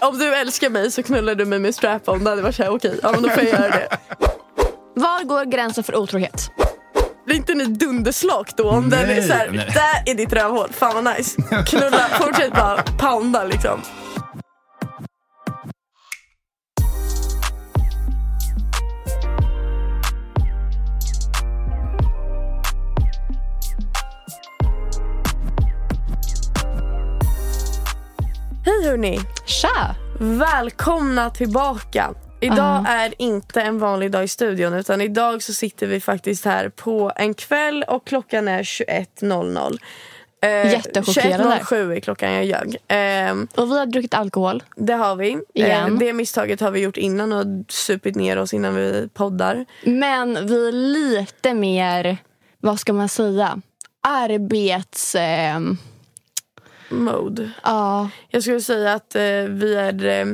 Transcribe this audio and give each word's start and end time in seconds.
Om 0.00 0.18
du 0.18 0.34
älskar 0.34 0.70
mig 0.70 0.90
så 0.90 1.02
knullar 1.02 1.34
du 1.34 1.44
mig 1.44 1.58
med 1.58 1.74
strap-on. 1.74 2.24
Det 2.24 2.30
hade 2.30 2.42
varit 2.42 2.54
såhär, 2.54 2.70
okej, 2.70 3.00
ja 3.02 3.12
men 3.12 3.22
då 3.22 3.28
får 3.28 3.42
jag 3.44 3.52
göra 3.52 3.68
det. 3.68 3.88
Var 4.94 5.24
går 5.24 5.44
gränsen 5.44 5.84
för 5.84 5.96
otrohet? 5.96 6.50
Blir 7.26 7.36
inte 7.36 7.54
ni 7.54 7.64
dunderslak 7.64 8.56
då? 8.56 8.70
Om 8.70 8.90
den 8.90 9.10
är 9.10 9.22
såhär, 9.22 9.48
där 9.52 10.12
är 10.12 10.14
ditt 10.14 10.32
rövhål. 10.32 10.68
Fan 10.72 11.04
vad 11.04 11.16
nice. 11.16 11.42
Knulla, 11.66 12.08
fortsätt 12.20 12.52
bara 12.52 12.82
pounda 12.82 13.44
liksom. 13.44 13.80
Hej 28.68 28.88
hörni! 28.90 29.18
Tja! 29.46 29.94
Välkomna 30.20 31.30
tillbaka. 31.30 32.14
Idag 32.40 32.84
är 32.88 33.14
inte 33.18 33.60
en 33.60 33.78
vanlig 33.78 34.10
dag 34.10 34.24
i 34.24 34.28
studion 34.28 34.74
utan 34.74 35.00
idag 35.00 35.42
så 35.42 35.52
sitter 35.54 35.86
vi 35.86 36.00
faktiskt 36.00 36.44
här 36.44 36.68
på 36.68 37.12
en 37.16 37.34
kväll 37.34 37.84
och 37.88 38.06
klockan 38.06 38.48
är 38.48 38.62
21.00. 38.62 39.78
Eh, 40.42 40.72
Jättechockerande. 40.72 41.56
21.07 41.56 41.96
är 41.96 42.00
klockan, 42.00 42.32
jag 42.32 42.44
ljög. 42.44 42.76
Eh, 42.88 43.32
Och 43.62 43.70
vi 43.70 43.78
har 43.78 43.86
druckit 43.86 44.14
alkohol. 44.14 44.62
det 44.76 44.94
har 44.94 45.16
vi. 45.16 45.32
Eh, 45.32 45.38
Igen. 45.54 45.98
det 45.98 46.12
misstaget 46.12 46.60
har 46.60 46.70
vi 46.70 46.80
gjort 46.80 46.96
innan 46.96 47.32
och 47.32 47.46
supit 47.68 48.16
ner 48.16 48.36
oss 48.38 48.54
innan 48.54 48.74
vi 48.74 49.08
poddar. 49.14 49.64
Men 49.84 50.46
vi 50.46 50.68
är 50.68 50.72
lite 50.72 51.54
mer, 51.54 52.16
vad 52.60 52.80
ska 52.80 52.92
man 52.92 53.08
säga, 53.08 53.60
arbets... 54.02 55.14
Eh, 55.14 55.60
Mode. 56.88 57.50
ja, 57.62 58.08
Jag 58.28 58.42
skulle 58.42 58.60
säga 58.60 58.92
att 58.94 59.14
eh, 59.14 59.22
vi 59.48 59.74
är 59.74 60.06
eh, 60.06 60.26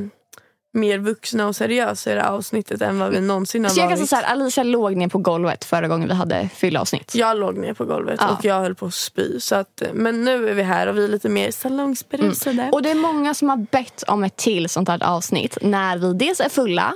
mer 0.73 0.99
vuxna 0.99 1.47
och 1.49 1.57
seriösa 1.57 2.13
i 2.13 2.15
det 2.15 2.21
här 2.21 2.29
avsnittet 2.31 2.83
än 2.83 2.99
vad 2.99 3.11
vi 3.11 3.21
någonsin 3.21 3.65
har 3.65 3.71
så 3.71 3.81
jag 3.81 3.89
kan 3.89 3.97
säga 3.97 4.03
varit. 4.03 4.09
så 4.09 4.17
här, 4.17 4.25
Alicia 4.33 4.65
låg 4.65 4.97
ner 4.97 5.09
på 5.09 5.19
golvet 5.19 5.65
förra 5.65 5.89
gången 5.89 6.09
vi 6.09 6.15
hade 6.15 6.49
fyllavsnitt. 6.55 7.15
Jag 7.15 7.37
låg 7.39 7.59
ner 7.59 7.75
på 7.75 7.85
golvet 7.85 8.21
Ja. 8.23 8.37
och 8.39 8.45
jag 8.45 8.61
höll 8.61 8.75
på 8.75 8.87
att 8.87 8.95
spy. 8.95 9.41
Så 9.41 9.55
att, 9.55 9.83
men 9.93 10.25
nu 10.25 10.49
är 10.49 10.55
vi 10.55 10.63
här 10.63 10.87
och 10.87 10.99
vi 10.99 11.05
är 11.05 11.09
lite 11.09 11.29
mer 11.29 11.51
salongsberusade. 11.51 12.71
Och 12.73 12.83
det 12.83 12.91
är 12.91 12.95
många 12.95 13.35
som 13.35 13.49
har 13.49 13.57
bett 13.57 14.03
om 14.07 14.25
ett 14.25 14.37
till 14.37 14.69
sånt 14.69 14.89
här 14.89 15.03
avsnitt 15.05 15.59
när 15.63 15.99
vi 15.99 16.13
dels 16.13 16.41
är 16.41 16.49
fulla 16.49 16.95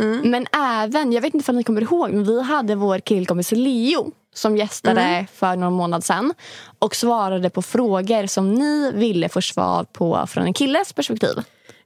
Mm. 0.00 0.30
men 0.30 0.46
även, 0.52 1.12
jag 1.12 1.22
vet 1.22 1.34
inte 1.34 1.50
om 1.50 1.56
ni 1.56 1.64
kommer 1.64 1.80
ihåg, 1.82 2.10
men 2.12 2.24
vi 2.24 2.42
hade 2.42 2.74
vår 2.74 2.98
killkompis 2.98 3.52
Leo 3.52 4.12
som 4.34 4.56
gästade 4.56 5.00
Mm. 5.00 5.26
för 5.34 5.56
någon 5.56 5.72
månad 5.72 6.04
sedan 6.04 6.34
och 6.78 6.96
svarade 6.96 7.50
på 7.50 7.62
frågor 7.62 8.26
som 8.26 8.54
ni 8.54 8.92
ville 8.94 9.28
få 9.28 9.40
svar 9.42 9.84
på 9.84 10.26
från 10.28 10.44
en 10.44 10.54
killes 10.54 10.92
perspektiv. 10.92 11.36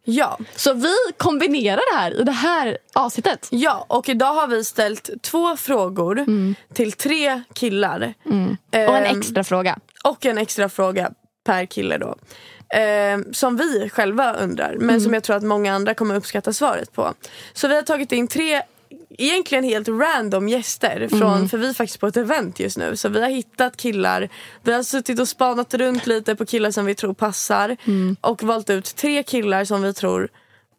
Ja. 0.04 0.38
Så 0.56 0.72
vi 0.74 0.94
kombinerar 1.16 1.80
det 1.92 1.98
här 2.00 2.20
i 2.20 2.24
det 2.24 2.32
här 2.32 2.78
avsnittet. 2.94 3.48
ja, 3.50 3.84
och 3.88 4.08
idag 4.08 4.34
har 4.34 4.46
vi 4.46 4.64
ställt 4.64 5.10
två 5.22 5.56
frågor 5.56 6.26
till 6.74 6.92
tre 6.92 7.42
killar. 7.54 8.14
Mm. 8.26 8.56
Och 8.72 8.96
en 8.96 9.04
Ehm, 9.04 9.18
extra 9.18 9.44
fråga. 9.44 9.78
och 10.04 10.26
en 10.26 10.38
extra 10.38 10.68
fråga 10.68 11.10
per 11.46 11.66
kille 11.66 11.98
då. 11.98 12.16
Ehm, 12.74 13.24
som 13.34 13.56
vi 13.56 13.88
själva 13.92 14.34
undrar, 14.34 14.76
men 14.78 15.00
som 15.00 15.14
jag 15.14 15.22
tror 15.22 15.36
att 15.36 15.42
många 15.42 15.74
andra 15.74 15.94
kommer 15.94 16.14
uppskatta 16.14 16.52
svaret 16.52 16.92
på. 16.92 17.14
Så 17.52 17.68
vi 17.68 17.74
har 17.74 17.82
tagit 17.82 18.12
in 18.12 18.28
tre 18.28 18.62
egentligen 19.18 19.64
helt 19.64 19.88
random 19.88 20.48
gäster. 20.48 21.08
Från, 21.08 21.48
För 21.48 21.58
vi 21.58 21.68
är 21.68 21.72
faktiskt 21.72 22.00
på 22.00 22.06
ett 22.06 22.16
event 22.16 22.60
just 22.60 22.78
nu. 22.78 22.96
Så 22.96 23.08
vi 23.08 23.22
har 23.22 23.28
hittat 23.28 23.76
killar. 23.76 24.28
Vi 24.62 24.72
har 24.72 24.82
suttit 24.82 25.20
och 25.20 25.28
spanat 25.28 25.74
runt 25.74 26.06
lite 26.06 26.36
på 26.36 26.46
killar 26.46 26.70
som 26.70 26.86
vi 26.86 26.94
tror 26.94 27.14
passar. 27.14 27.76
Och 28.20 28.42
valt 28.42 28.70
ut 28.70 28.96
tre 28.96 29.22
killar 29.22 29.64
som 29.64 29.82
vi 29.82 29.94
tror 29.94 30.28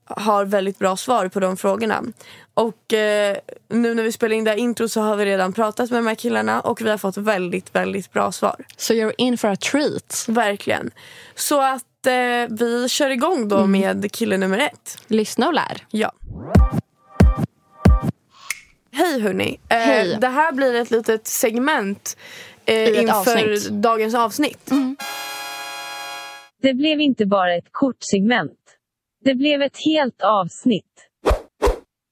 har 0.06 0.46
väldigt 0.46 0.80
bra 0.80 0.98
svar 0.98 1.28
på 1.28 1.40
de 1.40 1.58
frågorna. 1.58 2.04
Och 2.54 2.94
eh, 2.94 3.38
nu 3.70 3.94
när 3.94 4.04
vi 4.04 4.12
spelar 4.12 4.36
in 4.36 4.44
det 4.44 4.50
här 4.52 4.58
intro 4.58 4.90
så 4.90 5.02
har 5.02 5.16
vi 5.16 5.26
redan 5.26 5.54
pratat 5.54 5.90
med 5.92 6.00
de 6.00 6.08
här 6.08 6.16
killarna 6.16 6.62
och 6.62 6.82
vi 6.82 6.90
har 6.90 6.98
fått 6.98 7.18
väldigt, 7.18 7.76
väldigt 7.76 8.14
bra 8.14 8.32
svar. 8.32 8.66
Så 8.78 8.94
you're 8.94 9.14
in 9.18 9.38
for 9.38 9.48
a 9.48 9.56
treat. 9.56 10.26
Verkligen. 10.28 10.92
Så 11.36 11.62
att 11.62 12.08
eh, 12.08 12.14
vi 12.50 12.90
kör 12.90 13.10
igång 13.10 13.48
då 13.48 13.66
med 13.66 14.12
kille 14.12 14.38
nummer 14.38 14.58
ett. 14.60 14.98
Lyssna 15.08 15.48
och 15.48 15.54
lär. 15.54 15.86
Ja. 15.90 16.12
Hej 18.94 19.20
hörni. 19.22 19.60
Eh, 19.70 19.78
Hej. 19.78 20.18
Det 20.22 20.28
här 20.28 20.52
blir 20.52 20.76
ett 20.76 20.92
litet 20.92 21.28
segment 21.28 22.18
eh, 22.66 23.02
inför 23.02 23.14
avsnitt. 23.16 23.70
dagens 23.70 24.16
avsnitt. 24.16 24.70
Det 26.62 26.74
blev 26.74 27.02
inte 27.02 27.26
bara 27.26 27.56
ett 27.56 27.68
kortsegment. 27.72 28.52
Det 29.26 29.36
blev 29.36 29.62
ett 29.62 29.78
helt 29.86 30.22
avsnitt. 30.22 30.86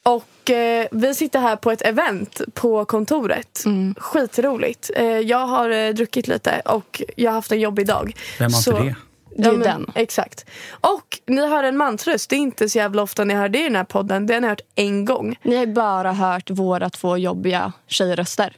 Och 0.06 0.50
eh, 0.50 0.88
vi 0.92 1.16
sitter 1.16 1.40
här 1.40 1.56
på 1.56 1.72
ett 1.72 1.82
event 1.82 2.42
på 2.54 2.86
kontoret. 2.86 3.64
Skitroligt. 3.98 4.92
Eh, 4.96 5.06
jag 5.06 5.48
har 5.48 5.70
eh, 5.70 5.90
druckit 5.94 6.28
lite 6.28 6.62
och 6.66 7.02
jag 7.16 7.32
har 7.32 7.36
haft 7.36 7.52
en 7.52 7.60
jobbig 7.60 7.88
dag. 7.88 8.16
Vem 8.40 8.52
har 8.54 8.60
inte 8.60 8.72
Så- 8.72 8.84
det? 8.84 8.96
Det 9.38 9.48
är 9.48 9.52
men, 9.52 9.60
den. 9.60 9.92
Exakt. 9.96 10.46
Och 10.82 11.20
ni 11.28 11.48
hör 11.48 11.64
en 11.64 11.78
mansröst. 11.78 12.30
Det 12.30 12.36
är 12.36 12.40
inte 12.40 12.70
så 12.70 12.78
jävla 12.78 13.02
ofta 13.02 13.24
ni 13.24 13.34
hör 13.34 13.50
det 13.50 13.60
i 13.60 13.64
den 13.64 13.76
här 13.76 13.84
podden. 13.84 14.28
Det 14.28 14.34
har 14.34 14.42
ni 14.42 14.48
hört 14.48 14.62
en 14.76 15.06
gång. 15.06 15.36
Ni 15.44 15.56
har 15.56 15.66
bara 15.66 16.14
hört 16.14 16.50
våra 16.50 16.90
två 16.90 17.18
jobbiga 17.18 17.72
tjejröster. 17.88 18.56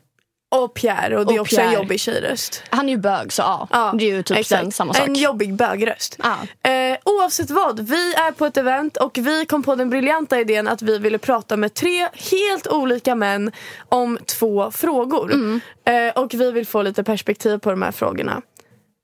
Och 0.56 0.73
Pierre. 0.73 1.17
Och 1.17 1.25
det 1.25 1.33
är 1.33 1.39
Och 1.39 1.41
också 1.41 1.56
en 1.56 1.69
Pierre. 1.69 1.81
jobbig 1.81 2.00
tjejröst. 2.00 2.63
Han 2.69 2.89
är 2.89 2.94
ju 2.94 2.97
bög 2.97 3.33
så 3.33 3.41
ja, 3.41 3.67
Ja, 3.72 3.94
det 3.97 4.06
är 4.06 4.16
ju 4.16 4.23
typ 4.23 4.38
exakt. 4.38 4.62
den, 4.62 4.72
samma 4.72 4.94
sak. 4.94 5.07
En 5.07 5.16
jobbig 5.16 5.53
bögröst. 5.53 6.19
Ja. 6.23 6.69
Eh, 6.72 6.97
oavsett 7.06 7.50
vad, 7.50 7.79
vi 7.79 8.13
är 8.13 8.31
på 8.31 8.45
ett 8.45 8.57
event 8.57 8.97
och 8.97 9.17
vi 9.17 9.45
kom 9.45 9.63
på 9.63 9.75
den 9.75 9.89
briljanta 9.89 10.39
idén 10.39 10.67
att 10.67 10.81
vi 10.81 10.97
ville 10.97 11.17
prata 11.17 11.57
med 11.57 11.73
tre 11.73 12.07
helt 12.31 12.67
olika 12.67 13.16
män 13.16 13.51
om 13.89 14.19
två 14.25 14.72
frågor. 14.72 15.33
Mm. 15.33 15.62
Eh, 15.85 16.23
och 16.23 16.33
vi 16.33 16.51
vill 16.51 16.67
få 16.67 16.81
lite 16.81 17.03
perspektiv 17.03 17.57
på 17.57 17.69
de 17.69 17.81
här 17.81 17.91
frågorna. 17.91 18.41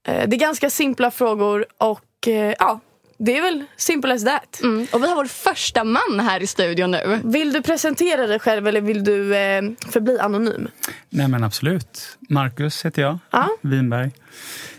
Eh, 0.07 0.27
det 0.29 0.35
är 0.35 0.39
ganska 0.39 0.69
simpla 0.69 1.11
frågor 1.11 1.65
och 1.77 2.27
eh, 2.27 2.53
ja, 2.59 2.79
det 3.17 3.37
är 3.37 3.41
väl 3.41 3.63
simple 3.77 4.13
as 4.13 4.25
that. 4.25 4.59
Mm. 4.63 4.87
Och 4.91 5.03
vi 5.03 5.07
har 5.07 5.15
vår 5.15 5.25
första 5.25 5.83
man 5.83 6.19
här 6.19 6.43
i 6.43 6.47
studion 6.47 6.91
nu. 6.91 7.19
Vill 7.23 7.53
du 7.53 7.61
presentera 7.61 8.27
dig 8.27 8.39
själv 8.39 8.67
eller 8.67 8.81
vill 8.81 9.03
du 9.03 9.35
eh, 9.35 9.61
förbli 9.91 10.19
anonym? 10.19 10.67
Nej 11.09 11.27
men 11.27 11.43
absolut. 11.43 12.17
Marcus 12.29 12.85
heter 12.85 13.01
jag, 13.01 13.19
Ja. 13.31 13.47
Winberg. 13.61 14.11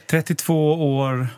32 0.07 0.73
år 0.97 1.29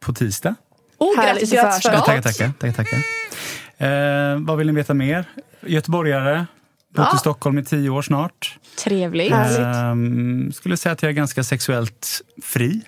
på 0.00 0.12
tisdag. 0.12 0.54
Oh, 0.98 1.16
Härligt. 1.16 1.32
grattis 1.34 1.52
i 1.52 1.56
Grattis 1.56 1.82
för- 1.82 1.90
Tackar, 1.96 2.22
förskott. 2.22 2.52
tackar. 2.58 2.72
tackar, 2.72 2.84
tackar. 2.84 4.32
Eh, 4.34 4.38
vad 4.40 4.58
vill 4.58 4.66
ni 4.66 4.72
veta 4.72 4.94
mer? 4.94 5.24
Göteborgare. 5.60 6.46
Bott 6.94 7.06
Ja. 7.10 7.16
i 7.16 7.18
Stockholm 7.18 7.58
i 7.58 7.64
tio 7.64 7.90
år 7.90 8.02
snart. 8.02 8.58
Trevligt. 8.84 9.32
Ehm, 9.32 10.52
skulle 10.52 10.76
säga 10.76 10.92
att 10.92 11.02
jag 11.02 11.08
är 11.10 11.14
ganska 11.14 11.44
sexuellt 11.44 12.20
fri 12.42 12.82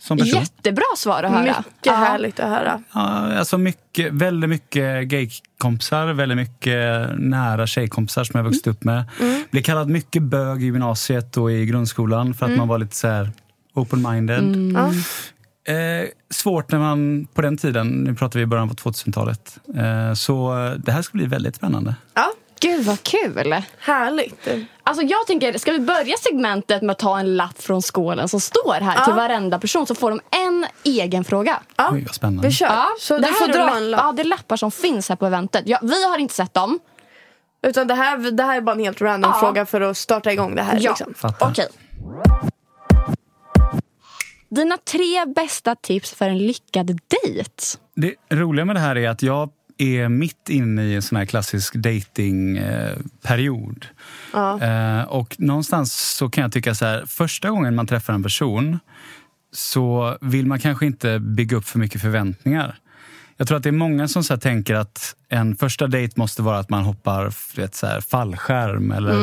som 0.00 0.18
person. 0.18 0.40
Jättebra 0.40 0.82
svar 0.96 1.22
att 1.22 1.30
höra. 1.32 1.42
Mycket 1.42 1.64
Ja. 1.82 1.92
härligt 1.94 2.40
att 2.40 2.48
höra. 2.48 2.82
Ja, 2.92 3.00
alltså 3.38 3.58
mycket, 3.58 4.12
väldigt 4.12 4.50
mycket 4.50 5.08
gaykompisar, 5.08 6.06
väldigt 6.12 6.38
mycket 6.38 7.08
nära 7.18 7.66
tjejkompisar 7.66 8.24
som 8.24 8.38
jag 8.38 8.44
vuxit 8.44 8.66
upp 8.66 8.84
med. 8.84 9.04
Mm. 9.20 9.44
Blev 9.50 9.62
kallad 9.62 9.88
mycket 9.88 10.22
bög 10.22 10.62
i 10.62 10.64
gymnasiet 10.64 11.36
och 11.36 11.52
i 11.52 11.66
grundskolan 11.66 12.34
för 12.34 12.46
att 12.46 12.50
Mm. 12.50 12.58
man 12.58 12.68
var 12.68 12.78
lite 12.78 12.96
så 12.96 13.08
här 13.08 13.30
open-minded. 13.74 14.72
Ja. 14.74 14.92
Eh, 15.74 16.06
svårt 16.30 16.72
när 16.72 16.78
man 16.78 17.26
på 17.34 17.42
den 17.42 17.56
tiden, 17.56 17.88
nu 17.88 18.14
pratar 18.14 18.38
vi 18.38 18.42
i 18.42 18.46
början 18.46 18.68
på 18.68 18.74
2000-talet. 18.74 19.58
Eh, 19.76 20.14
så 20.14 20.54
det 20.84 20.92
här 20.92 21.02
ska 21.02 21.18
bli 21.18 21.26
väldigt 21.26 21.56
spännande. 21.56 21.94
ja, 22.14 22.32
Gud 22.60 22.84
vad 22.84 23.02
kul. 23.02 23.54
härligt. 23.78 24.48
Alltså 24.82 25.02
jag 25.04 25.26
tänker, 25.26 25.58
ska 25.58 25.72
vi 25.72 25.78
börja 25.78 26.16
segmentet 26.16 26.82
med 26.82 26.90
att 26.92 26.98
ta 26.98 27.18
en 27.18 27.36
lapp 27.36 27.62
från 27.62 27.82
skålen 27.82 28.28
som 28.28 28.40
står 28.40 28.80
här 28.80 29.04
till 29.04 29.14
varenda 29.14 29.58
person 29.58 29.86
så 29.86 29.94
får 29.94 30.10
de 30.10 30.20
en 30.30 30.66
egen 30.84 31.24
fråga. 31.24 31.60
Ja. 31.76 31.90
Oj, 31.92 32.04
vad 32.06 32.14
spännande. 32.14 32.48
Vi 32.48 32.54
kör. 32.54 32.98
Så 33.00 33.18
du 33.18 33.26
får 33.32 33.48
dra 33.48 33.76
en 33.76 33.90
lapp. 33.90 34.00
Ja, 34.04 34.12
det 34.12 34.22
är 34.22 34.24
lappar 34.24 34.56
som 34.56 34.70
finns 34.70 35.08
här 35.08 35.16
på 35.16 35.26
eventet. 35.26 35.62
Ja, 35.66 35.78
vi 35.82 36.04
har 36.08 36.18
inte 36.18 36.34
sett 36.34 36.54
dem. 36.54 36.78
Utan 37.62 37.86
det 37.86 37.94
här, 37.94 38.30
det 38.30 38.42
här 38.42 38.56
är 38.56 38.60
bara 38.60 38.72
en 38.72 38.80
helt 38.80 39.00
random 39.00 39.32
Ja. 39.34 39.40
fråga 39.40 39.66
för 39.66 39.80
att 39.80 39.96
starta 39.96 40.32
igång 40.32 40.54
det 40.54 40.62
här. 40.62 40.78
Ja. 40.80 40.90
Liksom. 40.90 41.14
Fattar. 41.14 41.50
Okej. 41.50 41.68
Dina 44.50 44.76
tre 44.76 45.24
bästa 45.36 45.74
tips 45.74 46.14
för 46.14 46.28
en 46.28 46.38
lyckad 46.38 46.86
dejt? 46.86 47.52
Det 47.96 48.14
roliga 48.36 48.64
med 48.64 48.76
det 48.76 48.80
här 48.80 48.96
är 48.98 49.08
att 49.08 49.22
jag 49.22 49.50
är 49.80 50.08
mitt 50.08 50.48
inne 50.48 50.84
i 50.84 50.94
en 50.94 51.02
sån 51.02 51.18
här 51.18 51.24
klassisk 51.24 51.74
datingperiod. 51.74 53.86
Ja. 54.32 54.62
Eh, 54.62 55.02
och 55.02 55.40
någonstans 55.40 56.16
så 56.16 56.30
kan 56.30 56.42
jag 56.42 56.52
tycka 56.52 56.74
så 56.74 56.84
här, 56.84 57.04
första 57.06 57.50
gången 57.50 57.74
man 57.74 57.86
träffar 57.86 58.14
en 58.14 58.22
person 58.22 58.78
så 59.52 60.16
vill 60.20 60.46
man 60.46 60.58
kanske 60.58 60.86
inte 60.86 61.18
bygga 61.18 61.56
upp 61.56 61.64
för 61.64 61.78
mycket 61.78 62.00
förväntningar. 62.00 62.76
Jag 63.36 63.48
tror 63.48 63.56
att 63.56 63.62
det 63.62 63.70
är 63.70 63.72
många 63.72 64.08
som 64.08 64.24
så 64.24 64.36
tänker 64.36 64.74
att 64.74 65.14
en 65.28 65.56
första 65.56 65.86
dejt 65.86 66.14
måste 66.16 66.42
vara 66.42 66.58
att 66.58 66.70
man 66.70 66.84
hoppar 66.84 67.32
vet, 67.56 67.74
så 67.74 67.86
här, 67.86 68.00
fallskärm 68.00 68.90
eller 68.90 69.14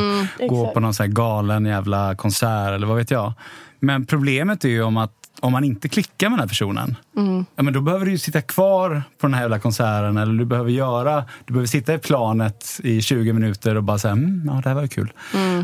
går 0.47 0.63
exakt. 0.63 0.73
på 0.73 0.79
någon 0.79 0.93
så 0.93 1.07
galen 1.07 1.65
jävla 1.65 2.15
konsert 2.15 2.71
eller 2.71 2.87
vad 2.87 2.97
vet 2.97 3.11
jag. 3.11 3.33
Men 3.79 4.05
problemet 4.05 4.65
är 4.65 4.69
ju 4.69 4.83
om 4.83 4.97
att 4.97 5.26
om 5.41 5.51
man 5.51 5.63
inte 5.63 5.89
klickar 5.89 6.29
med 6.29 6.37
den 6.37 6.39
här 6.39 6.47
personen, 6.47 6.95
ja, 7.55 7.63
men 7.63 7.73
då 7.73 7.81
behöver 7.81 8.05
du 8.05 8.17
sitta 8.17 8.41
kvar 8.41 9.03
på 9.19 9.27
den 9.27 9.33
här 9.33 9.41
jävla 9.41 9.59
konserten 9.59 10.17
eller 10.17 10.33
du 10.33 10.45
behöver 10.45 10.71
göra, 10.71 11.25
du 11.45 11.53
behöver 11.53 11.67
sitta 11.67 11.93
i 11.93 11.97
planet 11.97 12.79
i 12.83 13.01
20 13.01 13.33
minuter 13.33 13.75
och 13.75 13.83
bara 13.83 13.97
säga, 13.97 14.11
mm, 14.11 14.43
ja 14.45 14.61
det 14.63 14.69
här 14.69 14.75
var 14.75 14.81
ju 14.81 14.87
kul. 14.87 15.13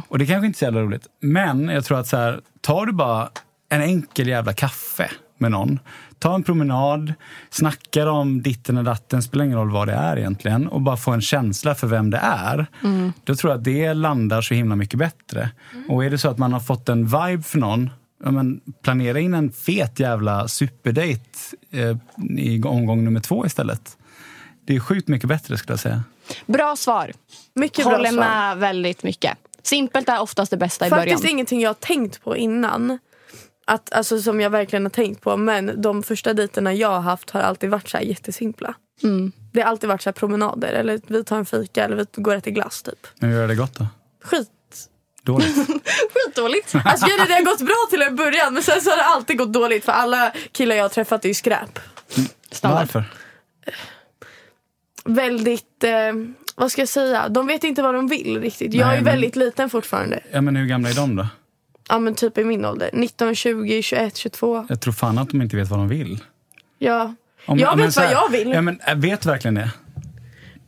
Och 0.08 0.20
det 0.20 0.25
kanske 0.25 0.48
inte 0.48 0.58
är 0.58 0.60
så 0.60 0.66
jävla 0.66 0.81
roligt. 0.81 1.08
Men 1.22 1.70
jag 1.70 1.86
tror 1.86 2.00
att 2.00 2.08
så 2.08 2.18
här, 2.18 2.42
tar 2.62 2.86
du 2.86 2.94
bara 2.94 3.30
en 3.70 3.81
enkel 3.81 4.28
jävla 4.28 4.54
kaffe 4.54 5.10
med 5.38 5.52
någon, 5.52 5.80
ta 6.20 6.36
en 6.36 6.44
promenad, 6.44 7.14
snackar 7.50 8.08
om 8.08 8.42
ditten 8.42 8.78
och 8.78 8.84
datten, 8.84 9.24
spelar 9.24 9.46
ingen 9.46 9.58
roll 9.58 9.72
vad 9.72 9.88
det 9.88 9.94
är 9.94 10.18
egentligen, 10.18 10.68
och 10.68 10.81
bara 10.81 10.98
få 10.98 11.12
en 11.12 11.22
känsla 11.22 11.75
för 11.75 11.88
vem 11.88 12.10
det 12.10 12.18
är. 12.24 12.66
Då 13.24 13.36
tror 13.36 13.52
jag 13.52 13.58
att 13.58 13.64
det 13.64 13.94
landar 13.94 14.42
så 14.42 14.54
himla 14.54 14.75
mycket 14.75 15.00
bättre. 15.00 15.50
Och 15.90 16.06
är 16.06 16.10
det 16.10 16.18
så 16.18 16.30
att 16.30 16.38
man 16.38 16.54
har 16.54 16.60
fått 16.60 16.90
en 16.90 17.06
vibe 17.06 17.44
för 17.44 17.58
någon, 17.60 17.90
ja, 18.24 18.31
men 18.31 18.62
planera 18.81 19.20
in 19.20 19.34
en 19.34 19.52
fet 19.52 20.00
jävla 20.00 20.48
superdate 20.48 21.20
eh, 21.72 21.98
i 22.38 22.62
omgång 22.64 23.04
nummer 23.04 23.20
två 23.20 23.46
istället. 23.46 23.98
Det 24.66 24.75
är 24.75 24.80
sjukt 24.80 25.08
mycket 25.08 25.30
bättre 25.30 25.58
skulle 25.58 25.74
jag 25.74 25.80
säga. 25.80 26.04
Bra 26.46 26.75
svar. 26.75 27.12
Mycket 27.54 27.86
bra 27.86 27.96
Håller 27.96 28.10
svar. 28.12 28.20
med 28.20 28.58
väldigt 28.58 29.04
mycket. 29.04 29.38
Simpelt 29.64 30.10
är 30.10 30.22
oftast 30.22 30.52
det 30.52 30.58
bästa 30.58 30.88
i 30.88 30.90
Faktiskt 30.90 31.22
början. 31.22 31.31
ingenting 31.36 31.62
jag 31.62 31.70
har 31.70 31.74
tänkt 31.74 32.24
på 32.24 32.38
innan. 32.38 33.00
Att, 33.68 33.94
alltså, 33.94 34.22
som 34.22 34.42
jag 34.42 34.50
verkligen 34.50 34.86
har 34.86 34.90
tänkt 34.90 35.22
på. 35.22 35.38
Men 35.38 35.81
de 35.81 36.04
första 36.04 36.34
dejterna 36.34 36.74
jag 36.74 36.90
har 36.90 37.00
haft 37.00 37.30
har 37.30 37.42
alltid 37.42 37.70
varit 37.70 37.90
så 37.90 37.98
här 37.98 38.04
jättesimpla. 38.04 38.74
Mm. 39.04 39.31
Det 39.52 39.62
har 39.62 39.70
alltid 39.70 39.90
varit 39.90 40.02
så 40.02 40.10
här 40.10 40.14
promenader. 40.14 40.74
Eller 40.74 41.02
vi 41.08 41.24
tar 41.24 41.38
en 41.38 41.46
fika 41.46 41.86
eller 41.86 41.96
vi 41.96 42.06
går 42.22 42.31
och 42.31 42.38
äter 42.38 42.52
glass 42.52 42.84
typ. 42.84 43.08
Hur 43.20 43.30
gör 43.31 43.48
det 43.48 43.56
gott 43.56 43.74
då? 43.75 43.88
Skit. 44.24 44.50
Dåligt? 45.24 45.56
Skitdåligt. 46.14 46.75
Alltså 46.86 47.06
det 47.28 47.34
har 47.34 47.46
gått 47.46 47.62
bra 47.62 47.75
till 47.90 48.02
en 48.02 48.16
början 48.16 48.54
men 48.54 48.64
sen 48.64 48.81
så 48.81 48.90
har 48.90 48.98
det 48.98 49.04
alltid 49.06 49.38
gått 49.38 49.54
dåligt. 49.54 49.86
För 49.86 49.92
alla 49.92 50.31
killar 50.52 50.75
jag 50.75 50.84
har 50.84 50.90
träffat 50.90 51.24
är 51.25 51.28
ju 51.30 51.34
skräp. 51.34 51.80
Standard. 52.52 52.80
Varför? 52.81 53.04
Väldigt, 55.06 55.84
eh, 55.84 55.92
vad 56.56 56.72
ska 56.72 56.81
jag 56.81 56.90
säga? 56.90 57.30
De 57.30 57.48
vet 57.48 57.64
inte 57.64 57.81
vad 57.81 57.94
de 57.96 58.08
vill 58.08 58.42
riktigt. 58.42 58.74
Jag 58.74 58.88
Nej, 58.88 58.98
är 58.98 59.02
men- 59.02 59.14
väldigt 59.14 59.36
liten 59.36 59.70
fortfarande. 59.70 60.20
Ja, 60.31 60.42
men 60.42 60.56
hur 60.56 60.66
gamla 60.66 60.90
är 60.90 60.94
de 60.94 61.16
då? 61.16 61.28
Ja 61.90 62.00
men 62.00 62.16
typ 62.16 62.38
i 62.38 62.44
min 62.44 62.66
ålder. 62.66 62.90
19, 62.94 63.36
20, 63.36 63.81
21, 63.81 64.18
22. 64.18 64.66
Jag 64.70 64.81
tror 64.81 64.94
fan 64.94 65.18
att 65.18 65.30
de 65.30 65.42
inte 65.42 65.56
vet 65.56 65.68
vad 65.70 65.80
de 65.80 65.88
vill. 65.88 66.20
Ja. 66.80 67.14
Om- 67.46 67.60
jag 67.60 67.78
vet 67.78 67.96
vad 67.96 68.06
här- 68.06 68.12
jag 68.14 68.30
vill. 68.31 68.52
Ja, 68.52 68.62
men, 68.62 68.80
äh, 68.88 68.96
vet 68.96 69.25
verkligen 69.25 69.56
det? 69.56 69.70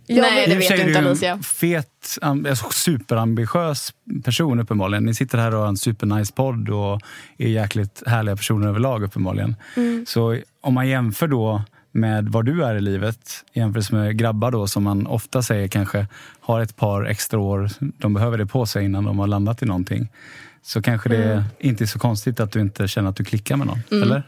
Jag 0.08 0.22
Nej, 0.22 0.48
det 0.50 0.56
vet 0.56 0.68
du 0.68 0.74
är 0.76 0.88
inte 0.88 1.00
Alicia. 1.00 1.32
en 1.32 1.44
fet, 1.44 2.18
alltså, 2.22 2.66
superambitiös 2.72 3.94
person 4.24 4.60
uppenbarligen. 4.60 5.06
Ni 5.06 5.14
sitter 5.14 5.38
här 5.38 5.54
och 5.56 5.62
har 5.62 5.68
en 5.68 5.78
supernice 5.78 6.34
podd 6.34 6.70
och 6.70 7.02
är 7.38 7.48
jäkligt 7.48 8.04
härliga 8.06 8.36
personer 8.36 8.68
överlag 8.68 9.04
uppenbarligen. 9.04 9.56
Mm. 9.76 10.06
Så 10.08 10.38
om 10.62 10.74
man 10.74 10.88
jämför 10.88 11.28
då 11.28 11.64
med 11.92 12.30
vad 12.30 12.46
du 12.46 12.64
är 12.64 12.76
i 12.76 12.82
livet 12.82 13.44
jämfört 13.54 13.92
med 13.92 14.18
grabbar 14.18 14.52
då 14.52 14.68
som 14.68 14.84
man 14.84 15.08
ofta 15.08 15.42
säger 15.42 15.68
kanske 15.68 16.08
har 16.40 16.62
ett 16.62 16.76
par 16.76 17.06
extra 17.06 17.40
år, 17.40 17.70
de 17.80 18.14
behöver 18.14 18.38
det 18.38 18.46
på 18.46 18.66
sig 18.66 18.86
innan 18.86 19.04
de 19.04 19.20
har 19.20 19.28
landat 19.28 19.64
i 19.64 19.66
någonting. 19.66 20.08
Så 20.62 20.82
kanske 20.82 21.10
det 21.10 21.24
Mm. 21.34 21.44
inte 21.60 21.84
är 21.84 21.86
så 21.86 22.00
konstigt 22.00 22.40
att 22.40 22.52
du 22.52 22.60
inte 22.62 22.88
känner 22.88 23.10
att 23.10 23.16
du 23.16 23.24
klickar 23.24 23.56
med 23.58 23.68
någon, 23.68 23.80
eller? 24.04 24.24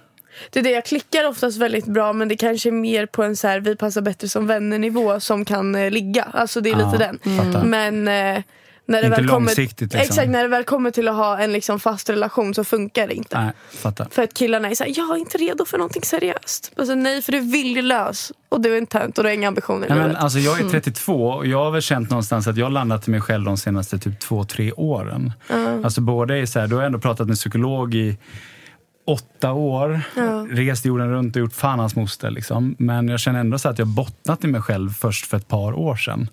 Det 0.49 0.59
är 0.59 0.63
det, 0.63 0.71
jag 0.71 0.85
klickar 0.85 1.27
oftast 1.27 1.57
väldigt 1.57 1.85
bra 1.85 2.13
men 2.13 2.27
det 2.27 2.37
kanske 2.37 2.69
är 2.69 2.71
mer 2.71 3.05
på 3.05 3.23
en 3.23 3.35
så 3.35 3.47
här, 3.47 3.59
vi 3.59 3.75
passar 3.75 4.01
bättre 4.01 4.29
som 4.29 4.47
vänner 4.47 4.79
nivå 4.79 5.19
som 5.19 5.45
kan 5.45 5.75
eh, 5.75 5.91
ligga. 5.91 6.23
Alltså 6.23 6.61
det 6.61 6.69
är 6.69 6.75
lite 6.75 6.97
den. 6.97 7.37
fattar. 7.37 7.63
Men 7.65 8.07
eh, 8.07 8.43
när 8.89 9.01
det 9.01 9.07
Inte 9.07 9.21
väl 9.21 9.29
kommer, 9.29 9.39
långsiktigt, 9.39 9.93
liksom. 9.93 10.01
Exakt, 10.01 10.29
när 10.29 10.41
det 10.43 10.47
väl 10.49 10.63
kommer 10.63 10.91
till 10.91 11.07
att 11.07 11.15
ha 11.15 11.39
en 11.39 11.53
liksom 11.53 11.79
fast 11.79 12.09
relation 12.09 12.53
så 12.53 12.63
funkar 12.63 13.07
det 13.07 13.13
inte. 13.13 13.41
Nej, 13.41 13.51
fattar. 13.69 14.07
För 14.11 14.23
att 14.23 14.33
killarna 14.33 14.69
är 14.69 14.75
såhär, 14.75 14.93
jag 14.95 15.15
är 15.15 15.19
inte 15.19 15.37
redo 15.37 15.65
för 15.65 15.77
någonting 15.77 16.01
seriöst. 16.03 16.71
Alltså, 16.75 16.95
nej, 16.95 17.21
för 17.21 17.31
du 17.31 17.37
är 17.37 17.41
viljelös 17.41 18.31
och 18.49 18.61
du 18.61 18.73
är 18.73 18.77
en 18.77 18.87
tönt 18.87 19.17
och 19.17 19.23
du 19.23 19.29
har 19.29 19.33
inga 19.33 19.47
ambitioner 19.47 19.85
i 19.87 19.89
Nej, 19.89 19.97
men, 19.97 20.07
livet. 20.07 20.23
alltså, 20.23 20.39
jag 20.39 20.59
är 20.59 20.69
32 20.69 21.27
och 21.27 21.47
jag 21.47 21.63
har 21.63 21.71
väl 21.71 21.81
känt 21.81 22.09
någonstans 22.09 22.47
att 22.47 22.57
jag 22.57 22.65
har 22.65 22.71
landat 22.71 23.07
i 23.07 23.11
mig 23.11 23.21
själv 23.21 23.45
de 23.45 23.57
senaste 23.57 23.99
typ 23.99 24.19
två, 24.19 24.43
tre 24.43 24.71
åren. 24.71 25.31
Alltså 25.83 26.01
både 26.01 26.39
i 26.39 26.47
så 26.47 26.59
här, 26.59 26.67
då 26.67 26.75
har 26.75 26.81
jag 26.81 26.87
ändå 26.87 26.99
pratat 26.99 27.27
med 27.27 27.35
psykolog 27.35 27.95
i 27.95 28.17
åtta 29.07 29.53
år, 29.53 30.01
rest 30.55 30.85
jorden 30.85 31.09
runt 31.11 31.35
och 31.35 31.39
gjort 31.39 31.53
fan 31.53 31.79
hans 31.79 31.95
moster. 31.95 32.29
Liksom. 32.31 32.75
Men 32.79 33.07
jag 33.07 33.19
känner 33.19 33.39
ändå 33.39 33.59
så 33.59 33.69
att 33.69 33.79
jag 33.79 33.87
bottnat 33.87 34.43
i 34.43 34.47
mig 34.47 34.61
själv 34.61 34.89
först 34.93 35.25
för 35.25 35.37
ett 35.37 35.47
par 35.47 35.73
år 35.73 35.95
sedan. 35.95 36.29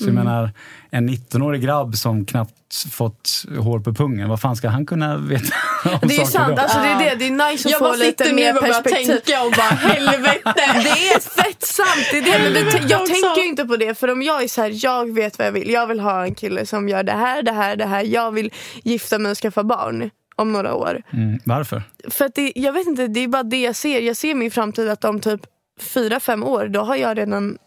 Så 0.00 0.04
jag 0.06 0.14
menar, 0.14 0.50
en 0.90 1.10
19-årig 1.10 1.62
grabb 1.62 1.96
som 1.96 2.24
knappt 2.24 2.52
fått 2.90 3.44
hår 3.58 3.80
på 3.80 3.94
pungen, 3.94 4.28
vad 4.28 4.40
fan 4.40 4.56
ska 4.56 4.68
han 4.68 4.86
kunna 4.86 5.16
veta 5.16 5.54
om 5.84 5.98
Det 6.08 6.14
är 6.14 6.24
saker 6.24 6.24
sant, 6.30 6.56
då? 6.56 6.62
alltså, 6.62 6.78
det 6.78 6.86
är 6.88 6.98
det. 7.10 7.14
Det 7.16 7.26
är 7.26 7.50
nice 7.50 7.68
att 7.68 7.72
Jag 7.72 7.78
få 7.78 7.92
lite 7.92 8.04
sitter 8.24 8.34
mer 8.34 8.52
nu 8.52 8.58
och 8.58 8.64
bara 8.64 8.72
perspektiv. 8.82 9.06
tänka 9.06 9.42
och 9.44 9.52
bara 9.52 9.62
helvete. 9.92 10.52
Det 10.54 11.08
är 11.08 11.20
fett 11.20 11.62
sant. 11.62 12.06
Det 12.12 12.18
är 12.18 12.22
det. 12.22 12.44
Men 12.44 12.52
det, 12.52 12.60
jag 12.60 12.90
Jag 12.90 13.00
också. 13.02 13.12
tänker 13.12 13.40
ju 13.42 13.48
inte 13.48 13.64
på 13.64 13.76
det. 13.76 13.98
För 13.98 14.10
om 14.10 14.22
jag 14.22 14.42
är 14.42 14.48
så 14.48 14.62
här, 14.62 14.84
jag 14.84 15.14
vet 15.14 15.38
vad 15.38 15.46
jag 15.46 15.52
vill. 15.52 15.70
Jag 15.70 15.86
vill 15.86 16.00
ha 16.00 16.24
en 16.24 16.34
kille 16.34 16.66
som 16.66 16.88
gör 16.88 17.02
det 17.02 17.12
här, 17.12 17.42
det 17.42 17.52
här, 17.52 17.76
det 17.76 17.86
här. 17.86 18.02
Jag 18.04 18.30
vill 18.32 18.50
gifta 18.82 19.18
mig 19.18 19.30
och 19.30 19.38
skaffa 19.38 19.64
barn 19.64 20.10
om 20.38 20.52
några 20.52 20.74
år. 20.74 21.02
Mm, 21.10 21.38
varför? 21.44 21.82
För 22.08 22.24
att 22.24 22.34
det, 22.34 22.52
jag 22.54 22.72
vet 22.72 22.86
inte, 22.86 23.06
det 23.06 23.20
är 23.20 23.28
bara 23.28 23.42
det 23.42 23.60
jag 23.60 23.76
ser. 23.76 24.00
Jag 24.00 24.16
ser 24.16 24.34
min 24.34 24.50
framtid 24.50 24.88
att 24.88 25.04
om 25.04 25.20
typ 25.20 25.40
fyra, 25.80 26.20
fem 26.20 26.42
år, 26.44 26.68
då 26.68 26.80
har 26.80 26.96
jag 26.96 27.18
redan 27.18 27.58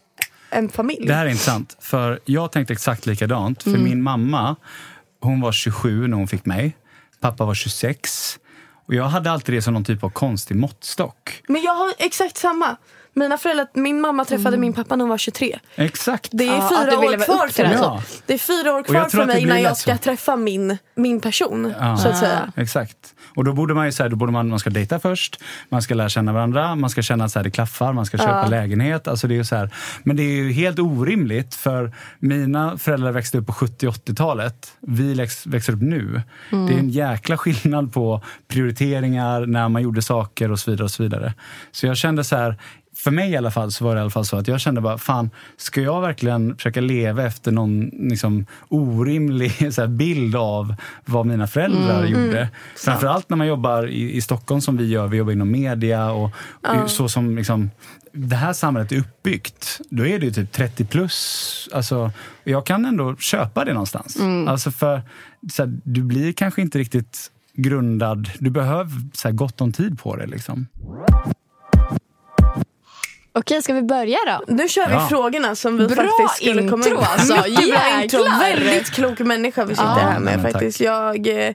en 0.50 0.68
familj. 0.68 1.06
Det 1.06 1.14
här 1.14 1.26
är 1.26 1.30
intressant, 1.30 1.76
för 1.80 2.20
jag 2.24 2.52
tänkte 2.52 2.72
exakt 2.72 3.06
likadant. 3.06 3.62
För 3.62 3.70
min 3.70 4.02
mamma, 4.02 4.56
hon 5.20 5.40
var 5.40 5.52
27 5.52 6.06
när 6.06 6.16
hon 6.16 6.28
fick 6.28 6.44
mig. 6.44 6.76
Pappa 7.20 7.44
var 7.44 7.54
26. 7.54 8.38
Och 8.86 8.94
jag 8.94 9.04
hade 9.04 9.30
alltid 9.30 9.54
det 9.54 9.62
som 9.62 9.74
någon 9.74 9.84
typ 9.84 10.04
av 10.04 10.10
konstig 10.10 10.56
måttstock. 10.56 11.42
Men 11.48 11.62
jag 11.62 11.74
har 11.74 11.92
exakt 11.98 12.36
samma. 12.36 12.76
Mina 13.14 13.38
föräldrar, 13.38 13.66
min 13.74 14.00
mamma 14.00 14.24
träffade 14.24 14.56
min 14.58 14.72
pappa 14.72 14.96
när 14.96 15.02
hon 15.02 15.10
var 15.10 15.18
23. 15.18 15.58
Exakt. 15.74 16.28
Det 16.32 16.48
är 16.48 16.52
Ja, 16.52 16.84
du 16.84 16.90
fyra 16.90 16.98
år 16.98 17.24
kvar 17.24 17.48
för 17.48 17.62
mig. 17.62 17.72
det. 17.72 17.78
Ja. 17.78 18.02
Det 18.26 18.34
är 18.34 18.38
fyra 18.38 18.74
år 18.74 18.82
kvar 18.82 19.08
för 19.08 19.26
mig 19.26 19.42
innan 19.42 19.62
jag 19.62 19.68
lätt 19.70 19.78
ska 19.78 19.92
så. 19.92 19.98
träffa 19.98 20.36
min, 20.36 20.78
min 20.94 21.20
person. 21.20 21.74
Ja. 21.80 21.96
Så 21.96 22.08
att 22.08 22.18
säga. 22.18 22.52
Exakt. 22.56 22.96
Och 23.36 23.44
då 23.44 23.52
borde 23.52 23.74
man 23.74 23.86
ju 23.86 23.92
säga, 23.92 24.08
då 24.08 24.16
borde 24.16 24.32
man, 24.32 24.48
man 24.48 24.58
ska 24.58 24.70
dejta 24.70 24.98
först, 25.00 25.40
man 25.68 25.82
ska 25.82 25.94
lära 25.94 26.08
känna 26.08 26.32
varandra, 26.32 26.74
man 26.74 26.90
ska 26.90 27.02
känna 27.02 27.24
att 27.24 27.32
så 27.32 27.38
här, 27.38 27.44
det 27.44 27.50
klaffar, 27.50 27.92
man 27.92 28.06
ska 28.06 28.18
köpa 28.18 28.46
lägenhet. 28.48 29.08
Alltså 29.08 29.28
det 29.28 29.38
är 29.38 29.42
så 29.42 29.56
här. 29.56 29.70
Men 30.02 30.16
det 30.16 30.22
är 30.22 30.32
ju 30.42 30.52
helt 30.52 30.78
orimligt 30.78 31.54
för 31.54 31.92
mina 32.18 32.78
föräldrar 32.78 33.12
växte 33.12 33.38
upp 33.38 33.46
på 33.46 33.52
70 33.52 33.86
80-talet. 33.88 34.72
Vi 34.80 35.14
växer 35.46 35.72
upp 35.72 35.82
nu. 35.82 36.22
Det 36.50 36.56
är 36.56 36.78
en 36.78 36.90
jäkla 36.90 37.38
skillnad 37.38 37.92
på 37.92 38.20
prioriteringar, 38.48 39.46
när 39.46 39.68
man 39.68 39.82
gjorde 39.82 40.02
saker 40.02 40.50
och 40.52 40.58
så 40.58 40.70
vidare. 40.70 40.84
och 40.84 40.90
Så 40.90 41.02
vidare. 41.02 41.34
Så 41.72 41.86
jag 41.86 41.96
kände 41.96 42.24
så 42.24 42.36
här, 42.36 42.56
för 43.02 43.10
mig 43.10 43.30
i 43.30 43.36
alla 43.36 43.50
fall 43.50 43.72
så 43.72 43.84
var 43.84 43.94
det 43.94 43.98
i 43.98 44.00
alla 44.00 44.10
fall 44.10 44.24
så 44.24 44.36
att 44.36 44.48
jag 44.48 44.60
kände 44.60 44.80
bara, 44.80 44.98
fan, 44.98 45.30
ska 45.56 45.80
jag 45.80 46.00
verkligen 46.00 46.56
försöka 46.56 46.80
leva 46.80 47.26
efter 47.26 47.52
någon 47.52 47.90
liksom, 47.92 48.46
orimlig 48.68 49.50
här, 49.60 49.86
bild 49.86 50.36
av 50.36 50.74
vad 51.04 51.26
mina 51.26 51.46
föräldrar 51.46 52.04
gjorde? 52.06 52.48
Framförallt 52.76 53.28
när 53.28 53.36
man 53.36 53.46
jobbar 53.46 53.86
i, 53.86 54.16
i 54.16 54.20
Stockholm 54.20 54.60
som 54.60 54.76
vi 54.76 54.88
gör, 54.88 55.06
vi 55.06 55.16
jobbar 55.16 55.32
inom 55.32 55.50
media 55.50 56.10
och 56.10 56.30
så 56.86 57.08
som 57.08 57.36
liksom, 57.36 57.70
det 58.12 58.36
här 58.36 58.52
samhället 58.52 58.92
är 58.92 58.98
uppbyggt, 58.98 59.80
då 59.90 60.06
är 60.06 60.18
det 60.18 60.26
ju 60.26 60.32
typ 60.32 60.52
30 60.52 60.84
plus. 60.84 61.68
Alltså, 61.72 62.10
jag 62.44 62.66
kan 62.66 62.84
ändå 62.84 63.16
köpa 63.16 63.64
det 63.64 63.72
någonstans. 63.72 64.18
Alltså 64.48 64.70
för 64.70 65.02
så 65.52 65.62
här, 65.62 65.78
Du 65.84 66.02
blir 66.02 66.32
kanske 66.32 66.62
inte 66.62 66.78
riktigt 66.78 67.30
grundad, 67.54 68.30
du 68.38 68.50
behöver 68.50 68.92
så 69.14 69.28
här, 69.28 69.34
gott 69.34 69.60
om 69.60 69.72
tid 69.72 69.98
på 69.98 70.16
det. 70.16 70.26
Liksom. 70.26 70.66
Okej, 73.34 73.62
ska 73.62 73.72
vi 73.74 73.82
börja 73.82 74.18
då? 74.26 74.54
Nu 74.54 74.68
kör 74.68 74.86
vi 74.88 74.92
Ja. 74.94 75.06
frågorna 75.08 75.54
som 75.56 75.76
vi 75.78 75.86
Bra 75.86 75.96
faktiskt 75.96 76.36
skulle 76.36 76.68
komma 76.68 76.86
in 76.86 76.94
på. 76.96 77.00
alltså. 77.00 77.34
Mycket 77.50 77.70
bra 77.70 78.02
intro. 78.02 78.22
Väldigt 78.40 78.90
klok 78.90 79.18
människa 79.18 79.64
vi 79.64 79.74
sitter 79.74 79.86
Ja, 79.88 79.94
här 79.94 80.18
med 80.20 80.22
nej, 80.22 80.36
men 80.42 80.52
faktiskt. 80.52 80.80
Jag, 80.80 81.26
eh, 81.26 81.54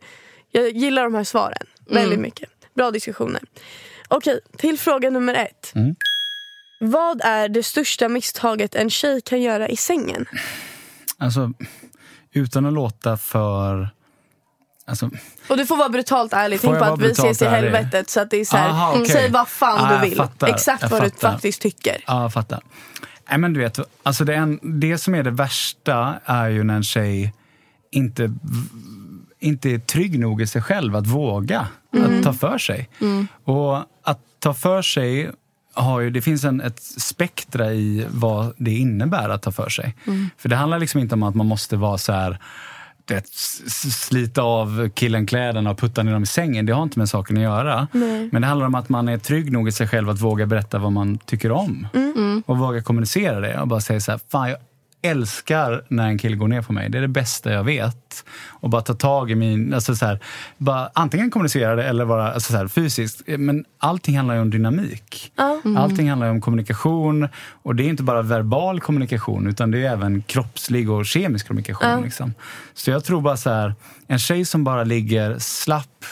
jag 0.51 0.69
gillar 0.71 1.03
de 1.03 1.15
här 1.15 1.23
svaren 1.23 1.67
väldigt 1.89 2.19
mycket. 2.19 2.49
Bra 2.75 2.91
diskussioner. 2.91 3.41
Okej, 4.07 4.39
till 4.57 4.79
fråga 4.79 5.09
nummer 5.09 5.33
ett. 5.33 5.71
Mm. 5.75 5.95
Vad 6.79 7.21
är 7.23 7.49
det 7.49 7.63
största 7.63 8.09
misstaget 8.09 8.75
en 8.75 8.89
tjej 8.89 9.21
kan 9.21 9.41
göra 9.41 9.69
i 9.69 9.77
sängen? 9.77 10.25
Alltså, 11.17 11.51
utan 12.33 12.65
att 12.65 12.73
låta 12.73 13.17
för 13.17 13.89
Alltså, 14.87 15.09
Och 15.49 15.57
du 15.57 15.65
får 15.65 15.77
vara 15.77 15.89
brutalt 15.89 16.33
ärlig. 16.33 16.61
Tänk 16.61 16.79
på 16.79 16.85
att 16.85 17.01
vi 17.01 17.11
ses 17.11 17.41
i 17.41 17.45
helvetet. 17.45 18.09
Så 18.09 18.19
att 18.21 18.29
det 18.29 18.37
är 18.37 18.45
så 18.45 18.57
här, 18.57 18.69
Aha, 18.69 18.91
okej. 18.95 19.05
säg 19.09 19.31
vad 19.31 19.47
fan 19.47 19.77
Ah, 19.79 19.93
du 20.01 20.09
vill. 20.09 20.17
fattar. 20.17 20.47
Exakt 20.47 20.91
vad 20.91 21.03
du 21.03 21.09
faktiskt 21.09 21.61
tycker. 21.61 21.97
Ja, 22.07 22.21
jag 22.21 22.33
fattar. 22.33 22.61
Nej, 23.29 23.39
men 23.39 23.53
du 23.53 23.59
vet, 23.59 23.79
alltså 24.03 24.25
det, 24.25 24.35
en, 24.35 24.59
det 24.63 24.97
som 24.97 25.15
är 25.15 25.23
det 25.23 25.31
värsta 25.31 26.15
är 26.25 26.47
ju 26.49 26.63
när 26.63 26.75
en 26.75 26.83
tjej 26.83 27.33
inte, 27.91 28.33
inte 29.39 29.69
är 29.69 29.79
trygg 29.79 30.19
nog 30.19 30.41
i 30.41 30.47
sig 30.47 30.61
själv 30.61 30.95
att 30.95 31.07
våga 31.07 31.67
att 31.91 32.23
ta 32.23 32.33
för 32.33 32.57
sig. 32.57 32.89
Och 33.43 33.77
att 34.03 34.19
ta 34.39 34.53
för 34.53 34.81
sig 34.81 35.31
har 35.73 35.99
ju, 35.99 36.09
det 36.09 36.21
finns 36.21 36.43
en, 36.43 36.61
ett 36.61 36.81
spektra 36.81 37.73
i 37.73 38.05
vad 38.09 38.53
det 38.57 38.71
innebär 38.71 39.29
att 39.29 39.41
ta 39.41 39.51
för 39.51 39.69
sig. 39.69 39.95
För 40.37 40.49
det 40.49 40.55
handlar 40.55 40.79
liksom 40.79 40.99
inte 40.99 41.15
om 41.15 41.23
att 41.23 41.35
man 41.35 41.45
måste 41.45 41.75
vara 41.77 41.97
så 41.97 42.11
här 42.13 42.39
vet, 43.15 43.27
slita 43.27 44.41
av 44.41 44.89
killen 44.89 45.25
kläderna 45.25 45.71
och 45.71 45.77
putta 45.77 46.03
ner 46.03 46.13
dem 46.13 46.23
i 46.23 46.25
sängen. 46.25 46.65
Det 46.65 46.73
har 46.73 46.83
inte 46.83 46.99
med 46.99 47.09
saken 47.09 47.37
att 47.37 47.43
göra. 47.43 47.87
Men 48.31 48.41
det 48.41 48.47
handlar 48.47 48.67
om 48.67 48.75
att 48.75 48.89
man 48.89 49.07
är 49.07 49.17
trygg 49.17 49.51
nog 49.51 49.67
i 49.67 49.71
sig 49.71 49.87
själv 49.87 50.09
att 50.09 50.21
våga 50.21 50.45
berätta 50.45 50.79
vad 50.79 50.91
man 50.91 51.17
tycker 51.17 51.51
om. 51.51 51.87
Och 52.45 52.57
våga 52.57 52.81
kommunicera 52.81 53.39
det 53.39 53.59
och 53.59 53.67
bara 53.67 53.81
säga 53.81 53.99
så 53.99 54.11
här, 54.11 54.19
fan 54.31 54.49
jag 54.49 54.57
älskar 55.01 55.83
när 55.87 56.07
en 56.07 56.17
kille 56.17 56.35
går 56.35 56.47
ner 56.47 56.61
på 56.61 56.73
mig. 56.73 56.89
Det 56.89 56.97
är 56.97 57.01
det 57.01 57.07
bästa 57.07 57.51
jag 57.51 57.63
vet. 57.63 58.25
Och 58.47 58.69
bara 58.69 58.81
ta 58.81 58.93
tag 58.93 59.31
i 59.31 59.35
min, 59.35 59.73
alltså 59.73 59.95
så 59.95 60.05
här, 60.05 60.19
bara 60.57 60.89
antingen 60.93 61.31
kommunicera 61.31 61.75
det 61.75 61.83
eller 61.83 62.05
vara 62.05 62.33
alltså 62.33 62.51
så 62.51 62.57
här, 62.57 62.67
fysiskt. 62.67 63.21
Men 63.27 63.65
allting 63.79 64.17
handlar 64.17 64.35
ju 64.35 64.41
om 64.41 64.49
dynamik. 64.49 65.31
Allting 65.77 66.09
handlar 66.09 66.29
om 66.29 66.41
kommunikation. 66.41 67.27
Och 67.63 67.75
det 67.75 67.83
är 67.83 67.87
inte 67.87 68.03
bara 68.03 68.21
verbal 68.21 68.79
kommunikation 68.79 69.47
utan 69.47 69.71
det 69.71 69.85
är 69.85 69.91
även 69.91 70.21
kroppslig 70.21 70.91
och 70.91 71.05
kemisk 71.05 71.47
kommunikation. 71.47 72.03
Liksom. 72.03 72.33
Så 72.73 72.91
jag 72.91 73.03
tror 73.03 73.21
bara 73.21 73.37
så 73.37 73.49
här, 73.49 73.75
en 74.07 74.19
tjej 74.19 74.45
som 74.45 74.63
bara 74.63 74.83
ligger 74.83 75.39
slapp 75.39 76.05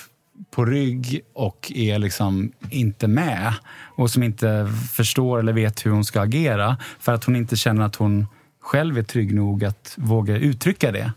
på 0.52 0.66
rygg 0.66 1.22
och 1.34 1.72
är 1.76 2.00
liksom 2.00 2.52
inte 2.70 3.08
med 3.08 3.54
och 3.96 4.12
som 4.12 4.24
inte 4.24 4.68
förstår 4.94 5.40
eller 5.40 5.54
vet 5.54 5.86
hur 5.86 5.92
hon 5.92 6.06
ska 6.06 6.22
agera 6.22 6.78
för 7.00 7.14
att 7.14 7.24
hon 7.24 7.36
inte 7.36 7.56
känner 7.56 7.86
att 7.86 7.96
hon 7.96 8.28
själv 8.66 8.98
är 8.98 9.04
trygg 9.04 9.36
nog 9.36 9.66
att 9.66 9.94
våga 9.98 10.38
uttrycka 10.38 10.92
det. 10.92 11.12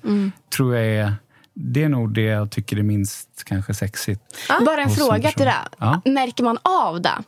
Tror 0.56 0.76
jag 0.76 0.86
är, 0.86 1.14
det 1.54 1.82
är 1.84 1.88
nog 1.88 2.14
det 2.14 2.22
jag 2.22 2.50
tycker 2.50 2.76
är 2.76 2.82
minst 2.82 3.28
kanske 3.44 3.74
sexigt. 3.74 4.22
Bara 4.66 4.82
en 4.82 4.90
fråga 4.90 5.30
till 5.30 5.46
det. 5.46 5.54
Ja. 5.78 6.00
Märker 6.04 6.44
man 6.44 6.58
av 6.62 7.00
det? 7.02 7.18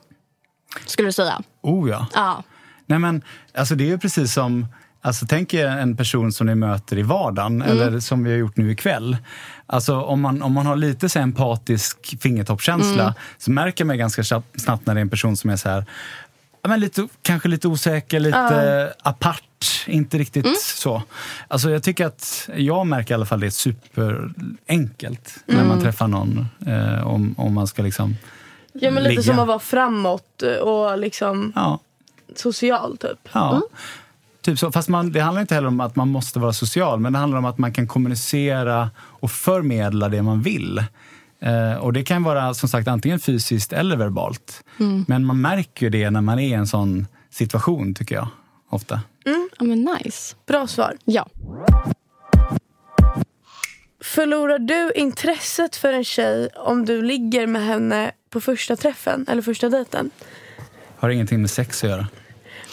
Skulle 0.87 1.09
du 1.09 1.13
säga? 1.13 1.43
Oh 1.63 1.91
ja. 1.91 2.07
Ja. 2.15 2.43
Nej 2.87 2.99
men, 2.99 3.23
alltså 3.55 3.75
det 3.75 3.85
är 3.85 3.89
ju 3.89 3.99
precis 3.99 4.33
som, 4.33 4.67
alltså 5.01 5.27
tänk 5.29 5.55
er 5.55 5.67
en 5.67 5.97
person 5.97 6.33
som 6.33 6.47
ni 6.47 6.55
möter 6.55 6.99
i 6.99 7.03
vardagen, 7.03 7.63
eller 7.63 8.01
som 8.01 8.25
vi 8.25 8.31
har 8.31 8.39
gjort 8.39 8.57
nu 8.57 8.71
ikväll. 8.73 9.17
Alltså 9.67 10.01
om 10.03 10.21
man, 10.21 10.43
om 10.43 10.53
man 10.53 10.67
har 10.67 10.77
lite 10.77 11.09
så 11.09 11.19
empatisk 11.19 12.21
fingertoppskänsla 12.21 13.15
så 13.39 13.51
märker 13.51 13.85
man 13.85 13.99
ganska 13.99 14.23
snabbt- 14.23 14.87
när 14.87 14.95
det 14.95 15.01
är 15.01 15.03
en 15.03 15.11
person 15.11 15.37
som 15.37 15.51
är 15.51 15.57
så 15.57 15.69
här, 15.69 15.85
men 16.69 16.81
lite, 16.81 17.09
kanske 17.23 17.49
lite 17.49 17.69
osäker, 17.69 18.21
lite 18.21 18.95
apart, 19.03 19.43
inte 19.87 20.19
riktigt 20.19 20.61
så. 20.61 21.03
Alltså 21.49 21.71
jag 21.71 21.83
tycker 21.83 22.07
att, 22.07 22.49
jag 22.57 22.87
märker 22.87 23.11
i 23.11 23.15
alla 23.15 23.27
fall 23.27 23.41
det 23.41 23.51
superenkelt 23.51 25.35
när 25.47 25.65
man 25.65 25.81
träffar 25.81 26.09
någon. 26.09 26.47
Eh, 26.67 27.07
om, 27.07 27.35
om 27.39 27.55
man 27.55 27.67
ska 27.67 27.83
liksom 27.83 28.17
Ja, 28.73 28.91
men 28.91 29.03
lite 29.03 29.11
ligga. 29.11 29.23
som 29.23 29.39
att 29.39 29.47
vara 29.49 29.59
framåt 29.59 30.43
och 30.63 30.99
liksom 30.99 31.53
Ja, 31.55 31.79
social 32.37 32.97
typ. 32.97 33.29
Ja. 33.33 33.63
Typ 34.43 34.59
så. 34.59 34.73
Fast 34.73 34.89
man, 34.89 35.13
det 35.13 35.21
handlar 35.21 35.41
inte 35.41 35.55
heller 35.55 35.69
om 35.69 35.81
att 35.81 35.97
man 35.97 36.09
måste 36.09 36.39
vara 36.39 36.53
social, 36.53 37.01
men 37.01 37.13
det 37.13 37.19
handlar 37.19 37.39
om 37.39 37.45
att 37.45 37.59
man 37.59 37.73
kan 37.73 37.87
kommunicera 37.87 38.91
och 38.99 39.31
förmedla 39.31 40.09
det 40.09 40.23
man 40.23 40.43
vill. 40.43 40.85
Eh, 41.41 41.75
och 41.75 41.93
det 41.93 42.03
kan 42.03 42.23
vara 42.23 42.55
som 42.55 42.69
sagt 42.69 42.89
antingen 42.89 43.21
fysiskt 43.21 43.73
eller 43.73 43.97
verbalt. 43.97 44.65
Men 45.07 45.25
man 45.25 45.41
märker 45.41 45.87
ju 45.87 45.91
det 45.91 46.11
när 46.11 46.21
man 46.21 46.39
är 46.39 46.49
i 46.49 46.53
en 46.53 46.67
sån 46.67 47.07
situation, 47.31 47.95
tycker 47.95 48.15
jag. 48.15 48.29
Ofta. 48.71 49.01
Ja 49.61 49.67
men 49.67 49.99
nice. 50.03 50.37
Bra 50.47 50.67
svar. 50.67 50.97
Ja. 51.05 51.27
Förlorar 54.03 54.59
du 54.59 54.93
intresset 54.95 55.77
för 55.77 55.93
en 55.93 56.05
tjej 56.05 56.49
om 56.57 56.85
du 56.85 57.03
ligger 57.03 57.47
med 57.47 57.65
henne 57.65 58.11
på 58.31 58.41
första 58.41 58.77
träffen 58.77 59.27
eller 59.29 59.43
första 59.43 59.69
dejten? 59.69 60.11
Har 60.97 61.11
ingenting 61.11 61.41
med 61.41 61.51
sex 61.51 61.85
att 61.85 61.91
göra. 61.91 62.07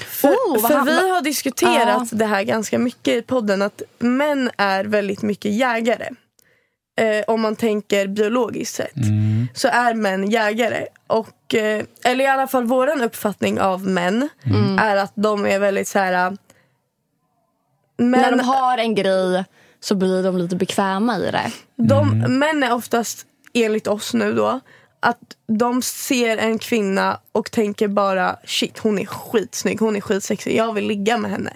För, 0.07 0.29
Oh, 0.29 0.67
för 0.67 0.85
vi 0.85 1.09
har 1.09 1.21
diskuterat 1.21 2.09
det 2.11 2.25
här 2.25 2.43
ganska 2.43 2.79
mycket 2.79 3.15
i 3.15 3.21
podden 3.21 3.61
att 3.61 3.81
män 3.99 4.51
är 4.57 4.85
väldigt 4.85 5.21
mycket 5.21 5.51
jägare. 5.51 6.09
Eh, 6.99 7.23
om 7.27 7.41
man 7.41 7.55
tänker 7.55 8.07
biologiskt 8.07 8.75
sett 8.75 8.93
så 9.53 9.67
är 9.67 9.93
män 9.93 10.29
jägare. 10.29 10.85
Och, 11.07 11.55
eh, 11.55 11.83
eller 12.03 12.23
i 12.23 12.27
alla 12.27 12.47
fall 12.47 12.63
vår 12.65 13.01
uppfattning 13.03 13.59
av 13.59 13.87
män 13.87 14.29
är 14.79 14.95
att 14.95 15.11
de 15.15 15.45
är 15.45 15.59
väldigt 15.59 15.87
så 15.87 15.99
här... 15.99 16.37
Män, 17.97 18.11
När 18.21 18.31
de 18.31 18.39
har 18.39 18.77
en 18.77 18.95
grej 18.95 19.43
så 19.79 19.95
blir 19.95 20.23
de 20.23 20.37
lite 20.37 20.55
bekväma 20.55 21.17
i 21.17 21.31
det. 21.31 21.51
de, 21.75 22.19
Män 22.39 22.63
är 22.63 22.73
oftast, 22.73 23.25
enligt 23.53 23.87
oss 23.87 24.13
nu 24.13 24.33
då, 24.33 24.59
att 24.99 25.19
de 25.47 25.81
ser 25.81 26.37
en 26.37 26.59
kvinna 26.59 27.19
och 27.31 27.51
tänker 27.51 27.87
bara 27.87 28.35
shit 28.45 28.77
hon 28.77 28.99
är 28.99 29.05
skitsnygg, 29.05 29.79
hon 29.79 29.95
är 29.95 30.01
skitsexig, 30.01 30.55
jag 30.57 30.73
vill 30.73 30.87
ligga 30.87 31.17
med 31.17 31.31
henne. 31.31 31.53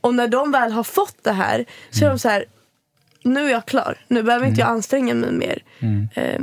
Och 0.00 0.14
när 0.14 0.28
de 0.28 0.50
väl 0.52 0.72
har 0.72 0.84
fått 0.84 1.16
det 1.22 1.32
här 1.32 1.64
så 1.90 2.04
är 2.04 2.08
de 2.08 2.18
så 2.18 2.28
här, 2.28 2.44
nu 3.24 3.46
är 3.46 3.50
jag 3.50 3.66
klar, 3.66 3.98
nu 4.08 4.22
behöver 4.22 4.46
inte 4.46 4.60
jag 4.60 4.68
anstränga 4.70 5.14
mig 5.14 5.32
mer. 5.32 5.62
Eh, 6.14 6.40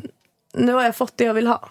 nu 0.54 0.74
har 0.74 0.84
jag 0.84 0.96
fått 0.96 1.18
det 1.18 1.24
jag 1.24 1.34
vill 1.34 1.48
ha. 1.48 1.70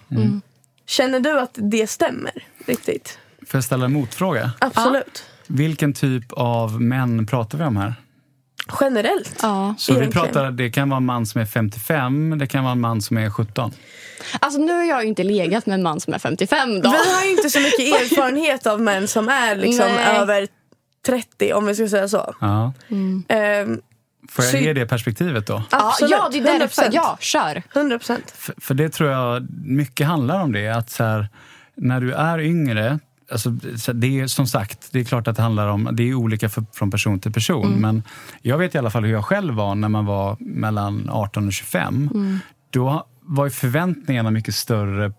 Känner 0.87 1.21
du 1.21 1.41
att 1.41 1.51
det 1.55 1.87
stämmer 1.87 2.33
riktigt? 2.67 3.19
Får 3.47 3.59
jag 3.59 3.65
ställa 3.65 3.85
en 3.85 3.93
motfråga? 3.93 4.51
Absolut. 4.59 5.25
Vilken 5.49 5.93
typ 5.93 6.33
av 6.33 6.81
män 6.81 7.27
pratar 7.27 7.59
vi 7.59 7.65
om 7.65 7.77
här? 7.77 7.95
Generellt. 8.81 9.39
Ja. 9.43 9.75
Så 9.79 10.01
vi 10.01 10.07
pratar, 10.07 10.51
det 10.51 10.71
kan 10.71 10.89
vara 10.89 10.97
en 10.97 11.05
man 11.07 11.27
som 11.27 11.41
är 11.41 11.47
55, 11.47 12.39
det 12.39 12.47
kan 12.47 12.65
vara 12.65 12.73
en 12.73 12.81
man 12.81 13.03
som 13.03 13.19
är 13.19 13.31
17. 13.31 13.73
Alltså 14.41 14.61
nu 14.61 14.73
har 14.73 14.85
jag 14.85 15.03
ju 15.03 15.09
inte 15.09 15.23
legat 15.23 15.67
med 15.67 15.75
en 15.75 15.83
man 15.83 16.01
som 16.01 16.15
är 16.15 16.19
55 16.19 16.81
då. 16.81 16.91
Vi 16.91 17.15
har 17.15 17.25
ju 17.25 17.31
inte 17.31 17.51
så 17.51 17.61
mycket 17.61 17.81
erfarenhet 17.81 18.67
av 18.67 18.81
män 18.81 19.09
som 19.09 19.29
är 19.29 19.57
liksom 19.57 19.87
Nej. 19.87 20.17
över 20.17 20.49
30 21.07 21.53
om 21.53 21.67
vi 21.67 21.75
ska 21.75 21.89
säga 21.89 22.09
så. 22.09 22.35
Ja. 22.41 22.73
Ehm, 23.29 23.81
Får 24.29 24.45
jag 24.45 24.63
ge 24.63 24.73
det 24.73 24.87
perspektivet 24.87 25.47
då? 25.47 25.63
ja, 25.71 25.89
absolut, 25.89 26.11
ja, 26.11 26.29
det 26.33 26.39
är 26.39 26.59
därför. 26.59 26.83
100%. 26.83 26.89
Ja, 26.93 27.17
kör. 27.21 27.63
100 27.75 27.99
procent. 27.99 28.31
För, 28.37 28.55
för 28.59 28.75
det 28.75 28.89
tror 28.89 29.11
jag 29.11 29.47
mycket 29.65 30.07
handlar 30.07 30.41
om 30.41 30.53
det. 30.53 30.69
Att 30.69 30.91
så 30.91 31.05
här, 31.05 31.29
när 31.75 32.01
du 32.01 32.13
är 32.13 32.41
yngre, 32.41 32.99
alltså, 33.31 33.57
så 33.77 33.93
det 33.93 34.21
är 34.21 34.27
som 34.27 34.47
sagt, 34.47 34.89
det 34.93 35.01
är 35.01 35.05
klart 35.05 35.29
att 35.29 35.37
det 35.37 35.43
handlar 35.43 35.69
om, 35.69 35.89
det 35.93 36.03
är 36.03 36.15
olika 36.15 36.49
för, 36.49 36.65
från 36.73 36.91
person 36.91 37.21
till 37.21 37.33
person. 37.33 37.73
Men 37.73 38.03
jag 38.43 38.59
vet 38.59 38.75
i 38.75 38.79
alla 38.79 38.91
fall 38.91 39.05
hur 39.05 39.13
jag 39.13 39.25
själv 39.25 39.55
var 39.55 39.75
när 39.75 39.89
man 39.89 40.07
var 40.07 40.37
mellan 40.41 41.09
18 41.13 41.47
och 41.47 41.53
25. 41.53 42.11
Då 42.71 43.07
var 43.21 43.45
ju 43.45 43.51
förväntningarna 43.51 44.31
mycket 44.31 44.55
större 44.55 45.13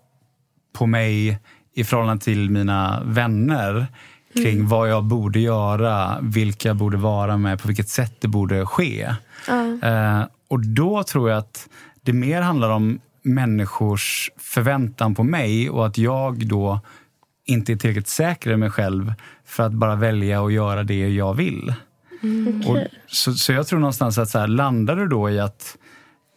på 0.72 0.86
mig 0.86 1.38
i 1.74 1.84
förhållande 1.84 2.24
till 2.24 2.50
mina 2.50 3.02
vänner 3.04 3.86
kring 4.34 4.66
vad 4.66 4.90
jag 4.90 5.04
borde 5.04 5.40
göra, 5.40 6.18
vilka 6.22 6.68
jag 6.68 6.76
borde 6.76 6.96
vara 6.96 7.36
med, 7.36 7.62
på 7.62 7.68
vilket 7.68 7.88
sätt 7.88 8.14
det 8.20 8.28
borde 8.28 8.66
ske. 8.66 9.14
Eh, 9.82 10.22
och 10.48 10.66
då 10.66 11.02
tror 11.02 11.30
jag 11.30 11.38
att 11.38 11.68
det 12.02 12.12
mer 12.12 12.42
handlar 12.42 12.70
om 12.70 13.00
människors 13.22 14.30
förväntan 14.38 15.14
på 15.14 15.22
mig 15.22 15.70
och 15.70 15.86
att 15.86 15.98
jag 15.98 16.46
då 16.46 16.80
inte 17.50 17.72
är 17.72 17.76
tillräckligt 17.76 18.08
säker 18.08 18.50
i 18.50 18.56
mig 18.56 18.70
själv 18.70 19.14
för 19.44 19.62
att 19.62 19.72
bara 19.72 19.96
välja 19.96 20.40
och 20.40 20.52
göra 20.52 20.82
det 20.82 21.08
jag 21.08 21.34
vill. 21.34 21.74
Och, 22.66 22.78
så, 23.06 23.32
så 23.32 23.52
jag 23.52 23.66
tror 23.66 23.78
någonstans 23.78 24.18
att 24.18 24.30
så 24.30 24.38
här, 24.38 24.46
landar 24.46 24.96
du 24.96 25.08
då 25.08 25.30
i 25.30 25.40
att, 25.40 25.76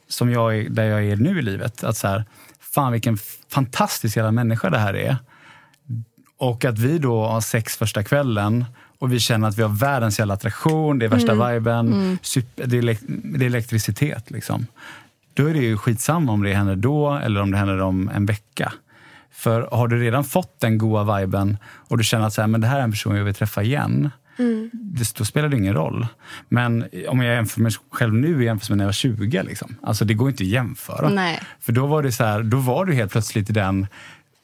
som 0.09 0.31
jag 0.31 0.57
är, 0.57 0.69
där 0.69 0.83
jag 0.83 1.05
är 1.05 1.15
nu 1.15 1.39
i 1.39 1.41
livet, 1.41 1.83
att 1.83 1.97
så 1.97 2.07
här, 2.07 2.25
fan 2.59 2.91
vilken 2.91 3.17
fantastisk 3.49 4.17
jävla 4.17 4.31
människa 4.31 4.69
det 4.69 4.77
här 4.77 4.93
är. 4.93 5.17
Och 6.37 6.65
att 6.65 6.79
vi 6.79 6.97
då 6.97 7.25
har 7.25 7.41
sex 7.41 7.77
första 7.77 8.03
kvällen 8.03 8.65
och 8.99 9.13
vi 9.13 9.19
känner 9.19 9.47
att 9.47 9.57
vi 9.57 9.61
har 9.61 9.69
världens 9.69 10.19
jävla 10.19 10.33
attraktion, 10.33 10.99
det 10.99 11.05
är 11.05 11.09
värsta 11.09 11.51
viben, 11.51 12.17
super, 12.21 12.67
det, 12.67 12.77
är 12.77 12.97
det 13.37 13.45
är 13.45 13.47
elektricitet. 13.47 14.31
Liksom. 14.31 14.67
Då 15.33 15.47
är 15.47 15.53
det 15.53 15.59
ju 15.59 15.77
skitsamma 15.77 16.31
om 16.31 16.43
det 16.43 16.53
händer 16.53 16.75
då 16.75 17.13
eller 17.13 17.41
om 17.41 17.51
det 17.51 17.57
händer 17.57 17.81
om 17.81 18.09
en 18.09 18.25
vecka. 18.25 18.73
För 19.33 19.67
har 19.71 19.87
du 19.87 19.99
redan 19.99 20.23
fått 20.23 20.59
den 20.59 20.77
goa 20.77 21.19
viben 21.19 21.57
och 21.63 21.97
du 21.97 22.03
känner 22.03 22.27
att 22.27 22.33
så 22.33 22.41
här, 22.41 22.47
men 22.47 22.61
det 22.61 22.67
här 22.67 22.79
är 22.79 22.83
en 22.83 22.91
person 22.91 23.15
jag 23.15 23.23
vill 23.23 23.33
träffa 23.35 23.63
igen, 23.63 24.11
det, 24.71 25.15
då 25.17 25.25
spelar 25.25 25.49
det 25.49 25.57
ingen 25.57 25.73
roll. 25.73 26.07
Men 26.49 26.85
om 27.07 27.21
jag 27.21 27.35
jämför 27.35 27.61
mig 27.61 27.71
själv 27.91 28.13
nu 28.13 28.41
i 28.41 28.45
jämförelse 28.45 28.71
med 28.71 28.77
när 28.77 28.83
jag 28.83 28.87
var 28.87 28.93
20, 28.93 29.43
liksom. 29.43 29.75
alltså 29.83 30.05
det 30.05 30.13
går 30.13 30.29
inte 30.29 30.43
att 30.43 30.47
jämföra. 30.47 31.09
Nej. 31.09 31.41
För 31.59 31.71
då 31.71 31.85
var 31.85 32.03
det 32.03 32.11
så 32.11 32.23
här, 32.23 32.43
då 32.43 32.57
var 32.57 32.85
du 32.85 32.93
helt 32.93 33.11
plötsligt 33.11 33.49
i 33.49 33.53
den 33.53 33.87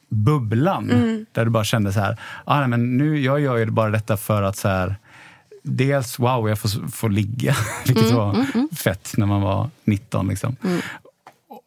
bubblan 0.08 0.86
där 1.32 1.44
du 1.44 1.50
bara 1.50 1.64
kände 1.64 1.92
så 1.92 2.00
här, 2.00 2.16
ah, 2.44 2.58
nej, 2.58 2.68
men 2.68 2.96
nu, 2.96 3.20
jag 3.20 3.40
gör 3.40 3.56
ju 3.56 3.66
bara 3.66 3.90
detta 3.90 4.16
för 4.16 4.42
att 4.42 4.56
så 4.56 4.68
här, 4.68 4.96
dels 5.62 6.18
wow, 6.18 6.48
jag 6.48 6.58
får, 6.58 6.88
får 6.88 7.10
ligga, 7.10 7.56
vilket 7.86 8.10
var 8.10 8.46
fett 8.76 9.14
när 9.16 9.26
man 9.26 9.40
var 9.40 9.70
19. 9.84 10.28
Liksom. 10.28 10.56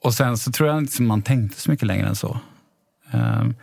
och 0.01 0.13
sen 0.13 0.37
så 0.37 0.51
tror 0.51 0.69
jag 0.69 0.77
inte 0.77 1.01
man 1.01 1.21
tänkte 1.21 1.61
så 1.61 1.71
mycket 1.71 1.87
längre 1.87 2.07
än 2.07 2.15
så. 2.15 2.39
Ehm, 3.13 3.55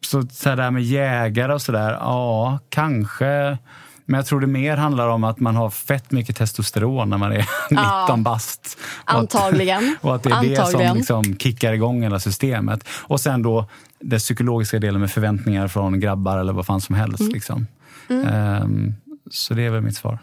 så, 0.00 0.22
så 0.32 0.48
här 0.48 0.56
där 0.56 0.70
med 0.70 0.82
jägare 0.82 1.52
och 1.52 1.62
sådär, 1.62 1.92
ja, 1.92 2.58
kanske. 2.68 3.58
Men 4.04 4.18
jag 4.18 4.26
tror 4.26 4.40
det 4.40 4.46
mer 4.46 4.76
handlar 4.76 5.08
om 5.08 5.24
att 5.24 5.40
man 5.40 5.56
har 5.56 5.70
fett 5.70 6.10
mycket 6.10 6.36
testosteron 6.36 7.10
när 7.10 7.18
man 7.18 7.32
är 7.32 7.46
19 8.06 8.22
bast. 8.22 8.78
Och 9.04 9.10
att- 9.10 9.16
Antagligen. 9.16 9.96
Och 10.00 10.14
att 10.14 10.22
det 10.22 10.30
är 10.30 10.42
det 10.42 10.56
som 10.56 10.64
Antagligen. 10.64 10.96
liksom 10.96 11.36
kickar 11.38 11.72
igång 11.72 12.02
hela 12.02 12.20
systemet. 12.20 12.88
Och 12.90 13.20
sen 13.20 13.42
då 13.42 13.66
den 14.00 14.18
psykologiska 14.18 14.78
delen 14.78 15.00
med 15.00 15.10
förväntningar 15.10 15.68
från 15.68 16.00
grabbar 16.00 16.38
eller 16.38 16.52
vad 16.52 16.66
fan 16.66 16.80
som 16.80 16.94
helst. 16.94 17.20
Mm. 17.20 17.32
Liksom. 17.32 17.66
Ehm, 18.10 18.94
så 19.30 19.54
det 19.54 19.62
är 19.66 19.70
väl 19.70 19.80
mitt 19.82 19.96
svar. 19.96 20.18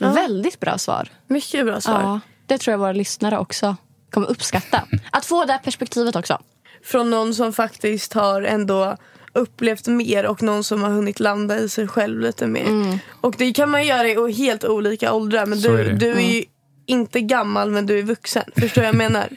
Väldigt 0.00 0.60
bra 0.60 0.78
svar. 0.78 1.08
Mycket 1.26 1.66
bra 1.66 1.80
svar. 1.80 2.00
Ja, 2.02 2.20
det 2.46 2.58
tror 2.58 2.72
jag 2.72 2.78
våra 2.78 2.92
lyssnare 2.92 3.38
också 3.38 3.76
kommer 4.10 4.26
uppskatta. 4.30 4.82
Att 5.10 5.24
få 5.26 5.44
det 5.44 5.52
här 5.52 5.58
perspektivet 5.58 6.16
också. 6.16 6.38
Från 6.86 7.10
någon 7.10 7.34
som 7.34 7.52
faktiskt 7.52 8.12
har 8.12 8.42
ändå 8.42 8.96
upplevt 9.32 9.86
mer 9.86 10.26
och 10.26 10.42
någon 10.42 10.64
som 10.64 10.82
har 10.82 10.90
hunnit 10.90 11.20
landa 11.20 11.58
i 11.58 11.68
sig 11.68 11.88
själv 11.88 12.20
lite 12.20 12.46
mer. 12.46 12.66
Mm. 12.66 12.98
Och 13.20 13.34
det 13.38 13.52
kan 13.52 13.70
man 13.70 13.86
göra 13.86 14.08
i 14.08 14.32
helt 14.32 14.64
olika 14.64 15.12
åldrar. 15.12 15.46
Men 15.46 15.60
Så 15.60 15.72
är 15.72 15.84
du, 15.84 15.92
du 15.92 16.10
är 16.10 16.20
ju 16.34 16.44
inte 16.86 17.20
gammal 17.20 17.70
men 17.70 17.86
du 17.86 17.98
är 17.98 18.02
vuxen. 18.02 18.44
Förstår 18.56 18.82
vad 18.82 18.88
jag 18.88 18.94
menar? 18.96 19.28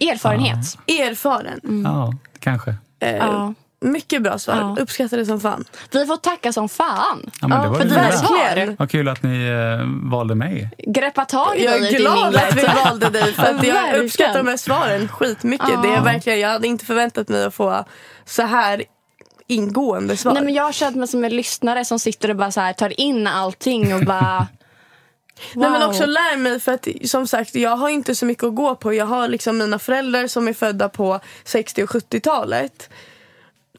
Erfarenhet. 0.00 0.78
Erfaren. 0.86 1.82
Ja, 1.84 2.14
kanske. 2.38 2.74
Eh, 3.00 3.16
Ja. 3.16 3.54
Mycket 3.84 4.22
bra 4.22 4.38
svar. 4.38 4.54
Ja. 4.54 4.76
Uppskattar 4.82 5.16
det 5.16 5.26
som 5.26 5.40
fan. 5.40 5.64
Vi 5.90 6.06
får 6.06 6.16
tacka 6.16 6.52
som 6.52 6.68
fan. 6.68 7.30
Ja, 7.40 7.48
men 7.48 7.58
det 7.60 7.64
Ja, 7.64 7.70
var 7.70 7.78
för 7.78 7.88
bra. 7.88 8.34
verkligen. 8.44 8.76
Vad 8.78 8.90
kul 8.90 9.08
att 9.08 9.22
ni 9.22 9.46
eh, 9.46 10.10
valde 10.10 10.34
mig. 10.34 10.70
Greppa 10.86 11.24
tag 11.24 11.56
i 11.58 11.64
Jag 11.64 11.74
är 11.88 11.98
glad 11.98 12.36
att 12.36 12.56
vi 12.56 12.62
valde 12.84 13.08
dig 13.10 13.32
för 13.32 13.42
att 13.42 13.66
jag 13.66 13.94
uppskattar 14.04 14.38
de 14.38 14.46
här 14.48 14.56
svaren 14.56 15.08
skitmycket. 15.08 15.68
Ja. 15.72 15.80
Det 15.82 15.88
är 15.88 16.00
verkligen, 16.00 16.40
jag 16.40 16.48
hade 16.48 16.66
inte 16.68 16.84
förväntat 16.84 17.28
mig 17.28 17.44
att 17.44 17.54
få 17.54 17.84
så 18.24 18.42
här 18.42 18.82
ingående 19.46 20.16
svar. 20.16 20.32
Nej, 20.34 20.42
men 20.44 20.54
jag 20.54 20.62
har 20.64 20.72
känt 20.72 20.96
mig 20.96 21.08
som 21.08 21.24
en 21.24 21.36
lyssnare 21.36 21.84
som 21.84 21.98
sitter 21.98 22.28
och 22.30 22.36
bara 22.36 22.50
så 22.50 22.60
här, 22.60 22.72
tar 22.72 23.00
in 23.00 23.26
allting 23.26 23.94
och 23.94 24.00
bara... 24.04 24.46
Nej, 25.54 25.70
men 25.70 25.80
Wow. 25.80 25.88
också 25.90 26.06
lär 26.06 26.36
mig 26.36 26.60
för 26.60 26.72
att 26.72 26.88
som 27.04 27.26
sagt 27.26 27.54
jag 27.54 27.76
har 27.76 27.88
inte 27.88 28.14
så 28.14 28.26
mycket 28.26 28.44
att 28.44 28.54
gå 28.54 28.74
på. 28.74 28.94
Jag 28.94 29.06
har 29.06 29.28
liksom 29.28 29.58
mina 29.58 29.78
föräldrar 29.78 30.26
som 30.26 30.48
är 30.48 30.52
födda 30.52 30.88
på 30.88 31.20
60 31.44 31.82
och 31.82 31.88
70-talet. 31.90 32.90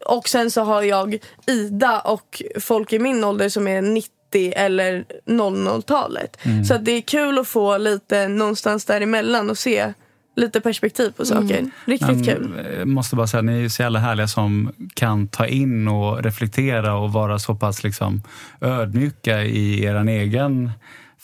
Och 0.05 0.27
sen 0.29 0.51
så 0.51 0.63
har 0.63 0.81
jag 0.83 1.17
Ida 1.47 1.99
och 1.99 2.41
folk 2.59 2.93
i 2.93 2.99
min 2.99 3.23
ålder 3.23 3.49
som 3.49 3.67
är 3.67 3.81
90 3.81 4.09
eller 4.55 5.05
00-talet. 5.25 6.37
Så 6.67 6.73
att 6.73 6.85
det 6.85 6.91
är 6.91 7.01
kul 7.01 7.39
att 7.39 7.47
få 7.47 7.77
lite 7.77 8.27
någonstans 8.27 8.85
däremellan 8.85 9.49
och 9.49 9.57
se 9.57 9.93
lite 10.35 10.61
perspektiv 10.61 11.11
på 11.11 11.25
saker. 11.25 11.69
Riktigt 11.85 12.07
Men, 12.07 12.23
kul. 12.23 12.53
eh, 12.79 12.85
måste 12.85 13.15
bara 13.15 13.27
säga, 13.27 13.41
ni 13.41 13.63
är 13.65 13.69
så 13.69 13.81
jävla 13.81 13.99
härliga 13.99 14.27
som 14.27 14.71
kan 14.93 15.27
ta 15.27 15.47
in 15.47 15.87
och 15.87 16.23
reflektera 16.23 16.95
och 16.95 17.13
vara 17.13 17.39
så 17.39 17.55
pass 17.55 17.83
liksom, 17.83 18.21
ödmjuka 18.61 19.43
i 19.43 19.83
er 19.83 20.09
egen 20.09 20.71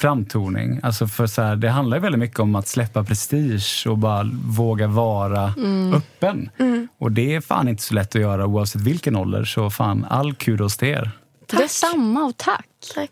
framtoning. 0.02 0.80
Alltså 0.84 1.08
för 1.08 1.28
så 1.28 1.42
här, 1.42 1.56
det 1.56 1.70
handlar 1.70 1.98
ju 1.98 2.02
väldigt 2.02 2.20
mycket 2.20 2.40
om 2.40 2.56
att 2.56 2.68
släppa 2.68 3.04
prestige 3.04 3.88
och 3.88 3.98
bara 3.98 4.30
våga 4.46 4.88
vara 4.88 5.54
öppen. 5.96 6.50
Och 6.98 7.12
det 7.12 7.36
är 7.36 7.42
fan 7.42 7.68
inte 7.68 7.84
så 7.84 7.94
lätt 7.94 8.16
att 8.16 8.22
göra 8.22 8.46
oavsett 8.46 8.82
vilken 8.82 9.16
ålder. 9.16 9.44
Så 9.44 9.70
fan, 9.70 10.06
all 10.10 10.34
kudos 10.34 10.78
till 10.78 10.88
er. 10.88 11.12
Detsamma 11.52 12.24
och 12.24 12.38
tack. 12.38 12.68
Tack. 12.96 13.12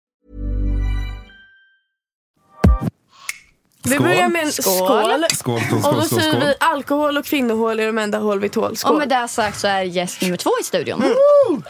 Vi 3.83 3.99
börjar 3.99 4.27
med 4.27 4.41
en 4.43 4.51
Skål. 4.51 4.73
skål. 4.75 5.25
Skål, 5.33 5.59
skål, 5.61 5.77
Och 5.77 5.83
skål, 5.83 5.95
då 5.95 6.01
skål, 6.01 6.19
säger 6.19 6.31
skål. 6.31 6.41
vi 6.47 6.53
alkohol 6.59 7.17
och 7.17 7.25
kvinnohål 7.25 7.79
är 7.79 7.85
de 7.87 7.97
enda 7.97 8.17
hål 8.17 8.39
vi 8.39 8.49
tål. 8.49 8.71
Och 8.71 8.77
Skål. 8.77 8.97
med 8.97 9.09
det 9.09 9.27
sagt 9.27 9.59
så 9.59 9.67
är 9.67 9.81
gäst 9.83 10.21
nummer 10.21 10.37
två 10.37 10.51
i 10.61 10.63
studion. 10.63 11.03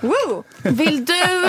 Woo! 0.02 0.44
Vill 0.64 1.06
du 1.06 1.46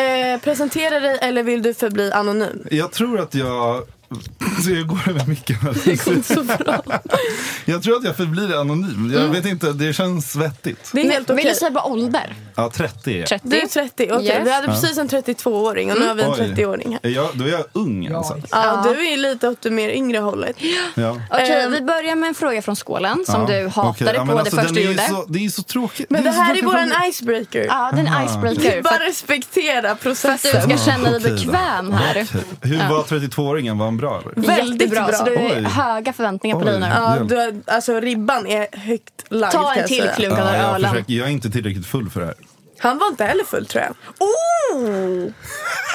eh, 0.00 0.40
presentera 0.40 1.00
dig 1.00 1.18
eller 1.22 1.42
vill 1.42 1.62
du 1.62 1.74
förbli 1.74 2.12
anonym? 2.12 2.66
Jag 2.70 2.92
tror 2.92 3.20
att 3.20 3.34
jag... 3.34 3.82
Så 4.64 4.70
jag 4.70 4.86
går 4.86 4.98
över 5.08 5.26
micken. 5.26 5.56
Det 5.84 6.04
går 6.04 6.14
inte 6.14 6.34
så 6.34 6.42
bra. 6.44 6.82
Jag 7.64 7.82
tror 7.82 7.96
att 7.96 8.04
jag 8.04 8.16
förblir 8.16 8.60
anonym. 8.60 9.12
Jag 9.14 9.28
vet 9.28 9.46
inte, 9.46 9.72
det 9.72 9.92
känns 9.92 10.36
vettigt. 10.36 10.90
Det 10.92 11.00
är 11.00 11.10
helt 11.10 11.30
Vill 11.30 11.38
okej. 11.38 11.50
du 11.50 11.54
säga 11.54 11.70
bara 11.70 11.84
ålder? 11.84 12.34
Ja, 12.54 12.70
30 12.74 13.10
är 13.14 13.18
jag. 13.18 13.28
30? 13.28 13.48
Du 13.48 13.60
är 13.60 13.66
30, 13.66 14.08
okej. 14.12 14.26
Yes. 14.26 14.46
Vi 14.46 14.50
hade 14.52 14.66
precis 14.66 14.98
en 14.98 15.08
32-åring 15.08 15.92
och 15.92 15.98
nu 16.00 16.06
har 16.06 16.14
vi 16.14 16.22
en 16.22 16.30
Oj. 16.30 16.36
30-åring 16.38 16.92
här. 16.92 17.10
Är 17.10 17.14
jag, 17.14 17.28
då 17.34 17.44
är 17.44 17.48
jag 17.48 17.64
ung 17.72 18.06
alltså. 18.08 18.38
Ja, 18.50 18.84
du 18.88 19.06
är 19.12 19.16
lite 19.16 19.48
åt 19.48 19.62
det 19.62 19.70
mer 19.70 19.88
yngre 19.88 20.18
hållet. 20.18 20.56
Ja. 20.94 21.20
Okej, 21.30 21.62
Ehm. 21.62 21.72
vi 21.72 21.80
börjar 21.80 22.14
med 22.16 22.28
en 22.28 22.34
fråga 22.34 22.62
från 22.62 22.76
skålen 22.76 23.24
som 23.26 23.40
Ja, 23.40 23.46
du 23.60 23.68
hatade 23.68 23.90
okej. 23.90 24.12
Ja, 24.14 24.26
på 24.26 24.38
alltså, 24.38 24.56
det 24.56 24.62
första 24.62 24.74
du 24.74 24.80
är 24.80 24.86
gjorde. 24.90 25.02
Så, 25.08 25.24
det 25.28 25.44
är 25.44 25.48
så 25.48 25.62
tråkigt. 25.62 26.10
Men 26.10 26.24
det 26.24 26.32
så 26.32 26.40
här 26.40 26.54
är 26.58 26.62
vår 26.62 27.08
icebreaker. 27.08 27.64
Ja, 27.68 27.90
det 27.94 28.00
är 28.00 28.06
en 28.06 28.26
icebreaker. 28.26 28.82
Bara 28.82 28.98
respektera 29.08 29.82
för 29.82 29.88
att 29.88 29.98
du 30.00 30.10
processen. 30.10 30.62
ska 30.62 30.90
känna 30.92 31.10
dig 31.10 31.20
bekväm 31.20 31.92
här. 31.92 32.26
Hur 32.60 32.88
var 32.88 33.02
32-åringen? 33.02 33.78
Han 33.96 34.22
bra 34.22 34.32
eller? 34.36 34.46
Väldigt 34.46 34.90
bra. 34.90 35.12
Så 35.12 35.24
du 35.24 35.30
Oj. 35.36 35.36
är 35.52 35.62
höga 35.62 36.12
förväntningar 36.12 36.56
på 36.56 36.64
Oj. 36.64 36.70
dig 36.70 36.80
nu. 36.80 36.86
Ja, 36.86 37.16
du 37.28 37.36
har, 37.36 37.54
alltså 37.74 38.00
ribban 38.00 38.46
är 38.46 38.66
högt 38.78 39.24
lagd 39.28 39.52
Ta 39.52 39.62
kan 39.62 39.72
en 39.72 39.78
jag 39.78 39.86
till 39.88 39.96
säga. 40.00 40.12
klunk 40.12 40.32
av 40.38 40.44
den 40.46 40.54
Ja, 40.54 40.60
jag, 40.62 40.74
ölen. 40.74 40.90
försöker, 40.90 41.12
jag 41.14 41.26
är 41.28 41.32
inte 41.32 41.50
tillräckligt 41.50 41.86
full 41.86 42.10
för 42.10 42.20
det 42.20 42.26
här. 42.26 42.34
Han 42.78 42.98
var 42.98 43.08
inte 43.08 43.24
heller 43.24 43.44
full 43.44 43.66
tror 43.66 43.84
jag. 43.84 43.94
Oh! 44.18 45.30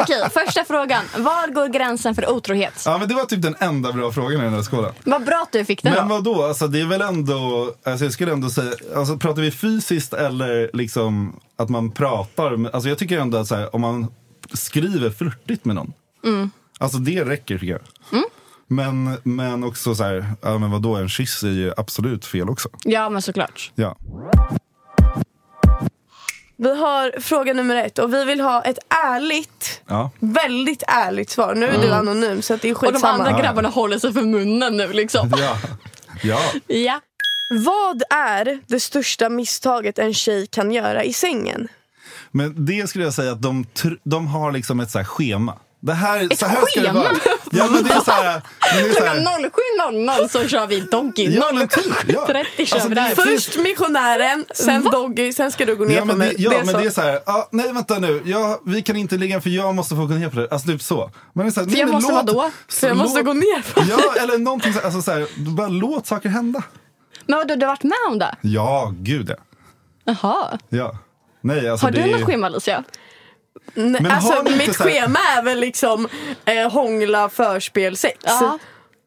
Okej, 0.01 0.29
första 0.33 0.63
frågan. 0.65 1.03
Var 1.17 1.47
går 1.47 1.67
gränsen 1.67 2.15
för 2.15 2.29
otrohet? 2.29 2.81
Ja, 2.85 2.97
men 2.97 3.07
det 3.07 3.13
var 3.15 3.25
typ 3.25 3.41
den 3.41 3.55
enda 3.59 3.91
bra 3.91 4.11
frågan 4.11 4.41
i 4.41 4.43
den 4.43 4.53
här 4.53 4.61
skålen. 4.61 4.93
Vad 5.03 5.23
bra 5.25 5.41
att 5.41 5.51
du 5.51 5.65
fick 5.65 5.83
den 5.83 5.93
Men 5.93 6.07
då. 6.07 6.13
vad 6.15 6.23
då? 6.23 6.43
Alltså, 6.43 6.67
det 6.67 6.81
är 6.81 6.85
väl 6.85 7.01
ändå, 7.01 7.73
alltså, 7.83 8.05
jag 8.05 8.13
skulle 8.13 8.31
ändå 8.31 8.49
säga, 8.49 8.71
alltså, 8.95 9.17
pratar 9.17 9.41
vi 9.41 9.51
fysiskt 9.51 10.13
eller 10.13 10.69
liksom 10.73 11.39
att 11.57 11.69
man 11.69 11.91
pratar? 11.91 12.55
med- 12.57 12.75
Alltså, 12.75 12.89
jag 12.89 12.97
tycker 12.97 13.19
ändå 13.19 13.37
att 13.37 13.47
så 13.47 13.55
här, 13.55 13.75
om 13.75 13.81
man 13.81 14.07
skriver 14.53 15.09
flörtigt 15.09 15.65
med 15.65 15.75
någon, 15.75 15.93
alltså 16.79 16.97
det 16.97 17.23
räcker 17.25 17.57
tycker 17.57 17.67
jag. 17.73 17.81
Men, 18.75 19.17
men 19.23 19.63
också 19.63 19.95
så 19.95 20.03
här, 20.03 20.25
ja 20.41 20.57
men 20.57 20.71
vadå, 20.71 20.95
en 20.95 21.09
kyss 21.09 21.43
är 21.43 21.47
ju 21.47 21.73
absolut 21.77 22.25
fel 22.25 22.49
också. 22.49 22.69
Ja, 22.83 23.09
men 23.09 23.21
såklart. 23.21 23.71
Ja. 23.75 23.97
Vi 26.57 26.75
har 26.77 27.19
fråga 27.21 27.53
nummer 27.53 27.75
ett 27.75 27.99
och 27.99 28.13
vi 28.13 28.25
vill 28.25 28.39
ha 28.41 28.61
ett 28.61 28.77
ärligt, 29.05 29.81
Ja. 29.87 30.11
väldigt 30.19 30.83
ärligt 30.87 31.29
svar. 31.29 31.55
Nu 31.55 31.65
är 31.65 31.81
du 31.81 31.91
anonym 31.91 32.41
så 32.41 32.53
att 32.53 32.61
det 32.61 32.69
är 32.69 32.75
Och 32.75 32.81
de 32.83 32.91
skitsamma. 32.93 33.13
andra 33.27 33.41
grabbarna 33.41 33.69
håller 33.69 33.99
sig 33.99 34.13
för 34.13 34.21
munnen 34.21 34.77
nu 34.77 34.93
liksom. 34.93 35.31
Ja. 35.37 35.57
ja. 36.23 36.39
Ja. 36.67 36.99
Vad 37.65 38.03
är 38.09 38.59
det 38.67 38.79
största 38.79 39.29
misstaget 39.29 39.99
en 39.99 40.13
tjej 40.13 40.47
kan 40.47 40.71
göra 40.71 41.03
i 41.03 41.13
sängen? 41.13 41.67
Men 42.31 42.65
det 42.65 42.89
skulle 42.89 43.03
jag 43.03 43.13
säga 43.13 43.31
att 43.31 43.41
de, 43.41 43.65
de 44.03 44.27
har 44.27 44.51
liksom 44.51 44.79
ett 44.79 44.91
så 44.91 44.97
här 44.97 45.05
schema. 45.05 45.57
Det 45.79 45.93
här, 45.93 46.23
Ett 46.31 46.39
så 46.39 46.45
här 46.45 46.55
ska 46.65 46.81
det 46.81 46.87
schema? 46.87 46.99
vara. 46.99 47.11
Ja, 47.57 47.67
men 47.71 47.83
det 47.83 47.89
är 47.93 47.99
så 47.99 48.11
här, 48.11 48.41
men 48.75 48.83
det 48.83 48.89
är 48.89 48.93
så 48.93 48.99
Klockan 48.99 49.17
här 49.25 50.19
07.00 50.23 50.27
så 50.27 50.47
kör 50.47 50.67
vi 50.67 50.79
Doggy. 50.79 51.23
Ja, 51.35 51.51
men 51.53 51.67
typ, 51.67 51.85
ja. 52.07 52.25
07.30 52.27 52.65
kör 52.65 52.75
Alltså, 52.75 52.89
vi 52.89 52.95
det 52.95 53.01
där. 53.01 53.15
Först 53.15 53.57
missionären, 53.57 54.45
sen 54.55 54.83
Doggy, 54.83 55.33
sen 55.33 55.51
ska 55.51 55.65
du 55.65 55.75
gå 55.75 55.85
ner 55.85 55.95
Ja, 55.95 56.01
på 56.01 56.05
men 56.07 56.17
mig. 56.17 56.33
det, 56.37 56.43
ja, 56.43 56.51
men 56.57 56.67
så. 56.67 56.77
det 56.77 56.85
är 56.85 56.89
så 56.89 57.01
här, 57.01 57.19
ah, 57.25 57.47
nej 57.51 57.73
vänta 57.73 57.99
nu, 57.99 58.21
ja, 58.25 58.61
vi 58.65 58.81
kan 58.81 58.95
inte 58.95 59.17
ligga 59.17 59.41
för 59.41 59.49
jag 59.49 59.75
måste 59.75 59.95
få 59.95 60.05
gå 60.05 60.13
ner 60.13 60.29
på 60.29 60.39
det. 60.39 60.47
Alltså 60.51 60.67
typ 60.67 60.81
så. 60.83 61.11
Men 61.33 61.45
det 61.45 61.49
är 61.49 61.51
så 61.53 61.59
här, 61.59 61.67
nej, 61.67 61.79
jag 61.79 61.85
men 61.87 61.93
måste 61.95 62.13
låt- 62.13 62.25
vadå? 62.27 62.51
För 62.67 62.87
jag 62.87 62.97
måste 62.97 63.17
låt- 63.19 63.25
gå 63.25 63.33
ner 63.33 63.73
på 63.73 63.81
Ja, 63.89 64.21
eller 64.23 64.37
någonting 64.37 64.73
så, 64.73 64.79
alltså 64.79 65.01
så 65.01 65.11
här, 65.11 65.27
bara 65.55 65.67
låt 65.67 66.07
saker 66.07 66.29
hända. 66.29 66.63
Men 67.25 67.37
vadå, 67.39 67.55
du 67.55 67.65
har 67.65 67.71
varit 67.73 67.83
med 67.83 67.97
om 68.09 68.19
det? 68.19 68.35
Ja, 68.41 68.93
gud 68.97 69.29
ja. 69.29 69.35
Jaha. 70.05 70.57
ja. 70.69 70.97
Nej, 71.41 71.69
alltså 71.69 71.85
Har 71.85 71.91
det 71.91 72.01
du 72.03 72.09
är- 72.09 72.17
något 72.17 72.25
schema 72.25 72.47
Alicia? 72.47 72.83
Men 73.75 74.05
alltså, 74.05 74.33
har 74.33 74.43
ni 74.43 74.51
inte 74.51 74.65
mitt 74.67 74.75
så 74.75 74.83
här- 74.83 74.89
schema 74.91 75.19
är 75.37 75.43
väl 75.43 75.59
liksom 75.59 76.07
eh, 76.45 76.71
hångla, 76.71 77.29
förspel, 77.29 77.97
sex. 77.97 78.17
Ja. 78.25 78.59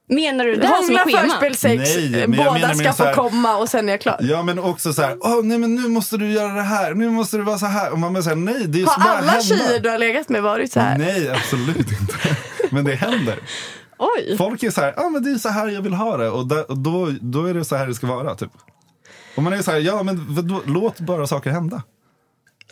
Menar 0.08 0.44
du 0.44 0.56
det 0.56 0.66
här 0.66 0.76
som 0.76 0.84
Hångla, 0.84 1.00
ett 1.02 1.06
schema? 1.20 1.32
förspel, 1.32 1.56
sex. 1.56 1.96
Nej, 1.96 2.10
men 2.28 2.32
jag 2.38 2.46
Båda 2.46 2.52
menar 2.60 2.74
ska 2.74 2.90
få 2.92 2.96
så 2.96 3.04
här- 3.04 3.14
komma 3.14 3.56
och 3.56 3.68
sen 3.68 3.88
är 3.88 3.92
jag 3.92 4.00
klar. 4.00 4.16
Ja 4.20 4.42
men 4.42 4.58
också 4.58 4.92
så 4.92 5.02
här, 5.02 5.16
åh 5.20 5.40
nej 5.44 5.58
men 5.58 5.74
nu 5.74 5.88
måste 5.88 6.16
du 6.16 6.32
göra 6.32 6.52
det 6.52 6.62
här, 6.62 6.94
nu 6.94 7.10
måste 7.10 7.36
du 7.36 7.42
vara 7.42 7.58
så 7.58 7.66
här. 7.66 7.92
Och 7.92 7.98
man 7.98 8.12
bara 8.12 8.22
säger 8.22 8.36
nej 8.36 8.64
det 8.66 8.82
är 8.82 8.86
Har 8.86 9.04
bara 9.04 9.14
alla 9.18 9.26
hända. 9.30 9.42
tjejer 9.44 9.80
du 9.80 9.90
har 9.90 9.98
legat 9.98 10.28
med 10.28 10.42
varit 10.42 10.72
så 10.72 10.80
här? 10.80 10.98
Nej 10.98 11.30
absolut 11.30 11.76
inte. 11.78 12.14
Men 12.70 12.84
det 12.84 12.94
händer. 12.94 13.38
Oj. 13.98 14.36
Folk 14.38 14.62
är 14.62 14.70
så 14.70 14.80
här, 14.80 14.94
ja 14.96 15.04
ah, 15.04 15.08
men 15.08 15.22
det 15.22 15.30
är 15.30 15.34
så 15.38 15.48
här 15.48 15.68
jag 15.68 15.82
vill 15.82 15.94
ha 15.94 16.16
det. 16.16 16.28
Och, 16.30 16.46
där, 16.46 16.70
och 16.70 16.78
då, 16.78 17.10
då 17.20 17.46
är 17.46 17.54
det 17.54 17.64
så 17.64 17.76
här 17.76 17.86
det 17.86 17.94
ska 17.94 18.06
vara 18.06 18.34
typ. 18.34 18.50
Och 19.36 19.42
man 19.42 19.52
är 19.52 19.62
så 19.62 19.70
här, 19.70 19.78
ja 19.78 20.02
men 20.02 20.34
vadå, 20.34 20.62
låt 20.66 21.00
bara 21.00 21.26
saker 21.26 21.50
hända. 21.50 21.82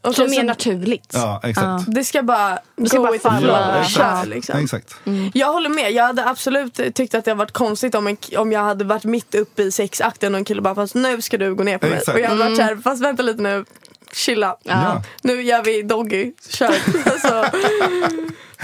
Och 0.05 0.15
Så 0.15 0.25
så- 0.25 0.31
mer 0.31 0.43
naturligt. 0.45 1.11
Ja 1.13 1.41
exakt. 1.45 1.85
Det 1.87 2.05
ska 2.05 2.23
bara 2.23 2.59
ska 2.87 2.97
go 2.97 3.03
bara 3.03 3.13
with 3.13 3.23
the 3.25 3.29
falla. 3.31 3.41
flow. 3.41 3.77
Ja, 3.77 3.85
Kör, 3.85 4.03
exakt. 4.05 4.29
liksom. 4.29 4.61
exakt. 4.65 4.95
Jag 5.35 5.53
håller 5.53 5.69
med. 5.71 5.93
Jag 5.93 6.05
hade 6.05 6.29
absolut 6.29 6.75
tyckt 6.95 7.15
att 7.15 7.25
det 7.25 7.31
hade 7.31 7.39
varit 7.39 7.53
konstigt 7.53 7.95
om, 7.95 8.07
en, 8.07 8.17
om 8.37 8.53
jag 8.53 8.61
hade 8.61 8.85
varit 8.85 9.05
mitt 9.05 9.35
uppe 9.35 9.63
i 9.63 9.73
sexakten 9.73 10.35
och 10.35 10.39
en 10.39 10.45
kille 10.45 10.63
bara 10.63 10.75
fast 10.75 10.95
nu 10.95 11.23
ska 11.23 11.39
du 11.39 11.55
gå 11.55 11.65
ner 11.65 11.79
på 11.79 11.87
mig. 11.87 11.99
Exakt. 11.99 12.15
Och 12.17 12.21
jag 12.21 12.29
hade 12.29 12.45
varit 12.45 12.57
såhär, 12.57 12.77
fast 12.77 13.03
vänta 13.03 13.23
lite 13.23 13.43
nu. 13.43 13.65
Chilla. 14.13 14.57
Ja. 14.63 15.03
Nu 15.23 15.43
gör 15.43 15.63
vi 15.63 15.83
doggy. 15.83 16.33
Kör. 16.51 16.75
Alltså, 17.05 17.45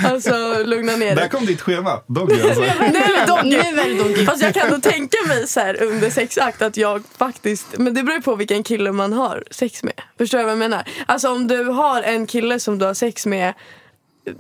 alltså 0.04 0.62
lugna 0.64 0.96
ner 0.96 1.08
Där 1.08 1.16
dig. 1.16 1.28
kom 1.30 1.46
ditt 1.46 1.60
schema, 1.60 2.00
Doggy 2.06 2.40
alltså. 2.42 2.60
Nu 2.80 2.98
är 2.98 3.20
det 3.20 3.26
doggy. 3.26 3.48
Nu 3.50 3.58
är 3.58 3.88
det 3.88 4.02
doggy. 4.02 4.26
Fast 4.26 4.42
jag 4.42 4.54
kan 4.54 4.70
då 4.70 4.78
tänka 4.90 5.16
mig 5.28 5.46
så 5.48 5.60
här 5.60 5.82
under 5.82 6.10
sexakt 6.10 6.62
att 6.62 6.76
jag 6.76 7.02
faktiskt, 7.18 7.66
men 7.78 7.94
det 7.94 8.02
beror 8.02 8.16
ju 8.16 8.22
på 8.22 8.34
vilken 8.34 8.62
kille 8.62 8.92
man 8.92 9.12
har 9.12 9.44
sex 9.50 9.82
med. 9.82 9.94
Förstår 10.18 10.38
du 10.38 10.44
vad 10.44 10.52
jag 10.52 10.58
menar? 10.58 10.88
Alltså 11.06 11.28
om 11.32 11.46
du 11.48 11.64
har 11.64 12.02
en 12.02 12.26
kille 12.26 12.60
som 12.60 12.78
du 12.78 12.84
har 12.86 12.94
sex 12.94 13.26
med 13.26 13.54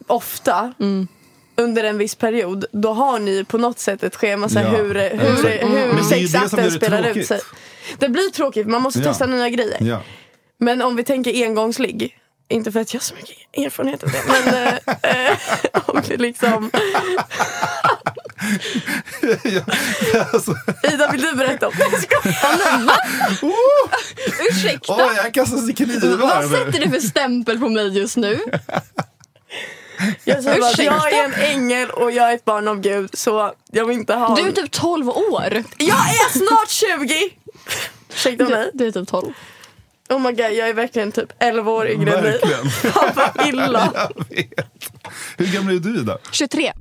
ofta 0.06 0.72
under 1.56 1.84
en 1.84 1.98
viss 1.98 2.14
period, 2.14 2.64
då 2.72 2.92
har 2.92 3.18
ni 3.18 3.44
på 3.44 3.58
något 3.58 3.78
sätt 3.78 4.02
ett 4.02 4.16
schema 4.16 4.48
så 4.48 4.58
här, 4.58 4.64
Ja, 4.64 4.70
hur, 4.82 4.94
hur, 4.94 5.02
exakt. 5.02 5.62
hur, 5.64 5.96
som 5.98 6.04
sexakten 6.10 6.70
spelar 6.70 6.98
ut 6.98 7.04
tråkigt. 7.04 7.26
sig. 7.26 7.40
Det 7.98 8.08
blir 8.08 8.30
tråkigt, 8.30 8.66
man 8.66 8.82
måste 8.82 8.98
Ja. 9.00 9.04
testa 9.04 9.26
nya 9.26 9.48
grejer. 9.48 9.78
Ja. 9.80 10.00
Men 10.58 10.82
om 10.82 10.96
vi 10.96 11.04
tänker 11.04 11.44
engångsligg, 11.46 12.16
inte 12.50 12.72
för 12.72 12.80
att 12.80 12.94
jag 12.94 13.00
har 13.00 13.04
så 13.04 13.14
mycket 13.14 13.36
erfarenhet 13.66 14.02
av 14.02 14.10
det, 14.10 14.22
men 14.26 14.54
eh, 14.54 14.74
eh, 15.30 15.38
om 15.86 16.02
det 16.08 16.16
liksom. 16.16 16.70
Alltså, 20.32 20.54
Ida 20.92 21.10
vill 21.12 21.20
du 21.20 21.32
berätta 21.36 21.68
om 21.68 21.74
det? 21.78 21.84
Ursäkta. 24.50 24.94
åh, 24.94 25.12
jag 25.16 25.34
kastas 25.34 25.68
i 25.70 25.72
knivar. 25.72 26.16
Vad 26.16 26.50
sätter 26.50 26.84
du 26.84 26.90
för 26.90 27.00
stämpel 27.00 27.58
på 27.58 27.68
mig 27.68 27.98
just 27.98 28.16
nu? 28.16 28.40
Jag 30.24 30.44
bara 30.44 30.66
att 30.66 30.78
jag 30.78 31.12
är 31.12 31.24
en 31.24 31.34
ängel 31.34 31.90
och 31.90 32.10
jag 32.10 32.30
är 32.30 32.34
ett 32.34 32.44
barn 32.44 32.68
av 32.68 32.80
Gud 32.80 33.10
så 33.18 33.52
jag 33.70 33.86
vill 33.86 33.98
inte 33.98 34.14
ha... 34.14 34.34
Du 34.34 34.48
är 34.48 34.52
typ 34.52 34.70
12 34.70 35.08
år. 35.08 35.64
Jag 35.78 35.98
är 35.98 36.38
snart 36.38 36.70
20! 36.70 37.30
Ursäkta 38.12 38.44
mig. 38.44 38.70
Du, 38.72 38.78
du 38.78 38.86
är 38.88 38.92
typ 38.92 39.08
12. 39.08 39.32
Oh 40.10 40.18
my 40.18 40.28
god, 40.32 40.40
jag 40.52 40.68
är 40.68 40.74
verkligen 40.74 41.12
typ 41.12 41.32
11 41.38 41.70
år 41.72 41.88
yngre 41.88 42.12
än 42.16 42.22
dig. 42.22 42.32
Verkligen. 42.32 42.70
Fan 42.92 43.12
vad 43.36 43.46
illa. 43.46 43.92
Jag 44.16 44.24
vet. 44.36 44.92
Hur 45.36 45.46
gammal 45.54 45.74
är 45.74 45.78
du 45.80 46.00
Ida? 46.00 46.18
23. 46.32 46.72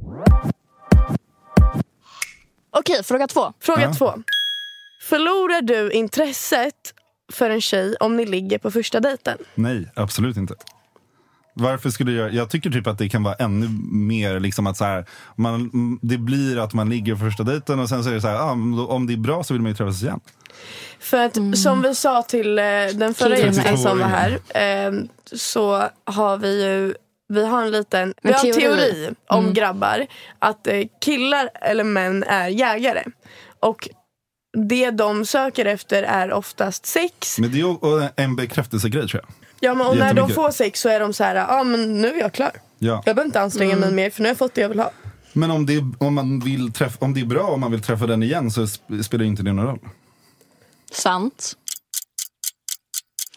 Okej, 2.72 3.04
fråga 3.04 3.28
två. 3.28 3.54
Fråga 3.62 3.82
Ja. 3.82 3.94
två. 3.94 4.14
Förlorar 5.02 5.62
du 5.62 5.92
intresset 5.92 6.94
för 7.32 7.50
en 7.50 7.62
tjej 7.62 7.96
om 8.00 8.18
ni 8.18 8.26
ligger 8.26 8.58
på 8.58 8.72
första 8.72 9.00
dejten? 9.00 9.38
Nej, 9.56 9.92
absolut 9.96 10.38
inte. 10.38 10.56
Varför 11.60 11.90
skulle 11.90 12.12
jag 12.12 12.34
Jag 12.34 12.50
tycker 12.50 12.70
typ 12.70 12.88
att 12.88 12.98
det 12.98 13.10
kan 13.10 13.24
vara 13.24 13.36
ännu 13.36 13.68
mer 13.92 14.40
liksom 14.40 14.68
att 14.68 14.78
så 14.78 14.86
här, 14.86 15.06
man, 15.36 15.70
det 16.02 16.18
blir 16.18 16.58
att 16.58 16.74
man 16.74 16.90
ligger 16.90 17.14
på 17.14 17.20
första 17.20 17.44
dejten 17.44 17.80
och 17.80 17.90
sen 17.90 18.04
så 18.04 18.10
är 18.10 18.14
det 18.14 18.22
så 18.22 18.28
här, 18.28 18.36
ah, 18.36 18.52
om 18.88 19.08
det 19.08 19.14
är 19.14 19.18
bra 19.18 19.44
så 19.44 19.54
vill 19.54 19.62
man 19.62 19.72
ju 19.72 19.76
träffas 19.76 20.04
igen. 20.04 20.20
För 21.00 21.18
att 21.18 21.58
som 21.58 21.82
vi 21.82 21.96
sa 21.96 22.22
till 22.22 22.60
eh, 22.60 22.64
den 22.94 23.14
förra 23.14 23.38
gästen 23.38 23.78
som 23.78 24.00
var 24.00 24.08
här 24.08 24.40
eh, 24.50 24.92
så 25.36 25.84
har 26.04 26.38
vi 26.38 26.66
ju 26.66 26.94
vi 27.34 27.46
har 27.46 27.64
en 27.64 27.72
liten 27.72 28.14
vi 28.22 28.32
har 28.32 28.40
teori. 28.40 28.62
teori 28.62 29.10
om 29.28 29.54
grabbar 29.54 30.06
att 30.40 30.68
eh, 30.68 30.82
killar 31.02 31.50
eller 31.62 31.84
män 31.84 32.24
är 32.24 32.48
jägare. 32.48 33.04
Och 33.60 33.90
det 34.68 34.92
de 34.92 35.26
söker 35.26 35.66
efter 35.66 36.04
är 36.04 36.34
oftast 36.34 36.86
sex. 36.86 37.40
Men 37.40 37.52
det 37.52 37.58
är 37.58 37.60
ju 37.60 37.66
och 37.66 38.20
en 38.20 38.36
bekräftelsegrej 38.36 39.08
tror 39.08 39.24
jag. 39.24 39.34
Ja, 39.60 39.74
men 39.74 39.88
och 39.88 39.98
när 39.98 40.14
de 40.14 40.30
får 40.30 40.52
sex 40.52 40.80
så 40.82 40.90
är 40.90 41.00
de 41.00 41.14
så 41.14 41.24
här, 41.24 41.36
ja 41.36 41.48
ah, 41.60 41.64
men 41.64 42.02
nu 42.02 42.08
är 42.08 42.20
jag 42.20 42.34
klar. 42.34 42.52
Ja. 42.80 43.04
Jag 43.06 43.16
behöver 43.16 43.26
inte 43.28 43.42
anstränga 43.42 43.76
mig 43.76 43.92
mer 43.92 44.10
för 44.10 44.22
nu 44.22 44.28
har 44.28 44.32
jag 44.32 44.38
fått 44.38 44.54
det 44.54 44.62
jag 44.62 44.70
vill 44.70 44.80
ha. 44.80 44.92
Men 45.34 45.52
om 45.52 45.66
det, 45.66 45.74
är, 45.74 45.84
om, 45.98 46.14
man 46.14 46.40
vill 46.40 46.74
träffa, 46.74 47.06
om 47.06 47.14
det 47.14 47.22
är 47.22 47.26
bra 47.26 47.42
om 47.44 47.60
man 47.60 47.72
vill 47.72 47.82
träffa 47.82 48.08
den 48.08 48.24
igen 48.24 48.52
så 48.52 48.62
sp- 48.62 49.02
spelar 49.04 49.26
inte 49.26 49.44
det 49.44 49.54
någon 49.54 49.66
roll. 49.66 49.80
Sant. 50.92 51.54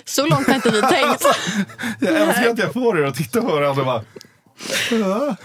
Så 0.05 0.27
långt 0.27 0.47
har 0.47 0.55
inte 0.55 0.71
vi 0.71 0.81
tänkt. 0.81 1.25
Jag 2.01 2.15
älskar 2.21 2.51
att 2.51 2.59
jag 2.59 2.73
får 2.73 2.99
er 3.01 3.05
att 3.05 3.15
titta 3.15 3.41
på 3.41 3.47
varandra 3.47 3.71
och 3.81 3.87
bara... 3.87 4.05
"Ja." 4.91 5.37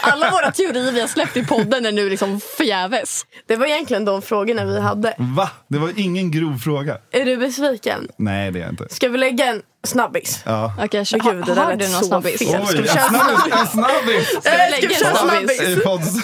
Alla 0.00 0.30
våra 0.30 0.50
teorier 0.52 0.92
vi 0.92 1.00
har 1.00 1.08
släppt 1.08 1.36
i 1.36 1.44
podden 1.46 1.86
är 1.86 1.92
nu 1.92 2.10
liksom 2.10 2.40
förgäves. 2.40 3.26
Det 3.46 3.56
var 3.56 3.66
egentligen 3.66 4.04
de 4.04 4.22
frågorna 4.22 4.64
vi 4.64 4.80
hade. 4.80 5.14
Va? 5.18 5.50
Det 5.68 5.78
var 5.78 5.92
ingen 5.96 6.30
grov 6.30 6.58
fråga. 6.58 6.98
Är 7.10 7.24
du 7.24 7.36
besviken? 7.36 8.08
Nej, 8.16 8.50
det 8.50 8.58
är 8.58 8.62
jag 8.62 8.70
inte. 8.72 8.86
Ska 8.90 9.08
vi 9.08 9.18
lägga 9.18 9.46
en 9.46 9.62
snabbis? 9.84 10.42
Ja. 10.44 10.74
Okej, 10.78 11.04
Men 11.12 11.20
ha, 11.20 11.32
gud, 11.32 11.44
det 11.46 11.54
där 11.54 11.64
har 11.64 11.76
du 11.76 11.88
någon 11.88 12.04
snabbis? 12.04 12.40
Oj, 12.40 12.46
Ska 12.46 12.58
vi 12.58 12.78
en 12.80 12.86
köra 12.86 13.08
snabbis! 13.08 13.52
En 13.60 13.66
snabbis! 13.66 14.28
Ska 14.40 14.50
vi 14.50 14.70
lägga 14.70 14.94
köra 14.94 15.10
en 15.10 15.16
snabbis? 15.16 15.62
I 15.62 15.76
jag. 15.76 16.22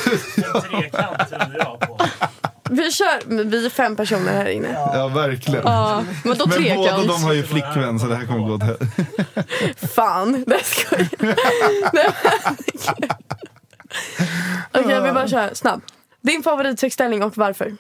Vi 2.71 2.93
kör, 2.93 3.45
vi 3.45 3.67
är 3.67 3.71
fem 3.71 3.97
personer 3.97 4.33
här 4.33 4.49
inne. 4.49 4.73
Ja, 4.73 5.09
verkligen. 5.09 5.63
Ja, 5.65 6.03
men 6.25 6.39
då 6.39 6.47
Men 6.47 6.77
båda 6.77 7.03
de 7.03 7.23
har 7.25 7.33
ju 7.33 7.43
flickvän 7.43 7.99
så 8.01 8.07
det 8.07 8.17
här 8.17 8.27
kommer 8.27 8.49
gå 8.49 8.55
åt 8.55 8.63
helvete. 8.63 8.87
Fan, 9.95 10.45
det 10.47 10.61
Nej, 11.19 11.31
men- 11.93 12.13
Okej, 14.73 14.91
jag 14.91 15.03
vill 15.03 15.15
bara 15.15 15.29
köra 15.29 15.55
snabb. 15.55 15.83
Din 16.21 16.43
favoritsexställning 16.43 17.23
och 17.23 17.37
varför? 17.37 17.77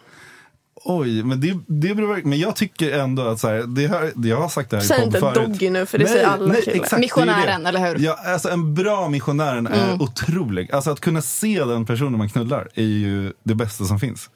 Oj, 0.84 1.22
men 1.22 1.40
det, 1.40 1.58
det 1.66 1.94
beror, 1.94 2.22
men 2.24 2.38
jag 2.38 2.56
tycker 2.56 2.98
ändå 2.98 3.22
att 3.22 3.40
så 3.40 3.48
här, 3.48 3.54
det 3.66 4.12
det 4.16 4.28
jag 4.28 4.36
har 4.40 4.48
sagt 4.48 4.70
det 4.70 4.76
här 4.76 4.84
Säg 4.84 5.04
inte 5.04 5.20
förut. 5.20 5.34
doggy 5.34 5.70
nu 5.70 5.86
för 5.86 5.98
det 5.98 6.08
säger 6.08 6.26
alla 6.26 6.54
killar. 6.54 6.76
exakt, 6.76 7.00
Missionären, 7.00 7.62
det. 7.62 7.68
eller 7.68 7.88
hur? 7.88 7.98
Ja, 8.04 8.18
alltså 8.26 8.48
en 8.48 8.74
bra 8.74 9.08
missionären 9.08 9.66
är 9.66 10.02
otrolig. 10.02 10.72
Alltså 10.72 10.90
att 10.90 11.00
kunna 11.00 11.22
se 11.22 11.64
den 11.64 11.86
personen 11.86 12.18
man 12.18 12.28
knullar 12.28 12.68
är 12.74 12.82
ju 12.82 13.32
det 13.42 13.54
bästa 13.54 13.84
som 13.84 14.00
finns. 14.00 14.30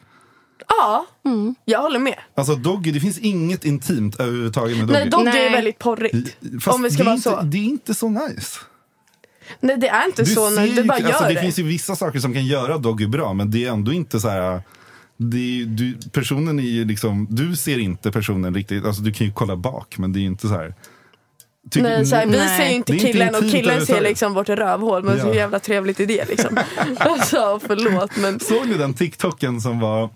Ja, 0.68 1.06
jag 1.64 1.82
håller 1.82 1.98
med. 1.98 2.18
Alltså 2.34 2.54
Doggy, 2.54 2.90
det 2.90 3.00
finns 3.00 3.18
inget 3.18 3.64
intimt 3.64 4.20
överhuvudtaget 4.20 4.76
med 4.78 4.86
Doggy. 4.86 4.98
Nej, 4.98 5.10
doggy 5.10 5.24
Nej. 5.24 5.46
är 5.46 5.50
väldigt 5.52 5.78
porrigt. 5.78 6.36
Fast 6.62 6.74
om 6.76 6.82
vi 6.82 6.90
ska 6.90 6.98
det, 6.98 7.02
är 7.02 7.04
vara 7.04 7.14
inte, 7.14 7.30
så. 7.30 7.40
det 7.42 7.58
är 7.58 7.64
inte 7.64 7.94
så 7.94 8.08
nice. 8.08 8.58
Nej, 9.60 9.76
det 9.76 9.88
är 9.88 10.06
inte 10.06 10.22
Du 10.22 10.34
så 10.34 10.50
ser 10.50 10.66
du 10.66 10.84
bara 10.84 10.98
gör 10.98 11.06
alltså, 11.06 11.24
det. 11.24 11.34
det. 11.34 11.40
finns 11.40 11.58
ju 11.58 11.62
vissa 11.62 11.96
saker 11.96 12.18
som 12.18 12.32
kan 12.32 12.46
göra 12.46 12.78
Doggy 12.78 13.06
bra, 13.06 13.32
men 13.32 13.50
det 13.50 13.64
är 13.64 13.70
ändå 13.70 13.92
inte 13.92 14.20
så 14.20 14.28
här... 14.28 14.62
Det 15.30 15.60
är, 15.62 15.66
du, 15.66 15.96
personen 16.12 16.58
är 16.58 16.62
ju 16.62 16.84
liksom, 16.84 17.26
du 17.30 17.56
ser 17.56 17.78
inte 17.78 18.12
personen 18.12 18.54
riktigt, 18.54 18.84
alltså 18.84 19.02
du 19.02 19.12
kan 19.12 19.26
ju 19.26 19.32
kolla 19.32 19.56
bak 19.56 19.98
men 19.98 20.12
det 20.12 20.18
är 20.18 20.20
ju 20.20 20.26
inte 20.26 20.48
så 20.48 20.54
här. 20.54 20.74
Tycker- 21.70 21.82
Nej, 21.88 22.06
så 22.06 22.16
här, 22.16 22.26
vi 22.26 22.32
Nej. 22.38 22.58
ser 22.58 22.68
ju 22.68 22.74
inte 22.74 22.92
är 22.92 22.94
inte 22.94 23.06
killen 23.06 23.34
och 23.34 23.50
killen 23.50 23.86
ser 23.86 24.00
liksom 24.00 24.34
vårt 24.34 24.48
rövhål. 24.48 25.04
Men 25.04 25.18
Ja. 25.18 25.24
hur 25.24 25.34
jävla 25.34 25.58
trevligt 25.58 26.00
är 26.00 26.06
det 26.06 26.28
liksom? 26.28 26.58
alltså 26.98 27.60
förlåt 27.66 28.16
men. 28.16 28.40
Såg 28.40 28.68
ni 28.68 28.74
den 28.74 28.94
TikToken 28.94 29.60
som 29.60 29.80
var 29.80 30.10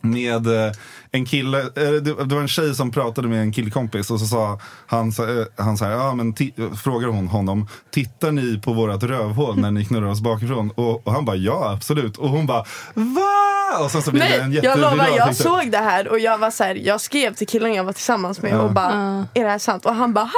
med 0.00 0.46
eh, 0.46 0.72
en 1.14 1.24
kille, 1.26 1.60
eh, 1.60 1.90
det, 2.02 2.12
var 2.34 2.40
en 2.40 2.48
tjej 2.48 2.74
som 2.74 2.90
pratade 2.90 3.28
med 3.28 3.40
en 3.40 3.52
killkompis 3.52 4.10
och 4.10 4.20
så 4.20 4.26
sa 4.26 4.58
han, 4.86 5.08
eh, 5.08 5.64
han 5.64 5.76
så 5.78 5.84
här, 5.84 5.92
ja 5.92 6.14
men 6.14 6.34
frågar 6.76 7.08
hon 7.08 7.28
honom, 7.28 7.68
tittar 7.90 8.32
ni 8.32 8.60
på 8.64 8.72
vårat 8.72 9.02
rövhål 9.02 9.58
när 9.58 9.70
ni 9.70 9.84
knullar 9.84 10.08
oss 10.08 10.20
bakifrån? 10.20 10.70
Och, 10.74 11.06
och 11.06 11.12
han 11.12 11.24
bara, 11.24 11.36
ja 11.36 11.72
absolut. 11.72 12.16
Och 12.16 12.28
hon 12.28 12.46
bara, 12.46 12.64
va? 12.94 13.78
Och 13.84 13.90
sen 13.90 14.02
så 14.02 14.10
blev 14.10 14.28
det 14.28 14.36
en 14.36 14.50
Nej, 14.50 14.60
jag 14.62 14.78
lovar, 14.78 15.08
jag 15.16 15.28
TikTok. 15.28 15.46
såg 15.60 15.70
det 15.70 15.78
här 15.78 16.08
och 16.08 16.18
jag 16.18 16.38
var 16.38 16.50
så 16.50 16.64
här, 16.64 16.74
jag 16.74 17.00
skrev 17.00 17.34
till 17.34 17.46
killen 17.46 17.74
jag 17.74 17.84
var 17.84 17.92
tillsammans 17.92 18.42
med 18.42 18.60
och 18.60 18.72
bara, 18.72 18.92
är 19.34 19.44
det 19.44 19.50
här 19.50 19.58
sant? 19.58 19.86
Och 19.86 19.94
han 19.94 20.12
bara, 20.12 20.24
ha! 20.24 20.30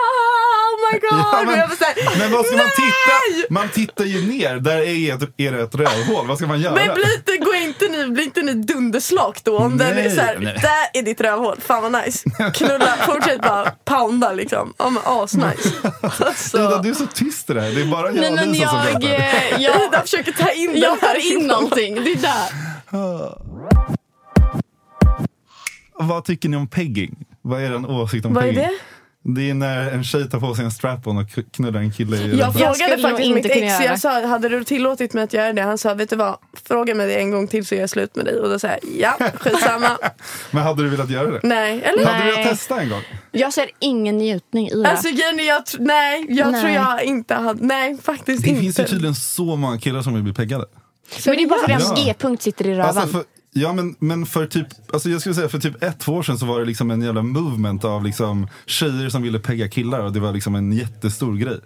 oh 0.75 0.93
my 0.93 0.99
god! 0.99 1.19
Ja, 1.19 1.43
men, 1.47 1.55
här, 1.59 2.19
men 2.19 2.33
vad 2.33 2.47
ska 2.47 2.57
man 2.57 2.67
"Nej!" 2.67 2.75
titta? 2.77 3.53
Man 3.55 3.69
tittar 3.69 4.05
ju 4.05 4.27
ner. 4.29 4.57
Där 4.57 4.77
är, 4.79 5.15
ett, 5.15 5.23
är 5.37 5.53
det 5.53 5.63
ett 5.63 5.75
rövhål. 5.75 6.27
Vad 6.27 6.39
ska 6.39 6.47
man 6.47 6.61
göra? 6.61 6.75
Men 6.75 6.95
blir 6.95 7.17
inte, 7.17 7.37
går 7.45 7.55
inte 7.55 7.89
ni, 7.89 8.07
blir 8.11 8.25
inte 8.25 8.43
ni 8.43 8.53
dunderslak 8.55 9.45
då? 9.45 9.59
Om 9.59 9.79
den 9.79 9.89
är 9.89 9.95
Nej, 9.95 10.11
så 10.11 10.21
här, 10.21 10.39
nej. 10.41 10.59
Där 10.65 11.01
är 11.01 11.03
ditt 11.03 11.21
rövhål, 11.21 11.57
fan 11.61 11.93
vad 11.93 12.05
nice. 12.05 12.31
Knulla, 12.55 12.89
fortsätt 13.07 13.43
bara 13.43 13.71
pounda 13.85 14.33
liksom. 14.33 14.75
Ja 14.79 14.91
men 14.91 15.03
asnice. 15.07 15.71
Alltså, 16.03 16.59
Ida, 16.59 16.83
du 16.83 16.91
är 16.91 16.95
så 16.95 17.07
tyst 17.07 17.51
i 17.51 17.55
det 17.55 17.61
här. 17.61 17.71
Det 17.71 17.81
är 17.81 17.87
bara 17.87 18.07
jag 18.07 18.15
Nej 18.17 18.29
och 18.31 18.35
men 18.37 18.53
Lisa 18.53 18.69
som 18.69 18.79
jag, 18.79 18.85
vet 18.85 19.01
det. 19.01 19.17
eh, 19.17 19.63
jag, 19.63 19.85
Ida 19.89 20.01
försöker 20.01 20.33
ta 20.33 20.51
in 20.51 20.73
den 20.73 20.81
jag 20.81 21.01
tar 21.01 21.33
in 21.33 21.47
någonting. 21.47 21.95
Det 21.95 22.01
är 22.13 22.17
där. 22.17 23.39
Vad 25.99 26.25
tycker 26.25 26.49
ni 26.49 26.57
om 26.57 26.67
pegging? 26.69 27.25
Vad 27.43 27.61
är 27.63 27.65
er 27.65 27.91
åsikt 27.91 28.27
om 28.27 28.35
Vad 28.35 28.45
är 28.45 28.49
pegging? 28.49 28.63
det? 28.69 28.79
Det 29.27 29.51
är 29.51 29.55
när 29.55 29.91
en 29.91 30.05
tjej 30.05 30.31
tar 30.31 30.41
på 30.41 30.55
sig 30.55 30.65
en 30.65 30.71
strap-on 30.71 31.19
och 31.19 31.53
knullar 31.53 31.81
en 31.81 31.93
kille 31.93 32.17
i 32.17 32.39
Jag 32.39 32.53
frågade 32.55 33.03
faktiskt 33.03 33.21
inte 33.27 33.35
mitt 33.35 33.47
ex, 33.47 33.61
göra 33.61 33.85
jag 33.85 34.01
sa 34.01 34.27
hade 34.27 34.49
du 34.49 34.65
tillåtit 34.65 35.13
mig 35.13 35.25
att 35.25 35.33
göra 35.33 35.53
det? 35.53 35.63
Han 35.63 35.79
sa 35.79 35.95
vet 35.95 36.11
du 36.11 36.17
vad, 36.17 36.37
fråga 36.69 36.95
mig 36.95 37.07
det 37.07 37.15
en 37.15 37.31
gång 37.31 37.49
till 37.49 37.67
så 37.67 37.75
gör 37.75 37.83
jag 37.83 37.91
slut 37.91 38.17
med 38.17 38.25
dig. 38.25 38.41
Och 38.41 38.49
då 38.49 38.59
sa 38.59 38.69
jag 38.69 38.79
ja, 38.99 39.17
skitsamma. 39.41 39.99
Men 40.51 40.63
hade 40.63 40.83
du 40.83 40.89
velat 40.89 41.11
göra 41.11 41.31
det? 41.31 41.41
nej, 41.43 41.83
eller? 41.83 42.07
Hade 42.07 42.19
du 42.19 42.25
Nej. 42.25 42.33
velat 42.37 42.51
testa 42.51 42.81
en 42.81 42.89
gång? 42.89 43.03
Jag 43.33 43.53
ser 43.53 43.71
ingen 43.79 44.19
njutning 44.19 44.69
i 44.69 44.83
det. 44.83 44.89
Alltså 44.91 45.09
Jenny, 45.09 45.43
jag, 45.47 45.63
tr- 45.63 45.77
nej, 45.81 46.27
jag 46.29 46.53
Nej. 46.53 46.61
tror 46.61 46.73
jag 46.75 47.05
inte 47.05 47.35
hade, 47.35 47.65
nej 47.67 47.99
faktiskt 48.03 48.43
Det 48.45 48.49
inte. 48.51 48.61
finns 48.61 48.79
ju 48.81 48.85
tydligen 48.85 49.15
så 49.15 49.57
många 49.57 49.79
killar 49.79 50.03
som 50.03 50.15
vill 50.15 50.23
bli 50.23 50.33
peggade. 50.33 50.65
men 51.27 51.37
det 51.37 51.43
är 51.43 51.47
bara 51.49 51.59
för 51.59 51.73
att 51.73 51.79
deras 51.81 51.99
Ja. 51.99 52.05
G-punkt 52.05 52.43
sitter 52.43 52.67
i 52.67 52.71
röven. 52.71 52.87
Alltså 52.87 53.07
för, 53.07 53.25
ja 53.55 53.73
men, 53.73 53.97
men 53.99 54.27
för 54.27 54.47
typ, 54.47 54.67
alltså 54.93 55.11
jag 55.11 55.21
skulle 55.21 55.35
säga 55.35 55.49
för 55.49 55.59
typ 55.59 55.83
ett 55.83 55.99
två 55.99 56.13
år 56.13 56.23
sedan 56.23 56.39
så 56.39 56.47
var 56.47 56.61
det 56.61 56.67
liksom 56.67 56.91
en 56.91 57.03
jävla 57.03 57.23
movement 57.23 57.85
av 57.85 58.05
liksom 58.05 58.49
tjejer 58.67 59.09
som 59.09 59.23
ville 59.23 59.39
pegga 59.39 59.69
killar 59.69 60.01
och 60.01 60.13
det 60.13 60.21
var 60.21 60.33
liksom 60.33 60.55
en 60.55 60.73
jättestor 60.73 61.37
grej. 61.37 61.61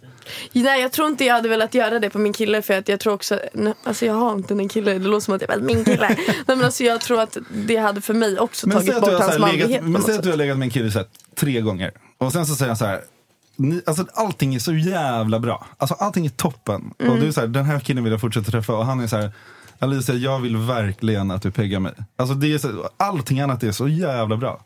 Nej 0.52 0.82
jag 0.82 0.92
tror 0.92 1.08
inte 1.08 1.24
jag 1.24 1.34
hade 1.34 1.48
velat 1.48 1.74
göra 1.74 1.98
det 1.98 2.10
på 2.10 2.18
min 2.18 2.32
kille 2.32 2.62
för 2.62 2.78
att 2.78 2.88
jag 2.88 3.00
tror 3.00 3.12
också, 3.12 3.40
nej, 3.54 3.74
alltså 3.84 4.06
jag 4.06 4.14
har 4.14 4.32
inte 4.32 4.54
en 4.54 4.68
kille, 4.68 4.92
det 4.92 5.08
låter 5.08 5.24
som 5.24 5.34
att 5.34 5.42
jag 5.42 5.50
är 5.50 5.60
min 5.60 5.84
kille. 5.84 6.08
nej 6.26 6.44
men 6.46 6.64
alltså 6.64 6.84
jag 6.84 7.00
tror 7.00 7.20
att 7.20 7.36
det 7.50 7.76
hade 7.76 8.00
för 8.00 8.14
mig 8.14 8.38
också 8.38 8.68
Men 8.68 8.76
tagit 8.76 9.00
bort 9.00 9.10
hans 9.10 9.38
manlighet 9.38 9.70
legat, 9.70 9.84
men 9.84 10.02
säg 10.02 10.14
att 10.14 10.22
du 10.22 10.30
har 10.30 10.36
legat 10.36 10.58
med 10.58 10.66
en 10.66 10.70
kille 10.70 10.90
så 10.90 10.98
här, 10.98 11.08
tre 11.34 11.60
gånger 11.60 11.92
och 12.18 12.32
sen 12.32 12.46
så 12.46 12.54
säger 12.54 12.68
han 12.68 12.76
så 12.76 12.84
här 12.84 13.00
ni, 13.58 13.82
alltså 13.86 14.06
allting 14.12 14.54
är 14.54 14.58
så 14.58 14.74
jävla 14.74 15.38
bra. 15.38 15.66
Alltså 15.78 15.94
allting 15.94 16.26
är 16.26 16.30
toppen. 16.30 16.94
Mm. 16.98 17.12
Och 17.12 17.18
du 17.18 17.28
är 17.28 17.32
så 17.32 17.40
här, 17.40 17.48
den 17.48 17.64
här 17.64 17.80
killen 17.80 18.04
vill 18.04 18.10
jag 18.10 18.20
fortsätta 18.20 18.50
träffa 18.50 18.76
och 18.76 18.86
han 18.86 19.00
är 19.00 19.06
så 19.06 19.16
här 19.16 19.32
Alicia, 19.78 20.14
jag 20.14 20.38
vill 20.40 20.56
verkligen 20.56 21.30
att 21.30 21.42
du 21.42 21.50
peggar 21.50 21.80
mig. 21.80 21.92
Alltså 22.16 22.34
det 22.34 22.54
är 22.54 22.58
så, 22.58 22.88
allting 22.96 23.40
annat 23.40 23.62
är 23.62 23.72
så 23.72 23.88
jävla 23.88 24.36
bra. 24.36 24.64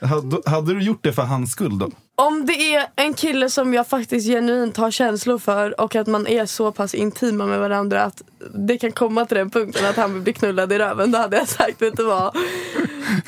Hade, 0.00 0.50
hade 0.50 0.74
du 0.74 0.82
gjort 0.82 0.98
det 1.04 1.12
för 1.12 1.22
hans 1.22 1.52
skull 1.52 1.78
då? 1.78 1.90
Om 2.16 2.46
det 2.46 2.74
är 2.74 2.86
en 2.96 3.14
kille 3.14 3.50
som 3.50 3.74
jag 3.74 3.88
faktiskt 3.88 4.26
genuint 4.26 4.76
har 4.76 4.90
känslor 4.90 5.38
för 5.38 5.80
och 5.80 5.94
att 5.96 6.06
man 6.06 6.26
är 6.26 6.46
så 6.46 6.72
pass 6.72 6.94
intima 6.94 7.46
med 7.46 7.58
varandra 7.58 8.02
att 8.02 8.22
det 8.54 8.78
kan 8.78 8.92
komma 8.92 9.24
till 9.24 9.36
den 9.36 9.50
punkten 9.50 9.86
att 9.86 9.96
han 9.96 10.14
vill 10.14 10.22
bli 10.22 10.32
knullad 10.32 10.72
i 10.72 10.78
röven. 10.78 11.10
Då 11.12 11.18
hade 11.18 11.36
jag 11.36 11.48
sagt, 11.48 11.82
vet 11.82 11.96
du 11.96 12.04
vad? 12.04 12.36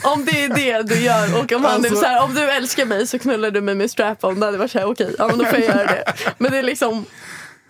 Om 0.05 0.25
det 0.25 0.45
är 0.45 0.49
det 0.55 0.83
du 0.95 1.01
gör 1.01 1.39
och 1.43 1.53
om, 1.53 1.65
han 1.65 1.73
är 1.85 1.89
Alltså- 1.89 1.97
så 1.97 2.07
här, 2.07 2.25
om 2.25 2.35
du 2.35 2.51
älskar 2.51 2.85
mig 2.87 3.07
så 3.07 3.19
knullar 3.19 3.51
du 3.51 3.61
mig 3.61 3.75
med 3.75 3.91
strap-on. 3.91 4.41
Då 4.41 4.47
hade 4.47 4.55
jag 4.57 4.59
varit 4.59 4.71
såhär, 4.71 4.87
okej, 4.91 5.15
ja 5.19 5.27
men 5.29 5.39
då 5.39 5.45
får 5.45 5.59
jag 5.59 5.69
göra 5.69 5.85
det. 5.87 6.05
Men 6.39 6.51
det 6.53 6.59
är 6.59 6.63
liksom, 6.63 7.05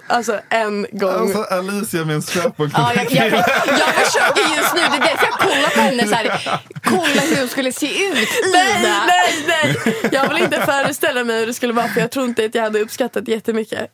alltså 0.06 0.40
en 0.48 0.86
gång. 0.92 1.10
Alltså 1.10 1.42
Alicia 1.42 2.04
med 2.04 2.14
en 2.14 2.22
strap-on 2.22 2.70
Ja, 2.74 2.92
jag, 2.94 3.12
jag, 3.12 3.26
jag 3.26 3.94
försöker 3.94 4.56
just 4.56 4.74
nu, 4.74 4.80
det 4.80 4.96
är 4.96 5.00
därför 5.00 5.26
jag 5.26 5.38
kollar 5.38 5.70
på 5.74 5.80
henne 5.80 6.06
så 6.08 6.14
här. 6.14 6.60
Kolla 6.84 7.20
hur 7.20 7.36
hon 7.38 7.48
skulle 7.48 7.72
se 7.72 7.86
ut 7.86 8.28
Nej, 8.52 8.82
det. 8.82 8.88
nej, 9.06 9.44
nej! 9.46 9.96
Jag 10.12 10.28
vill 10.28 10.42
inte 10.42 10.60
föreställa 10.60 11.24
mig 11.24 11.40
hur 11.40 11.46
det 11.46 11.54
skulle 11.54 11.72
vara 11.72 11.88
för 11.88 12.00
jag 12.00 12.10
tror 12.10 12.24
inte 12.24 12.44
att 12.44 12.54
jag 12.54 12.62
hade 12.62 12.80
uppskattat 12.80 13.28
jättemycket. 13.28 13.90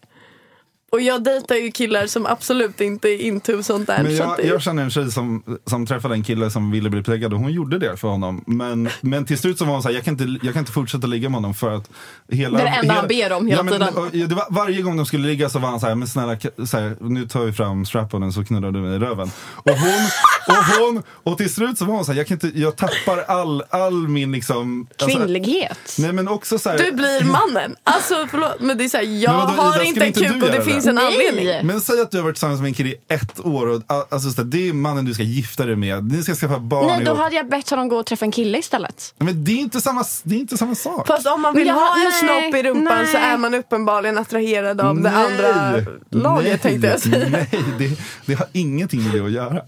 Och 0.93 1.01
jag 1.01 1.25
dejtar 1.25 1.55
ju 1.55 1.71
killar 1.71 2.07
som 2.07 2.27
absolut 2.27 2.81
inte 2.81 3.09
är 3.09 3.19
into 3.19 3.63
sånt 3.63 3.87
där. 3.87 4.03
Men 4.03 4.17
jag, 4.17 4.37
det, 4.37 4.43
jag 4.47 4.63
känner 4.63 4.83
en 4.83 4.91
tjej 4.91 5.11
som, 5.11 5.43
som 5.67 5.87
träffade 5.87 6.15
en 6.15 6.23
kille 6.25 6.51
som 6.51 6.71
ville 6.71 6.91
bli 6.91 7.03
peggad 7.03 7.33
och 7.33 7.39
hon 7.39 7.53
gjorde 7.53 7.79
det 7.79 7.97
för 7.97 8.09
honom. 8.09 8.45
Men, 8.47 8.89
men 9.01 9.25
till 9.25 9.39
slut 9.39 9.59
så 9.59 9.65
var 9.65 9.73
hon 9.73 9.83
såhär, 9.83 9.95
jag, 9.95 10.05
kan 10.05 10.21
inte- 10.21 10.47
jag 10.47 10.55
kan 10.55 10.61
inte 10.61 10.73
fortsätta 10.73 11.07
ligga 11.07 11.29
med 11.29 11.35
honom 11.37 11.55
för 11.55 11.71
att 11.77 11.91
hela... 12.33 12.59
Det 12.59 12.65
är 12.65 12.71
det 12.71 12.77
enda 12.77 12.95
han 12.95 13.11
hela- 13.11 13.29
ber 13.29 13.37
om 13.37 13.47
hela 13.47 13.63
men, 13.63 13.73
tiden. 13.73 13.95
och, 13.97 14.11
det 14.13 14.35
var, 14.35 14.47
varje 14.51 14.83
gång 14.83 14.97
de 14.97 15.07
skulle 15.07 15.27
ligga 15.29 15.49
så 15.49 15.59
var 15.59 15.69
han 15.69 15.81
såhär, 15.81 15.95
men 15.95 16.09
snälla 16.09 16.37
så 16.67 16.79
här, 16.79 16.97
nu 17.01 17.29
tar 17.29 17.41
vi 17.45 17.53
fram 17.53 17.87
straponen 17.87 18.33
så 18.33 18.45
knullar 18.45 18.71
du 18.71 18.81
mig 18.81 18.97
i 18.97 18.99
röven. 18.99 19.31
Och 19.55 19.71
hon, 19.79 20.09
och 20.49 20.55
hon, 20.79 21.03
och 21.23 21.39
till 21.39 21.55
slut 21.55 21.79
så 21.79 21.85
var 21.85 21.95
hon 21.95 22.05
såhär, 22.05 22.19
jag, 22.19 22.27
kan 22.27 22.35
inte, 22.35 22.51
jag 22.61 22.77
tappar 22.77 23.19
all, 23.29 23.63
all 23.71 24.09
min 24.09 24.33
liksom... 24.33 24.87
alltså- 25.01 25.19
Kvinnlighet. 25.19 25.79
Nej 25.99 26.13
men 26.13 26.29
också 26.29 26.59
såhär... 26.59 26.79
du 26.79 26.93
blir 26.93 27.25
mannen. 27.25 27.77
Alltså 27.85 28.27
förlåt 28.31 28.61
men 28.61 28.79
det 28.79 28.85
är 28.85 28.89
såhär, 28.89 29.05
jag 29.05 29.31
Men 29.37 29.41
vadå, 29.57 29.63
har 29.63 29.75
Ida, 29.77 29.85
inte 29.85 30.05
en 30.05 30.13
kuk 30.13 30.43
och 30.43 30.49
det 30.49 30.55
göra 30.55 30.65
finns 30.65 30.85
det? 30.85 30.91
en 30.91 30.99
anledning. 30.99 31.45
Nej. 31.45 31.65
Men 31.65 31.81
säg 31.81 32.01
att 32.01 32.11
du 32.11 32.17
har 32.17 32.25
varit 32.25 32.35
tillsammans 32.35 32.61
med 32.61 32.69
en 32.69 32.75
kille 32.75 32.89
i 32.91 32.97
ett 33.09 33.41
år 33.47 33.67
och 33.67 33.83
alltså, 33.89 34.31
så 34.31 34.43
där, 34.43 34.45
det 34.45 34.69
är 34.69 34.73
mannen 34.73 35.05
du 35.05 35.15
ska 35.15 35.23
gifta 35.23 35.67
dig 35.67 35.77
med. 35.77 36.05
Ni 36.13 36.23
ska 36.23 36.35
skaffa 36.35 36.59
barn 36.59 36.87
Nej, 36.87 36.99
då 36.99 37.05
ihop. 37.11 37.19
hade 37.19 37.35
jag 37.37 37.49
bett 37.49 37.71
honom 37.71 37.89
gå 37.89 37.97
och 37.97 38.07
träffa 38.07 38.25
en 38.25 38.33
kille 38.33 38.59
istället. 38.59 39.15
Men 39.19 39.45
det 39.45 39.53
är 39.53 39.57
inte 39.57 39.81
samma, 39.81 40.05
det 40.23 40.35
är 40.35 40.39
inte 40.39 40.59
samma 40.59 40.75
sak. 40.75 41.07
Fast 41.07 41.27
om 41.27 41.43
man 41.43 41.55
vill 41.55 41.67
jag- 41.67 41.75
ha 41.75 41.95
en 41.97 42.03
nej, 42.05 42.13
snopp 42.53 42.55
i 42.65 42.69
rumpan 42.69 43.07
så 43.07 43.19
nej. 43.19 43.23
är 43.31 43.37
man 43.37 43.55
uppenbarligen 43.55 44.19
attraherad 44.19 44.81
av 44.81 45.01
det 45.03 45.11
andra 45.11 45.73
laget 46.11 46.45
nej, 46.49 46.59
tänkte 46.59 46.89
jag 46.89 47.01
säga. 47.01 47.29
Nej, 47.29 47.49
det, 47.79 47.91
det 48.27 48.35
har 48.35 48.47
ingenting 48.53 49.03
med 49.03 49.13
det 49.13 49.21
att 49.27 49.33
göra. 49.33 49.63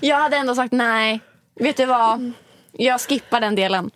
Jag 0.00 0.16
hade 0.16 0.36
ändå 0.36 0.54
sagt 0.54 0.72
nej. 0.72 1.20
Vet 1.60 1.76
du 1.76 1.84
vad? 1.86 2.32
Jag 2.72 3.00
skippar 3.00 3.40
den 3.40 3.54
delen. 3.54 3.90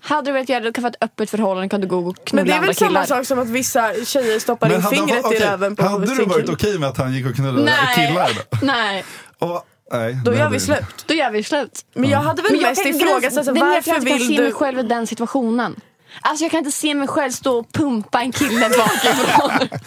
Hade 0.00 0.28
du 0.28 0.32
velat 0.32 0.48
göra 0.48 0.60
det, 0.60 0.68
du 0.68 0.72
kan 0.72 0.82
få 0.82 0.88
ett 0.88 0.96
öppet 1.00 1.30
förhållande 1.30 1.68
kan 1.68 1.80
du 1.80 1.86
gå 1.86 1.98
och 1.98 2.24
knulla 2.24 2.42
Men 2.42 2.46
det 2.46 2.52
är 2.52 2.56
andra 2.56 2.66
väl 2.66 2.74
samma 2.76 2.88
killar. 2.88 3.04
sak 3.04 3.26
som 3.26 3.38
att 3.38 3.48
vissa 3.48 3.94
tjejer 4.04 4.38
stoppar 4.38 4.74
in 4.74 4.82
fingret 4.82 5.24
varit- 5.24 5.40
i 5.40 5.44
röven 5.44 5.76
på 5.76 5.82
Hade 5.82 6.06
du 6.16 6.24
varit 6.24 6.48
okej 6.48 6.78
med 6.78 6.88
att 6.88 6.98
han 6.98 7.12
gick 7.12 7.26
och 7.26 7.34
knullade 7.34 7.64
Nej. 7.64 8.08
killar 8.08 8.30
då? 8.50 8.58
Nej, 8.66 9.04
Och, 9.38 9.62
nej 9.92 10.18
Då 10.24 10.30
det 10.30 10.36
gör 10.38 10.48
vi 10.50 10.56
du 10.56 10.60
slut. 10.64 11.04
då 11.06 11.14
gör 11.14 11.30
vi 11.30 11.42
slut. 11.42 11.84
Men 11.94 12.10
jag 12.10 12.18
hade 12.18 12.42
väl 12.42 12.52
Men 12.52 12.60
jag 12.60 12.68
mest 12.68 12.86
ifrågasatt 12.86 13.38
alltså, 13.38 13.52
det 13.54 13.60
är 13.60 13.64
mer 13.64 13.80
för 13.82 13.90
att 13.90 13.96
varför 13.96 14.08
jag 14.08 14.16
inte 14.16 14.18
kan 14.18 14.18
vill 14.18 14.28
se 14.28 14.36
du... 14.36 14.42
mig 14.42 14.52
själv 14.52 14.78
i 14.78 14.82
den 14.82 15.06
situationen. 15.06 15.80
Alltså 16.20 16.44
jag 16.44 16.50
kan 16.50 16.58
inte 16.58 16.72
se 16.72 16.94
mig 16.94 17.08
själv 17.08 17.30
stå 17.30 17.58
och 17.58 17.72
pumpa 17.72 18.20
en 18.20 18.32
kille 18.32 18.68
bakifrån. 18.68 19.68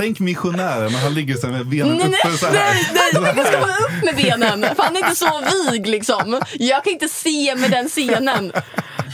Tänk 0.00 0.20
missionären 0.20 0.94
han 0.94 1.14
ligger 1.14 1.36
så 1.36 1.46
här 1.46 1.54
med 1.54 1.66
benen 1.66 1.96
Nej, 1.96 2.08
nej, 2.08 2.20
uppe 2.24 2.38
så 2.38 2.46
här. 2.46 2.52
nej, 2.52 2.90
nej, 2.94 3.32
jag 3.36 3.46
ska 3.46 3.60
vara 3.60 3.70
upp 3.70 4.04
med 4.04 4.16
benen. 4.16 4.66
För 4.76 4.82
han 4.82 4.96
är 4.96 5.00
inte 5.00 5.16
så 5.16 5.42
vig 5.70 5.86
liksom. 5.86 6.40
Jag 6.58 6.84
kan 6.84 6.92
inte 6.92 7.08
se 7.08 7.54
med 7.56 7.70
den 7.70 7.88
scenen. 7.88 8.52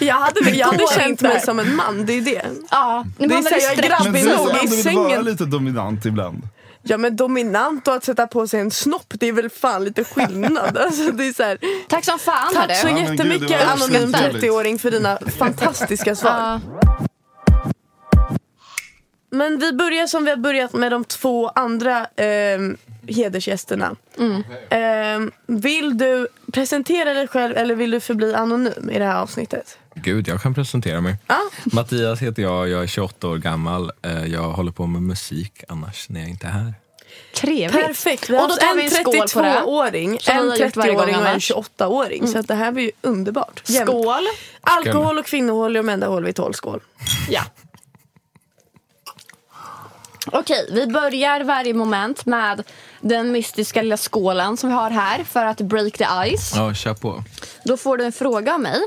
Jag 0.01 0.14
hade, 0.14 0.40
väl- 0.40 0.59
jag 0.59 0.66
hade 0.66 0.85
känt 0.96 1.09
inte. 1.11 1.25
mig 1.29 1.40
som 1.40 1.59
en 1.59 1.77
man, 1.77 2.07
det 2.07 2.12
är 2.12 2.20
det. 2.20 2.42
Ja, 2.70 3.05
men 3.18 3.29
Det 3.29 3.35
är 3.35 3.42
så 3.42 3.49
jag 3.61 3.77
Men 3.77 3.88
grabbig 3.88 4.25
du 4.25 4.29
nog 4.29 4.49
i 4.49 4.51
ändå 4.51 4.61
vill 4.61 4.94
vara 4.96 5.09
sängen. 5.09 5.25
lite 5.25 5.44
dominant 5.44 6.05
ibland. 6.07 6.42
Ja 6.83 6.96
men 6.96 7.16
dominant 7.16 7.88
och 7.88 7.94
att 7.94 8.05
sätta 8.05 8.27
på 8.27 8.49
sig 8.49 8.61
en 8.61 8.70
snopp, 8.70 9.07
det 9.20 9.29
är 9.29 9.33
väl 9.33 9.51
fan 9.51 9.85
lite 9.85 10.05
skillnad. 10.05 10.79
Alltså, 10.87 11.12
det 11.12 11.27
är 11.27 11.33
så 11.33 11.42
här, 11.42 11.59
Tack 11.88 12.05
som 12.05 12.18
fan 12.18 12.55
tack 12.55 12.77
så 12.77 12.87
men 12.87 12.94
det 12.94 13.01
jättemycket 13.01 13.51
var 13.51 13.72
anonym 13.72 14.07
supertrevligt. 14.12 14.44
30-åring 14.44 14.79
för 14.79 14.90
dina 14.90 15.18
fantastiska 15.38 16.16
svar. 16.16 16.61
Ja. 16.83 16.96
Men 19.37 19.59
vi 19.59 19.72
börjar 19.72 20.07
som 20.07 20.25
vi 20.25 20.31
har 20.31 20.37
börjat 20.37 20.72
med 20.72 20.92
de 20.92 21.05
två 21.05 21.49
andra 21.49 22.07
ehm, 22.16 22.77
hedersgästerna. 23.09 23.96
Ehm, 24.70 25.33
vill 25.46 25.99
du 25.99 26.29
presentera 26.53 27.14
dig 27.14 27.29
själv 27.29 27.57
eller 27.57 27.75
vill 27.75 27.90
du 27.90 28.01
förbli 28.01 28.35
anonym 28.35 28.90
i 28.90 28.99
det 28.99 29.05
här 29.05 29.16
avsnittet? 29.20 29.79
Gud, 29.94 30.29
jag 30.29 30.42
kan 30.42 30.55
presentera 30.55 31.01
mig. 31.01 31.16
Ja. 31.27 31.38
Mattias 31.64 32.20
heter 32.22 32.42
jag, 32.42 32.68
jag 32.68 32.83
är 32.83 32.87
28 32.87 33.29
år 33.29 33.37
gammal. 33.37 33.92
Eh, 34.03 34.27
Jag 34.27 34.42
håller 34.42 34.72
på 34.72 34.87
med 34.87 35.03
musik 35.03 35.64
annars 35.68 36.09
när 36.09 36.20
jag 36.20 36.29
inte 36.31 36.46
är 36.46 36.51
här. 36.51 36.75
Trevligt. 37.35 37.72
Perfekt, 37.87 38.31
vi 38.31 38.37
har 38.37 38.42
Och 38.42 38.49
då 38.49 38.55
tar 38.57 38.75
vi 38.77 38.81
en 38.81 38.87
en 38.87 38.90
skål 38.92 39.14
på 39.35 39.40
det. 39.42 39.49
32-åring, 39.49 40.18
Som 40.20 40.35
vi 40.35 40.40
en 40.42 40.49
har 40.49 40.57
gjort 40.57 40.77
varje 40.77 40.92
gång 40.94 41.01
30-åring 41.03 41.14
och 41.16 41.20
en 41.22 41.27
annars. 41.27 41.51
28-åring. 41.51 42.27
Så 42.27 42.38
att 42.38 42.49
det 42.49 42.55
här 42.55 42.72
blir 42.72 42.85
ju 42.85 42.90
underbart. 43.03 43.62
Jämnt. 43.66 43.90
Skål. 43.90 44.22
Alkohol 44.61 45.18
och 45.18 45.27
kvinnohål 45.27 45.77
är 45.77 45.81
de 45.81 45.88
enda 45.88 46.07
hål 46.07 46.25
vi 46.25 46.33
tål. 46.33 46.55
Skål. 46.55 46.81
Ja. 47.29 47.42
Okej, 50.33 50.69
vi 50.73 50.87
börjar 50.87 51.45
varje 51.45 51.75
moment 51.75 52.27
med 52.27 52.62
den 53.01 53.33
mystiska 53.33 53.83
lilla 53.83 53.97
skålen 53.97 54.57
som 54.57 54.69
vi 54.69 54.75
har 54.75 54.91
här 54.91 55.25
för 55.25 55.45
att 55.45 55.61
break 55.61 55.93
the 55.99 56.05
ice. 56.37 56.53
Ja, 56.57 56.75
kör 56.75 56.95
på. 56.95 57.25
Då 57.65 57.77
får 57.77 57.97
du 57.99 58.05
en 58.05 58.12
fråga 58.12 58.55
av 58.55 58.61
mig. 58.61 58.81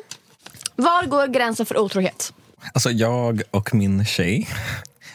Var 0.75 1.05
går 1.05 1.27
gränsen 1.27 1.65
för 1.65 1.77
otrohet? 1.77 2.33
Alltså 2.73 2.91
jag 2.91 3.41
och 3.51 3.73
min 3.75 4.05
tjej, 4.05 4.49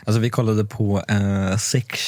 alltså 0.07 0.21
vi 0.21 0.31
kollade 0.31 0.65
på 0.65 1.03
eh, 1.09 1.57
Sex 1.57 1.99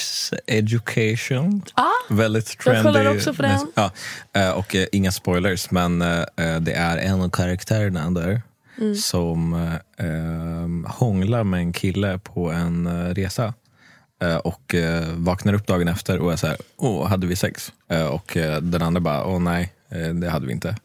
Education. 0.47 1.63
Ah, 1.75 1.85
Väldigt 2.11 2.59
trendy. 2.59 2.83
kollar 2.83 3.17
också 3.17 3.35
på 3.35 3.43
den. 3.43 3.67
Ja, 3.75 3.91
eh, 4.33 4.51
och 4.51 4.75
eh, 4.75 4.87
inga 4.93 5.13
spoilers, 5.13 5.71
men 5.71 6.03
eh, 6.03 6.19
eh, 6.19 6.61
det 6.61 6.73
är 6.73 6.99
en 6.99 7.21
av 7.21 7.31
karaktärerna 7.31 8.11
där 8.11 8.43
Mm. 8.81 8.95
som 8.95 9.55
eh, 9.99 10.07
eh, 10.07 10.93
hånglar 10.93 11.45
med 11.45 11.61
en 11.61 11.73
kille 11.73 12.19
på 12.19 12.51
en 12.51 13.15
resa. 13.15 13.55
Eh, 14.23 14.37
och 14.37 14.75
eh, 14.75 15.05
vaknar 15.15 15.55
upp 15.55 15.67
dagen 15.67 15.89
efter 15.89 16.19
och 16.19 16.33
är 16.33 16.37
så 16.37 16.47
här, 16.47 16.57
åh, 16.77 17.07
hade 17.09 17.27
vi 17.27 17.37
sex? 17.37 17.73
Eh, 17.89 18.07
och 18.07 18.37
den 18.63 18.83
andra 18.83 19.01
bara, 19.01 19.27
åh 19.27 19.39
nej, 19.41 19.73
det 20.21 20.31
hade 20.31 20.47
vi 20.47 20.53
inte. 20.53 20.77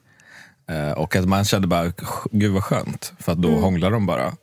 Och 0.95 1.15
att 1.15 1.27
man 1.27 1.45
kände 1.45 1.67
bara, 1.67 1.93
gud 2.31 2.51
vad 2.53 2.63
skönt, 2.63 3.13
för 3.19 3.31
att 3.31 3.41
då 3.41 3.49
Mm. 3.49 3.61
hånglar 3.61 3.91
de 3.91 4.05
bara. 4.05 4.33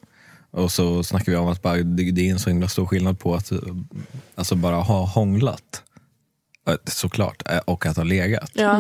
Och 0.51 0.73
så 0.73 1.03
snackar 1.05 1.33
vi 1.33 1.39
om 1.39 1.49
att 1.49 1.63
bara, 1.63 1.77
det, 1.77 2.11
det 2.11 2.29
är 2.29 2.33
en 2.33 2.39
så 2.39 2.51
himla 2.51 2.69
stor 2.69 2.87
skillnad 2.87 3.19
på 3.19 3.35
att 3.35 3.53
alltså 4.35 4.55
bara 4.55 4.77
ha 4.77 5.05
hånglat, 5.05 5.83
såklart, 6.87 7.43
och 7.65 7.87
att 7.87 7.97
ha 7.97 8.05
legat. 8.05 8.51
Ja. 8.55 8.79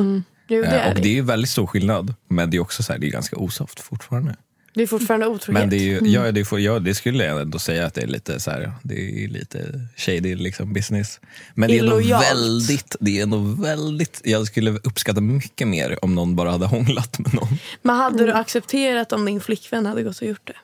Jo, 0.49 0.63
det 0.63 0.89
och 0.89 0.95
det. 0.95 1.01
det 1.03 1.09
är 1.09 1.13
ju 1.13 1.23
väldigt 1.23 1.51
stor 1.51 1.67
skillnad, 1.67 2.15
men 2.29 2.51
det 2.51 2.57
är 2.57 2.61
också 2.61 2.83
så 2.83 2.93
här, 2.93 3.01
det 3.01 3.07
är 3.07 3.11
ganska 3.11 3.37
osoft 3.37 3.81
fortfarande. 3.81 4.37
Det 4.79 4.85
är 4.85 4.87
fortfarande 4.87 5.27
otrohet. 5.27 5.61
Men 5.61 5.71
det, 5.71 5.77
är 5.77 5.81
ju, 5.81 6.01
ja, 6.09 6.33
det, 6.33 6.45
får, 6.45 6.61
ja, 6.61 6.79
det 6.79 6.95
skulle 6.95 7.25
jag 7.25 7.41
ändå 7.41 7.59
säga 7.59 7.87
att 7.87 7.95
det 7.95 8.03
är 8.03 8.07
lite, 8.07 8.41
så 8.41 8.51
här, 8.51 8.73
det 8.83 9.25
är 9.25 9.29
lite 9.29 9.81
shady 9.97 10.35
liksom, 10.35 10.73
business. 10.73 11.21
Men 11.55 11.69
det 11.69 11.79
är, 11.79 11.83
ändå 11.83 12.19
väldigt, 12.19 12.97
det 13.01 13.19
är 13.19 13.23
ändå 13.23 13.39
väldigt... 13.39 14.21
Jag 14.25 14.47
skulle 14.47 14.71
uppskatta 14.71 15.21
mycket 15.21 15.69
mer 15.69 16.05
om 16.05 16.15
någon 16.15 16.37
bara 16.37 16.51
hade 16.51 16.67
hånglat 16.67 17.19
med 17.19 17.35
någon. 17.35 17.49
Men 17.83 17.97
hade 17.97 18.27
du 18.27 18.33
accepterat 18.33 19.13
om 19.13 19.25
din 19.25 19.41
flickvän 19.41 19.87
hade 19.87 20.03
gått 20.03 20.19
och 20.19 20.29
gjort 20.29 20.47
det? 20.47 20.57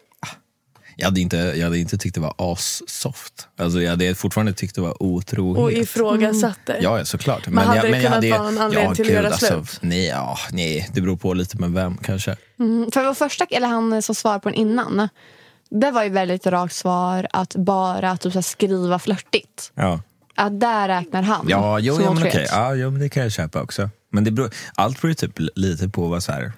Jag 0.97 1.05
hade 1.05 1.21
inte, 1.21 1.37
jag 1.37 1.65
hade 1.65 1.79
inte 1.79 1.99
tyckt 1.99 2.15
det 2.15 2.21
var 2.21 2.35
assoft. 2.39 3.49
Alltså, 3.59 3.81
jag 3.81 3.91
hade 3.91 4.15
fortfarande 4.15 4.53
tyckt 4.53 4.75
det 4.75 4.81
var 4.81 5.03
otrohet. 5.03 5.63
Och 5.63 5.73
ifrågasatt 5.73 6.59
det? 6.67 6.79
Ja, 6.81 6.99
ja, 6.99 7.05
såklart. 7.05 7.49
Men 7.49 7.67
hade 7.67 7.77
jag, 7.77 7.93
det 7.93 8.01
kunnat 8.01 8.15
hade, 8.15 8.31
vara 8.31 8.49
en 8.49 8.59
anledning 8.59 8.95
till 8.95 9.05
att 9.05 9.13
göra 9.13 9.33
slut? 9.33 9.79
nej, 9.81 10.07
ja, 10.07 10.39
nej, 10.53 10.91
det 10.93 11.01
beror 11.01 11.17
på 11.17 11.35
lite 11.35 11.59
med 11.59 11.73
vem 11.73 11.97
kanske. 11.97 12.37
Mm, 12.59 12.91
för 12.91 13.05
vår 13.05 13.15
första, 13.15 13.45
eller 13.51 13.69
han 13.69 14.03
som 14.03 14.15
svarade 14.15 14.41
på 14.41 14.49
den 14.49 14.59
innan. 14.59 15.09
Det 15.71 15.91
var 15.91 16.05
ju 16.05 16.11
väldigt 16.11 16.47
rakt 16.47 16.75
svar 16.75 17.27
att 17.31 17.57
bara 17.57 18.17
typ, 18.17 18.35
här, 18.35 18.43
skriva 18.43 18.99
flörtigt. 18.99 19.73
Ja. 19.75 20.01
Att 20.35 20.61
där 20.61 20.89
räknar 20.89 21.23
han 21.23 21.47
Ja, 21.49 21.79
jo, 21.79 21.95
som 21.95 22.05
ja, 22.05 22.13
men 22.13 22.23
okej. 22.23 22.47
Ja, 22.51 22.75
jo, 22.75 22.91
men 22.91 23.01
det 23.01 23.09
kan 23.09 23.23
jag 23.23 23.33
köpa 23.33 23.63
också. 23.63 23.91
Men 24.11 24.25
det 24.25 24.31
beror, 24.31 24.51
allt 24.75 25.01
beror 25.01 25.11
ju 25.11 25.15
typ 25.15 25.33
lite 25.55 25.89
på 25.89 26.09
vad, 26.09 26.23
så 26.23 26.33
här, 26.33 26.53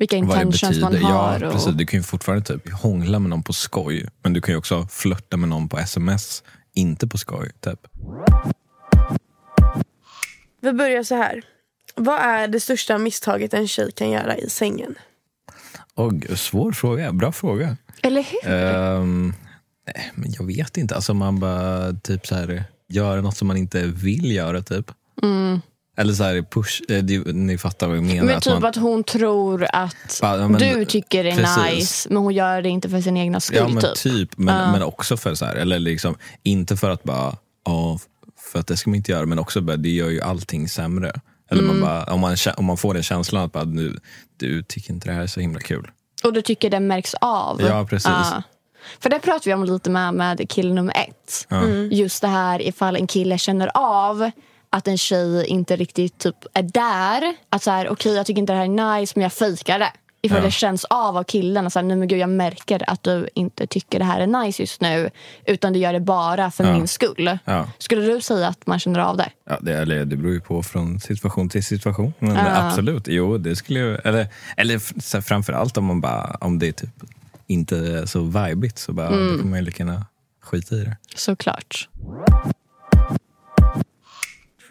Vilka 0.00 0.16
intentions 0.16 0.80
man 0.80 0.96
har. 0.96 1.40
Ja, 1.40 1.46
och... 1.46 1.52
precis. 1.52 1.74
Du 1.74 1.86
kan 1.86 1.98
ju 1.98 2.02
fortfarande 2.02 2.44
typ 2.44 2.72
hångla 2.72 3.18
med 3.18 3.30
någon 3.30 3.42
på 3.42 3.52
skoj. 3.52 4.08
Men 4.22 4.32
du 4.32 4.40
kan 4.40 4.52
ju 4.52 4.58
också 4.58 4.86
flörta 4.90 5.36
med 5.36 5.48
någon 5.48 5.68
på 5.68 5.78
sms, 5.78 6.42
inte 6.74 7.06
på 7.06 7.18
skoj. 7.18 7.50
Typ. 7.60 7.80
Vi 10.60 10.72
börjar 10.72 11.02
så 11.02 11.14
här. 11.14 11.42
Vad 11.94 12.20
är 12.20 12.48
det 12.48 12.60
största 12.60 12.98
misstaget 12.98 13.54
en 13.54 13.68
tjej 13.68 13.92
kan 13.92 14.10
göra 14.10 14.36
i 14.36 14.50
sängen? 14.50 14.94
Och, 15.94 16.12
svår 16.34 16.72
fråga. 16.72 17.12
Bra 17.12 17.32
fråga. 17.32 17.76
Eller 18.02 18.22
hur? 18.22 18.52
Ehm, 18.52 19.34
nej, 19.86 20.10
men 20.14 20.32
jag 20.32 20.46
vet 20.46 20.76
inte. 20.76 20.94
Alltså 20.94 21.14
man 21.14 21.40
bara 21.40 21.92
typ 21.92 22.26
så 22.26 22.34
här, 22.34 22.64
gör 22.88 23.20
något 23.20 23.36
som 23.36 23.48
man 23.48 23.56
inte 23.56 23.86
vill 23.86 24.32
göra. 24.32 24.62
typ. 24.62 24.90
Eller 26.00 26.12
så 26.14 26.24
här, 26.24 26.42
push. 26.42 26.80
eh, 26.88 26.98
det- 27.02 27.32
Ni 27.32 27.58
fattar 27.58 27.86
vad 27.88 27.96
jag 27.96 28.04
menar. 28.04 28.24
Men 28.24 28.36
att 28.36 28.42
typ 28.42 28.52
man, 28.52 28.64
att 28.64 28.76
hon 28.76 29.04
tror 29.04 29.66
att 29.72 30.18
Ja, 30.22 30.48
men- 30.48 30.52
du 30.60 30.84
tycker 30.84 31.24
det 31.24 31.30
är 31.30 31.36
precis. 31.36 31.74
nice 31.74 32.08
men 32.08 32.22
hon 32.22 32.34
gör 32.34 32.62
det 32.62 32.68
inte 32.68 32.88
för 32.88 33.00
sin 33.00 33.16
egna 33.16 33.40
skull. 33.40 33.56
Ja 33.58 33.68
men 33.68 33.82
typ. 33.82 33.94
typ, 33.94 34.30
men, 34.38 34.60
Ja. 34.60 34.72
men 34.72 34.82
också 34.82 35.16
för 35.16 35.34
så 35.34 35.44
här, 35.44 35.54
eller 35.54 35.78
liksom, 35.78 36.16
inte 36.42 36.76
för 36.76 36.90
att 36.90 37.02
bara, 37.02 37.36
ja, 37.64 37.98
för 38.52 38.58
att 38.58 38.66
det 38.66 38.76
ska 38.76 38.90
man 38.90 38.96
inte 38.96 39.12
göra, 39.12 39.26
men 39.26 39.38
också 39.38 39.60
bara, 39.60 39.76
det 39.76 39.88
gör 39.90 40.08
ju 40.10 40.20
allting 40.20 40.68
sämre. 40.68 41.12
Eller 41.50 41.62
Mm. 41.62 41.80
man 41.80 41.88
bara, 41.88 42.14
om, 42.14 42.20
man, 42.20 42.36
om 42.56 42.64
man 42.64 42.76
får 42.76 42.94
den 42.94 43.02
känslan 43.02 43.44
att 43.44 43.52
bara, 43.52 43.64
nu, 43.64 43.96
du 44.36 44.62
tycker 44.62 44.92
inte 44.92 45.08
det 45.08 45.14
här 45.14 45.22
är 45.22 45.26
så 45.26 45.40
himla 45.40 45.60
kul. 45.60 45.90
Och 46.24 46.32
du 46.32 46.42
tycker 46.42 46.70
det 46.70 46.80
märks 46.80 47.14
av. 47.20 47.60
Ja, 47.62 47.86
precis. 47.90 48.10
För 49.00 49.10
det 49.10 49.18
pratar 49.18 49.44
vi 49.44 49.54
om 49.54 49.64
lite 49.64 49.90
med, 49.90 50.14
med 50.14 50.48
kille 50.50 50.74
nummer 50.74 50.94
ett. 50.96 51.46
Ja. 51.48 51.66
Just 51.90 52.20
det 52.20 52.28
här 52.28 52.62
ifall 52.62 52.96
en 52.96 53.06
kille 53.06 53.38
känner 53.38 53.70
av 53.74 54.30
att 54.70 54.88
en 54.88 54.98
tjej 54.98 55.46
inte 55.46 55.76
riktigt 55.76 56.18
typ 56.18 56.36
är 56.54 56.62
där. 56.62 57.34
Att 57.50 57.62
så 57.62 57.70
här, 57.70 57.88
okej 57.88 58.14
jag 58.14 58.26
tycker 58.26 58.40
inte 58.40 58.52
det 58.52 58.56
här 58.58 58.64
är 58.64 59.00
nice 59.00 59.12
men 59.16 59.22
jag 59.22 59.32
fejkar 59.32 59.78
det. 59.78 59.92
Ifall 60.22 60.38
Ja. 60.38 60.44
det 60.44 60.50
känns 60.50 60.84
av 60.84 61.16
av 61.16 61.24
killen. 61.24 61.70
Så 61.70 61.78
här, 61.78 61.86
nej 61.86 61.96
men 61.96 62.08
gud 62.08 62.18
jag 62.18 62.28
märker 62.28 62.90
att 62.90 63.02
du 63.02 63.28
inte 63.34 63.66
tycker 63.66 63.98
det 63.98 64.04
här 64.04 64.20
är 64.20 64.26
nice 64.26 64.62
just 64.62 64.80
nu. 64.80 65.10
Utan 65.46 65.72
du 65.72 65.78
gör 65.78 65.92
det 65.92 66.00
bara 66.00 66.50
för 66.50 66.64
Ja. 66.64 66.72
min 66.72 66.88
skull. 66.88 67.38
Ja. 67.44 67.68
Skulle 67.78 68.02
du 68.02 68.20
säga 68.20 68.48
att 68.48 68.66
man 68.66 68.78
känner 68.78 69.00
av 69.00 69.16
det? 69.16 69.30
Ja, 69.50 69.58
det, 69.60 69.74
eller, 69.78 70.04
det 70.04 70.16
beror 70.16 70.32
ju 70.32 70.40
på 70.40 70.62
från 70.62 71.00
situation 71.00 71.48
till 71.48 71.64
situation. 71.64 72.12
Men 72.18 72.34
Ja. 72.34 72.66
absolut, 72.66 73.02
jo 73.08 73.38
det 73.38 73.56
skulle 73.56 73.80
jag, 73.80 74.06
eller, 74.06 74.26
eller 74.56 75.00
så 75.02 75.16
här, 75.16 75.22
framför 75.22 75.52
allt 75.52 75.76
om, 75.76 75.84
man 75.84 76.00
bara, 76.00 76.36
om 76.40 76.58
det 76.58 76.68
är 76.68 76.72
typ 76.72 76.90
inte 77.46 77.76
är 77.76 78.06
så 78.06 78.20
vibigt 78.22 78.78
så 78.78 78.92
bara, 78.92 79.08
Mm. 79.08 79.32
då 79.32 79.38
kan 79.38 79.50
man 79.50 79.58
ju 79.58 79.64
lika 79.64 79.82
gärna 79.84 80.06
skita 80.42 80.74
i 80.74 80.78
det. 80.84 80.96
Såklart. 81.16 81.88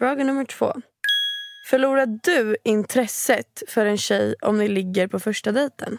Fråga 0.00 0.24
nummer 0.24 0.44
två. 0.44 0.72
Förlorar 1.70 2.06
du 2.06 2.56
intresset 2.64 3.62
för 3.68 3.86
en 3.86 3.98
tjej 3.98 4.34
om 4.40 4.58
ni 4.58 4.68
ligger 4.68 5.06
på 5.06 5.20
första 5.20 5.52
dejten? 5.52 5.98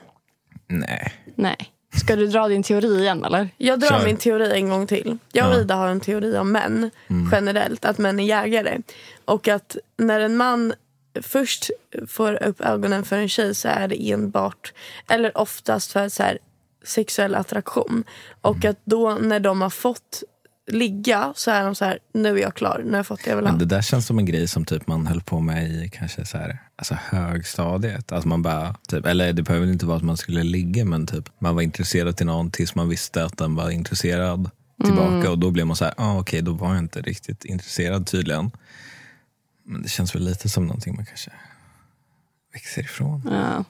Nej. 0.67 1.13
Nej. 1.35 1.57
Ska 1.93 2.15
du 2.15 2.27
dra 2.27 2.47
din 2.47 2.63
teori 2.63 2.99
igen 2.99 3.25
eller? 3.25 3.49
Jag 3.57 3.79
drar 3.79 3.89
Kör. 3.89 4.05
min 4.05 4.17
teori 4.17 4.51
en 4.53 4.69
gång 4.69 4.87
till. 4.87 5.17
Jag 5.31 5.47
och 5.49 5.55
Ja. 5.55 5.61
Ida 5.61 5.75
har 5.75 5.87
en 5.87 5.99
teori 5.99 6.37
om 6.37 6.51
män 6.51 6.91
generellt. 7.31 7.85
Att 7.85 7.97
män 7.97 8.19
är 8.19 8.23
jägare. 8.23 8.77
Och 9.25 9.47
att 9.47 9.77
när 9.97 10.19
en 10.19 10.37
man 10.37 10.73
först 11.21 11.69
får 12.07 12.43
upp 12.43 12.61
ögonen 12.61 13.03
för 13.05 13.17
en 13.17 13.29
tjej 13.29 13.55
så 13.55 13.67
är 13.67 13.87
det 13.87 14.11
enbart, 14.11 14.73
eller 15.09 15.37
oftast 15.37 15.91
för 15.91 16.09
så 16.09 16.23
här, 16.23 16.37
sexuell 16.83 17.35
attraktion. 17.35 18.03
Och 18.41 18.65
att 18.65 18.79
då 18.83 19.15
när 19.15 19.39
de 19.39 19.61
har 19.61 19.69
fått 19.69 20.23
ligga 20.67 21.33
så 21.35 21.51
är 21.51 21.63
de 21.63 21.75
så 21.75 21.85
här, 21.85 21.99
nu 22.13 22.37
är 22.37 22.41
jag 22.41 22.55
klar, 22.55 22.81
nu 22.85 22.91
har 22.91 22.97
jag 22.97 23.07
fått 23.07 23.23
det 23.23 23.29
jag 23.29 23.37
vill 23.37 23.45
ha. 23.45 23.51
Men 23.51 23.59
det 23.59 23.65
där 23.65 23.81
känns 23.81 24.07
som 24.07 24.19
en 24.19 24.25
grej 24.25 24.47
som 24.47 24.65
typ 24.65 24.87
man 24.87 25.07
höll 25.07 25.21
på 25.21 25.39
med 25.39 25.71
i 25.71 25.89
kanske 25.93 26.25
så 26.25 26.37
här, 26.37 26.59
alltså 26.75 26.97
högstadiet. 27.01 28.11
Alltså 28.11 28.27
man 28.27 28.41
bara, 28.41 28.75
typ, 28.87 29.05
eller 29.05 29.33
det 29.33 29.43
behöver 29.43 29.67
inte 29.67 29.85
vara 29.85 29.97
att 29.97 30.03
man 30.03 30.17
skulle 30.17 30.43
ligga 30.43 30.85
men 30.85 31.07
typ 31.07 31.29
man 31.39 31.55
var 31.55 31.61
intresserad 31.61 32.17
till 32.17 32.25
någon 32.25 32.51
tills 32.51 32.75
man 32.75 32.89
visste 32.89 33.25
att 33.25 33.37
den 33.37 33.55
var 33.55 33.69
intresserad 33.69 34.49
tillbaka 34.83 35.31
och 35.31 35.39
då 35.39 35.51
blev 35.51 35.67
man 35.67 35.75
så 35.75 35.85
här, 35.85 35.93
ah, 35.97 36.19
okej 36.19 36.41
då 36.41 36.53
var 36.53 36.69
jag 36.69 36.77
inte 36.77 37.01
riktigt 37.01 37.45
intresserad 37.45 38.07
tydligen. 38.07 38.51
Men 39.63 39.81
det 39.81 39.89
känns 39.89 40.15
väl 40.15 40.23
lite 40.23 40.49
som 40.49 40.65
någonting 40.65 40.95
man 40.95 41.05
kanske 41.05 41.31
växer 42.53 42.81
ifrån. 42.81 43.21
Ja. 43.31 43.63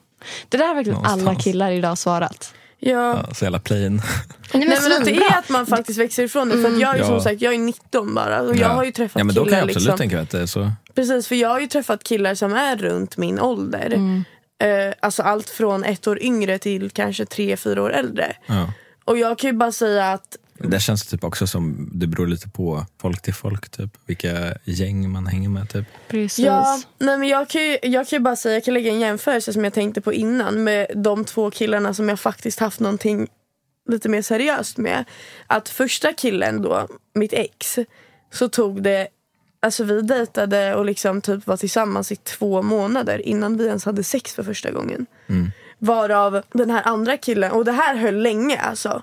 Det 0.48 0.56
där 0.56 0.66
har 0.66 0.74
verkligen 0.74 0.98
alla 0.98 1.08
Någonstans. 1.16 1.44
killar 1.44 1.70
idag 1.70 1.98
svarat. 1.98 2.54
Ja. 2.84 3.24
Ja, 3.28 3.34
så 3.34 3.44
jävla 3.44 3.58
plain. 3.58 3.96
Nej, 4.54 4.68
Nej, 4.68 4.78
men 4.82 4.92
att 4.92 5.04
det 5.04 5.16
är 5.16 5.38
att 5.38 5.48
man 5.48 5.66
faktiskt 5.66 5.98
växer 5.98 6.22
ifrån 6.22 6.48
det. 6.48 6.62
För 6.62 6.68
att 6.72 6.80
jag 6.80 6.94
är 6.94 6.98
ju 6.98 7.04
som 7.04 7.14
Ja. 7.14 7.20
sagt 7.20 7.42
jag 7.42 7.54
är 7.54 7.58
19 7.58 8.14
bara. 8.14 8.40
Och 8.42 8.50
jag 8.50 8.58
Ja. 8.58 8.68
har 8.68 8.84
ju 8.84 8.92
träffat 8.92 9.20
ja, 9.20 9.24
men 9.24 9.34
då 9.34 9.44
killar. 9.44 9.56
kan 9.56 9.58
jag 9.58 9.68
absolut 9.68 9.82
liksom. 9.86 9.98
tänka 9.98 10.16
mig 10.16 10.22
att 10.22 10.30
det 10.30 10.40
är 10.40 10.46
så. 10.46 10.70
Precis, 10.94 11.28
för 11.28 11.34
jag 11.34 11.48
har 11.48 11.60
ju 11.60 11.66
träffat 11.66 12.04
killar 12.04 12.34
som 12.34 12.54
är 12.54 12.76
runt 12.76 13.16
min 13.16 13.40
ålder. 13.40 13.86
Mm. 13.94 14.24
Eh, 14.62 14.94
alltså 15.00 15.22
allt 15.22 15.50
från 15.50 15.84
ett 15.84 16.06
år 16.06 16.22
yngre 16.22 16.58
till 16.58 16.90
kanske 16.90 17.26
tre, 17.26 17.56
fyra 17.56 17.82
år 17.82 17.92
äldre. 17.92 18.36
Ja. 18.46 18.72
Och 19.04 19.18
jag 19.18 19.38
kan 19.38 19.50
ju 19.50 19.56
bara 19.56 19.72
säga 19.72 20.12
att 20.12 20.36
Det 20.68 20.80
känns 20.80 21.06
typ 21.06 21.24
också 21.24 21.46
som, 21.46 21.90
det 21.92 22.06
beror 22.06 22.26
lite 22.26 22.48
på 22.48 22.86
folk 22.98 23.22
till 23.22 23.34
folk, 23.34 23.68
typ. 23.68 23.90
vilka 24.06 24.54
gäng 24.64 25.10
man 25.10 25.26
hänger 25.26 25.48
med. 25.48 25.68
Typ. 25.68 25.86
Precis. 26.08 26.44
Ja, 26.44 26.80
nej 26.98 27.18
men 27.18 27.28
jag, 27.28 27.48
kan 27.48 27.62
ju, 27.62 27.78
jag 27.82 28.08
kan 28.08 28.16
ju 28.16 28.20
bara 28.20 28.36
säga, 28.36 28.54
jag 28.54 28.64
kan 28.64 28.74
lägga 28.74 28.90
en 28.90 29.00
jämförelse 29.00 29.52
som 29.52 29.64
jag 29.64 29.72
tänkte 29.72 30.00
på 30.00 30.12
innan 30.12 30.64
med 30.64 30.86
de 30.94 31.24
två 31.24 31.50
killarna 31.50 31.94
som 31.94 32.08
jag 32.08 32.20
faktiskt 32.20 32.58
haft 32.58 32.80
någonting 32.80 33.28
lite 33.88 34.08
mer 34.08 34.22
seriöst 34.22 34.78
med. 34.78 35.04
Att 35.46 35.68
första 35.68 36.12
killen 36.12 36.62
då, 36.62 36.88
mitt 37.14 37.32
ex, 37.32 37.78
så 38.32 38.48
tog 38.48 38.82
det 38.82 39.08
Alltså 39.64 39.84
vi 39.84 40.02
dejtade 40.02 40.74
och 40.74 40.84
liksom 40.84 41.20
typ 41.20 41.46
var 41.46 41.56
tillsammans 41.56 42.12
i 42.12 42.16
två 42.16 42.62
månader 42.62 43.28
innan 43.28 43.56
vi 43.56 43.66
ens 43.66 43.84
hade 43.84 44.04
sex 44.04 44.34
för 44.34 44.42
första 44.42 44.70
gången. 44.70 45.06
Varav 45.78 46.42
den 46.52 46.70
här 46.70 46.82
andra 46.84 47.16
killen, 47.16 47.52
och 47.52 47.64
det 47.64 47.72
här 47.72 47.96
höll 47.96 48.22
länge 48.22 48.60
alltså. 48.60 49.02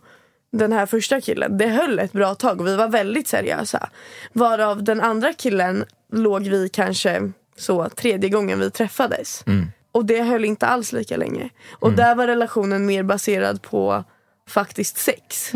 Den 0.51 0.71
här 0.73 0.85
första 0.85 1.21
killen, 1.21 1.57
det 1.57 1.67
höll 1.67 1.99
ett 1.99 2.11
bra 2.11 2.35
tag 2.35 2.61
och 2.61 2.67
vi 2.67 2.75
var 2.75 2.87
väldigt 2.87 3.27
seriösa. 3.27 3.89
Varav 4.33 4.83
den 4.83 5.01
andra 5.01 5.33
killen 5.33 5.85
låg 6.13 6.47
vi 6.47 6.69
kanske 6.69 7.31
så 7.57 7.89
tredje 7.89 8.29
gången 8.29 8.59
vi 8.59 8.71
träffades. 8.71 9.43
Och 9.91 10.05
det 10.05 10.21
höll 10.21 10.45
inte 10.45 10.67
alls 10.67 10.91
lika 10.93 11.17
länge. 11.17 11.49
Och 11.71 11.93
där 11.93 12.15
var 12.15 12.27
relationen 12.27 12.85
mer 12.85 13.03
baserad 13.03 13.61
på 13.61 14.03
faktiskt 14.49 14.97
sex. 14.97 15.51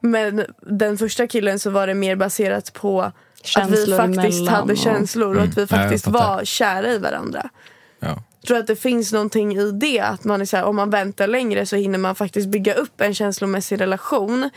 Men 0.00 0.44
den 0.62 0.98
första 0.98 1.26
killen 1.26 1.58
så 1.58 1.70
var 1.70 1.86
det 1.86 1.94
mer 1.94 2.16
baserat 2.16 2.72
på 2.72 3.02
att 3.02 3.14
vi 3.42 3.48
Känslor 3.48 3.96
faktiskt 3.96 4.48
hade 4.48 4.72
och- 4.72 4.78
känslor 4.78 5.36
och 5.36 5.42
att 5.42 5.48
vi 5.58 5.62
Mm. 5.62 5.68
Faktiskt 5.68 6.06
var 6.06 6.44
kära 6.44 6.88
i 6.92 6.98
varandra. 6.98 7.48
Ja. 8.00 8.22
Jag 8.44 8.48
tror 8.48 8.58
att 8.58 8.66
det 8.66 8.76
finns 8.76 9.12
någonting 9.12 9.56
i 9.56 9.70
det. 9.70 10.00
Att 10.00 10.24
man 10.24 10.40
är 10.40 10.44
så 10.44 10.56
här, 10.56 10.64
om 10.64 10.76
man 10.76 10.90
väntar 10.90 11.26
längre 11.26 11.66
så 11.66 11.76
hinner 11.76 11.98
man 11.98 12.14
faktiskt 12.14 12.48
bygga 12.48 12.74
upp 12.74 13.00
en 13.00 13.14
känslomässig 13.14 13.80
relation. 13.80 14.50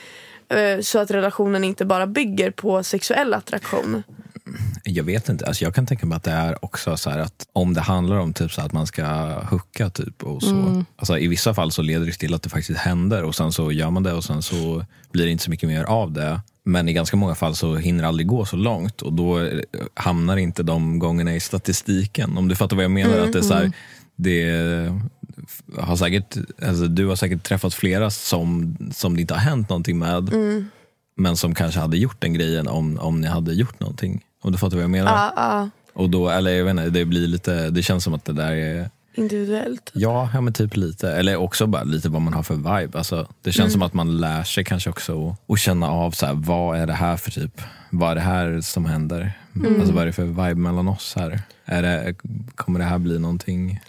Eh, 0.50 0.80
så 0.82 1.00
att 1.00 1.12
relationen 1.12 1.64
inte 1.64 1.86
bara 1.86 2.08
bygger 2.08 2.52
på 2.52 2.84
sexuell 2.84 3.34
attraktion. 3.34 4.04
Jag 4.84 5.04
vet 5.04 5.30
inte, 5.30 5.46
alltså 5.46 5.64
jag 5.64 5.76
kan 5.76 5.86
tänka 5.86 6.06
mig 6.06 6.16
att 6.16 6.24
det 6.24 6.32
är 6.32 6.66
också 6.66 6.98
så 6.98 7.10
att 7.10 7.48
om 7.54 7.74
det 7.74 7.82
handlar 7.82 8.16
om 8.16 8.34
typ 8.34 8.52
så 8.52 8.62
att 8.62 8.74
man 8.74 8.88
ska 8.88 9.06
hucka 9.50 9.90
typ 9.90 10.24
och 10.24 10.44
så. 10.44 10.84
Alltså 10.96 11.18
i 11.18 11.28
vissa 11.28 11.54
fall 11.54 11.72
så 11.72 11.82
leder 11.82 12.06
det 12.06 12.12
till 12.12 12.34
att 12.34 12.42
det 12.44 12.50
faktiskt 12.50 12.80
händer 12.80 13.24
och 13.24 13.36
sen 13.36 13.52
så 13.52 13.72
gör 13.72 13.90
man 13.90 14.04
det 14.04 14.14
och 14.14 14.24
sen 14.24 14.42
så 14.42 14.86
blir 15.12 15.26
det 15.26 15.32
inte 15.32 15.44
så 15.44 15.50
mycket 15.50 15.70
mer 15.70 15.84
av 15.84 16.12
det. 16.12 16.42
Men 16.66 16.90
i 16.90 16.94
ganska 16.94 17.18
många 17.18 17.36
fall 17.36 17.56
så 17.56 17.76
hinner 17.76 18.02
det 18.02 18.08
aldrig 18.08 18.28
gå 18.28 18.46
så 18.46 18.56
långt 18.56 19.02
och 19.02 19.14
då 19.14 19.40
eh, 19.40 19.60
hamnar 19.94 20.38
inte 20.38 20.64
de 20.64 21.00
gångerna 21.00 21.36
i 21.36 21.40
statistiken. 21.40 22.38
Om 22.38 22.48
du 22.48 22.56
fattar 22.56 22.76
vad 22.76 22.84
jag 22.86 22.92
menar. 22.92 23.18
att 23.20 23.34
det 23.34 23.40
är 23.40 23.44
så 23.44 23.54
här, 23.54 23.72
det, 24.16 24.44
f- 25.48 25.62
har 25.78 25.96
säkert, 25.96 26.38
alltså, 26.68 26.88
du 26.88 27.06
har 27.08 27.16
säkert 27.16 27.44
träffat 27.44 27.74
flera 27.74 28.10
som, 28.12 28.78
som 28.94 29.16
det 29.16 29.22
inte 29.22 29.34
har 29.34 29.42
hänt 29.42 29.70
någonting 29.70 30.00
med. 30.00 30.34
Mm. 30.34 30.70
Men 31.20 31.38
som 31.38 31.56
kanske 31.56 31.80
hade 31.80 31.98
gjort 31.98 32.22
den 32.22 32.34
grejen 32.34 32.68
om, 32.68 33.00
om 33.00 33.22
ni 33.22 33.28
hade 33.28 33.54
gjort 33.54 33.80
någonting. 33.80 34.22
Om 34.48 34.52
du 34.52 34.58
fattar 34.58 34.76
vad 34.78 34.84
jag 34.84 34.90
menar? 34.90 35.12
Ja, 35.12 35.34
ja. 35.36 35.70
Och 35.94 36.10
då, 36.10 36.30
eller 36.30 36.52
jag 36.52 36.64
vet 36.66 36.72
inte, 36.72 36.90
det 36.90 37.06
blir 37.06 37.28
lite, 37.28 37.70
det 37.70 37.84
känns 37.84 38.04
som 38.04 38.14
att 38.14 38.26
det 38.26 38.34
där 38.34 38.52
är 38.52 38.90
Individuellt. 39.16 39.92
Ja, 39.94 40.30
ja 40.34 40.42
men 40.42 40.54
typ 40.54 40.76
lite. 40.76 41.12
Eller 41.12 41.36
också 41.36 41.68
bara 41.68 41.84
lite 41.84 42.10
vad 42.10 42.22
man 42.22 42.34
har 42.34 42.44
för 42.44 42.56
vibe. 42.56 42.98
Alltså, 42.98 43.28
det 43.42 43.52
känns 43.52 43.60
Mm. 43.68 43.72
som 43.72 43.82
att 43.82 43.94
man 43.94 44.18
lär 44.18 44.44
sig 44.44 44.64
kanske 44.64 44.90
också 44.90 45.30
att- 45.30 45.52
att 45.52 45.60
känna 45.60 45.92
av 45.92 46.12
så 46.12 46.26
här, 46.26 46.34
vad 46.34 46.78
är 46.80 46.88
det 46.88 46.94
här 46.94 47.18
för 47.18 47.32
typ, 47.32 47.62
vad 47.90 48.12
är 48.12 48.16
det 48.16 48.22
här 48.22 48.62
som 48.62 48.86
händer? 48.86 49.32
Mm. 49.56 49.80
Alltså 49.80 49.94
vad 49.94 50.02
är 50.02 50.06
det 50.06 50.14
för 50.14 50.24
vibe 50.26 50.56
mellan 50.56 50.88
oss 50.88 51.14
här? 51.16 51.42
Är 51.66 51.82
det, 51.82 52.16
kommer 52.56 52.80
det 52.80 52.86
här 52.86 52.98
bli 52.98 53.20
någonting? 53.20 53.80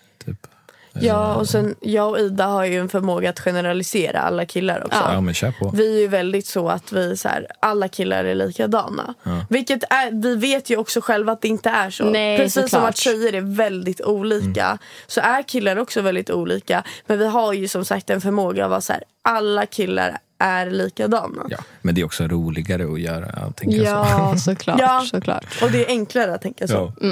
Ja, 1.01 1.35
och 1.35 1.49
sen 1.49 1.75
jag 1.81 2.11
och 2.11 2.19
Ida 2.19 2.47
har 2.47 2.65
ju 2.65 2.79
en 2.81 2.89
förmåga 2.89 3.31
att 3.31 3.41
generalisera 3.41 4.21
alla 4.21 4.47
killar 4.47 4.85
också. 4.87 4.99
Ja, 5.13 5.21
men 5.21 5.35
kör 5.35 5.53
på. 5.53 5.71
Vi 5.75 5.97
är 5.97 6.01
ju 6.01 6.09
väldigt 6.09 6.47
så 6.47 6.69
att 6.69 6.93
vi 6.93 7.17
så 7.17 7.29
här, 7.29 7.47
alla 7.61 7.89
killar 7.89 8.25
är 8.25 8.35
likadana. 8.35 9.15
Ja. 9.23 9.47
Vilket 9.51 9.83
är, 9.91 10.23
vi 10.23 10.37
vet 10.37 10.71
ju 10.71 10.77
också 10.77 11.01
själva 11.01 11.33
att 11.33 11.43
det 11.43 11.49
inte 11.49 11.71
är 11.71 11.91
så. 11.91 12.05
Nej, 12.05 12.39
Precis 12.39 12.53
som 12.55 12.63
såklart. 12.69 12.89
att 12.89 12.97
tjejer 12.97 13.33
är 13.33 13.41
väldigt 13.41 14.01
olika 14.01 14.65
Mm. 14.65 14.79
så 15.07 15.21
är 15.21 15.43
killar 15.43 15.79
också 15.79 16.01
väldigt 16.03 16.31
olika. 16.31 16.83
Men 17.07 17.19
vi 17.19 17.27
har 17.27 17.53
ju 17.53 17.69
som 17.69 17.85
sagt 17.85 18.11
en 18.11 18.21
förmåga 18.21 18.65
att 18.65 18.71
vara 18.71 18.81
så 18.81 18.93
här, 18.93 19.03
alla 19.23 19.67
killar 19.67 20.19
är 20.39 20.71
likadana. 20.71 21.47
Ja, 21.49 21.59
men 21.83 21.95
det 21.95 22.01
är 22.01 22.05
också 22.05 22.25
roligare 22.27 22.93
att 22.93 23.01
göra. 23.01 23.53
Tänker 23.57 23.79
så. 23.79 23.85
Ja, 23.85 24.37
såklart. 24.45 24.81
Ja. 24.81 25.05
såklart. 25.11 25.63
Och 25.63 25.71
det 25.71 25.85
är 25.85 25.89
enklare 25.89 26.35
att 26.35 26.43
tänka 26.43 26.69
så. 26.69 26.93
Ja. 27.01 27.09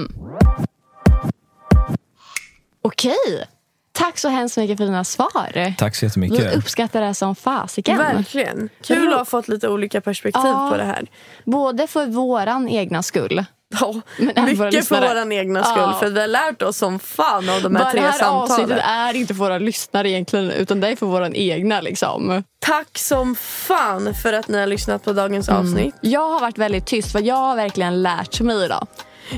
Okej. 2.83 3.47
Tack 3.97 4.19
så 4.19 4.29
hemskt 4.29 4.57
mycket 4.57 4.77
för 4.79 4.85
dina 4.85 5.05
svar. 5.05 5.75
Tack 5.79 5.95
så 5.97 6.05
Vi 6.05 6.09
jättemycket. 6.09 6.57
uppskattar 6.57 7.01
det 7.01 7.15
som 7.15 7.37
fasiken. 7.37 7.99
Verkligen. 7.99 8.69
Kul 8.85 9.13
att 9.13 9.19
ha 9.19 9.25
fått 9.25 9.49
lite 9.49 9.69
olika 9.69 10.01
perspektiv 10.01 10.43
Ja. 10.45 10.69
på 10.71 10.77
det 10.77 10.85
här. 10.85 11.07
Både 11.45 11.87
för 11.87 12.07
våran 12.07 12.69
egna 12.69 13.03
skull. 13.03 13.45
Ja, 13.81 14.01
Men 14.19 14.45
mycket 14.45 14.89
för 14.89 15.01
vår 15.25 15.33
egna 15.33 15.65
skull. 15.65 15.83
Ja. 15.83 15.97
För 16.01 16.11
vi 16.11 16.21
har 16.21 16.27
lärt 16.29 16.63
oss 16.63 16.77
som 16.77 16.99
fan 16.99 17.49
av 17.49 17.63
de 17.63 17.77
här 17.77 17.83
Bara 17.85 17.91
tre 17.91 18.01
det 18.01 18.07
här 18.07 18.19
samtalen. 18.19 18.43
avsnittet 18.53 18.81
är 18.87 19.15
inte 19.17 19.35
för 19.35 19.39
våra 19.45 19.59
lyssnare 19.59 20.11
egentligen 20.11 20.51
utan 20.51 20.81
det 20.81 20.89
är 20.89 20.97
för 20.97 21.07
våran 21.07 21.35
egna. 21.35 21.81
Liksom. 21.81 22.43
Tack 22.59 22.99
som 22.99 23.35
fan 23.37 24.15
för 24.15 24.33
att 24.33 24.49
ni 24.49 24.59
har 24.59 24.67
lyssnat 24.67 25.05
på 25.05 25.13
dagens 25.13 25.49
avsnitt. 25.49 25.95
Jag 26.01 26.29
har 26.29 26.41
varit 26.41 26.59
väldigt 26.59 26.87
tyst 26.87 27.13
för 27.13 27.21
jag 27.23 27.35
har 27.37 27.57
verkligen 27.57 28.03
lärt 28.03 28.41
mig 28.41 28.65
idag. 28.65 28.87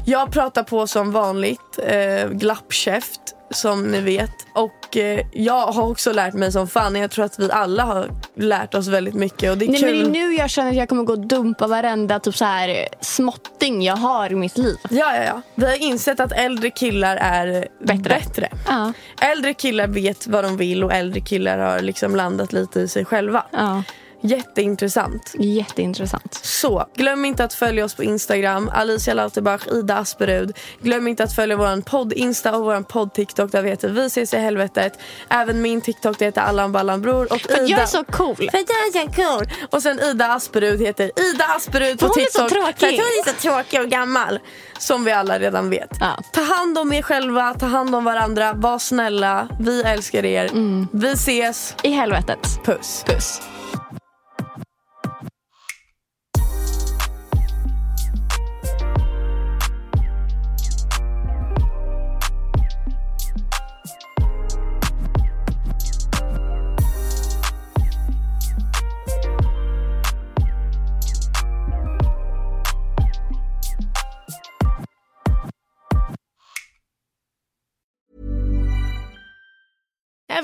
Jag 0.05 0.33
pratar 0.33 0.63
på 0.63 0.87
som 0.87 1.13
vanligt, 1.13 1.79
eh, 1.87 2.29
glappkäft 2.31 3.21
som 3.51 3.91
ni 3.91 4.01
vet. 4.01 4.31
Och 4.53 4.97
eh, 4.97 5.21
jag 5.33 5.67
har 5.67 5.91
också 5.91 6.13
lärt 6.13 6.35
mig 6.35 6.53
som 6.53 6.69
fan. 6.69 6.97
Jag 6.97 7.11
tror 7.11 7.25
att 7.25 7.39
vi 7.39 7.51
alla 7.53 7.83
har 7.83 8.11
lärt 8.35 8.75
oss 8.75 8.87
väldigt 8.87 9.15
mycket. 9.15 9.51
Och 9.51 9.59
det 9.59 9.65
är 9.65 9.69
Nej, 9.71 9.81
men 9.83 9.91
kul. 9.91 10.13
det 10.13 10.19
är 10.19 10.27
nu 10.29 10.35
jag 10.35 10.51
känner 10.51 10.71
att 10.71 10.77
jag 10.77 10.89
kommer 10.89 11.03
gå 11.03 11.13
och 11.13 11.27
dumpa 11.27 11.67
varenda 11.67 12.21
typ 12.21 12.37
så 12.37 12.45
här, 12.45 12.89
småtting 13.01 13.83
jag 13.83 13.97
har 13.97 14.33
i 14.33 14.35
mitt 14.35 14.59
liv. 14.59 14.77
Ja, 14.91 15.17
ja, 15.17 15.25
ja. 15.25 15.43
Vi 15.55 15.67
har 15.67 15.83
insett 15.83 16.21
att 16.21 16.33
äldre 16.33 16.71
killar 16.71 17.17
är 17.17 17.69
bättre. 17.85 18.49
Ja. 18.67 18.93
Äldre 19.21 19.55
killar 19.55 19.87
vet 19.87 20.27
vad 20.27 20.45
de 20.45 20.57
vill 20.57 20.85
och 20.85 20.93
äldre 20.93 21.21
killar 21.21 21.59
har 21.59 21.81
liksom 21.81 22.17
landat 22.17 22.53
lite 22.53 22.81
i 22.81 22.89
sig 22.89 23.05
själva. 23.05 23.45
Ja. 23.51 23.83
Jätteintressant. 24.21 25.35
Jätteintressant. 25.39 26.35
Så, 26.43 26.87
glöm 26.95 27.25
inte 27.25 27.45
att 27.45 27.55
följa 27.55 27.85
oss 27.85 27.95
på 27.95 28.05
Instagram, 28.05 28.71
Alicia 28.75 29.15
Lauterbach, 29.15 29.67
Ida 29.67 29.97
Asperud. 29.97 30.57
Glöm 30.83 31.09
inte 31.09 31.25
att 31.25 31.35
följa 31.35 31.57
vår 31.57 31.81
podd 31.83 32.13
Insta 32.13 32.57
och 32.57 32.65
vår 32.65 32.81
podd 32.81 33.15
TikTok 33.15 33.53
där 33.53 33.63
vi 33.63 33.71
heter 33.71 33.89
Vi 33.89 34.07
ses 34.07 34.35
i 34.35 34.37
helvetet. 34.37 34.99
Även 35.29 35.63
min 35.63 35.81
TikTok 35.81 36.19
det 36.19 36.25
heter 36.25 36.41
Allan 36.41 36.73
Ballan 36.73 37.03
Bror. 37.03 37.33
Och 37.33 37.41
För 37.41 37.53
Ida... 37.57 37.67
jag 37.67 37.81
är 37.81 37.87
så 37.87 38.05
cool. 38.05 38.37
För 38.37 38.45
jag 38.45 38.61
är 38.61 39.07
så 39.07 39.23
cool. 39.23 39.49
Och 39.71 39.83
sen 39.83 40.01
Ida 40.01 40.27
Asperud 40.27 40.81
heter 40.81 41.11
Ida 41.21 41.45
Asperud 41.57 41.99
på 41.99 42.07
För 42.07 42.15
hon 42.15 42.23
är 42.23 42.25
så 42.33 42.49
TikTok. 42.49 42.49
tråkig. 42.79 42.79
För 42.79 43.05
hon 43.05 43.25
är 43.27 43.33
så 43.33 43.41
tråkig 43.49 43.81
och 43.81 43.89
gammal. 43.89 44.39
Som 44.79 45.05
vi 45.05 45.13
alla 45.13 45.39
redan 45.39 45.71
vet. 45.71 45.91
Ja. 46.01 46.19
Ta 46.33 46.41
hand 46.41 46.79
om 46.79 46.93
er 46.93 47.03
själva, 47.03 47.55
ta 47.55 47.67
hand 47.67 47.95
om 47.95 48.05
varandra, 48.05 48.53
var 48.53 48.79
snälla. 48.79 49.49
Vi 49.61 49.83
älskar 49.83 50.25
er. 50.25 50.51
Vi 50.93 51.13
ses. 51.13 51.75
I 51.83 51.91
helvetet. 51.91 52.61
Puss. 52.65 53.05
Puss. 53.07 53.41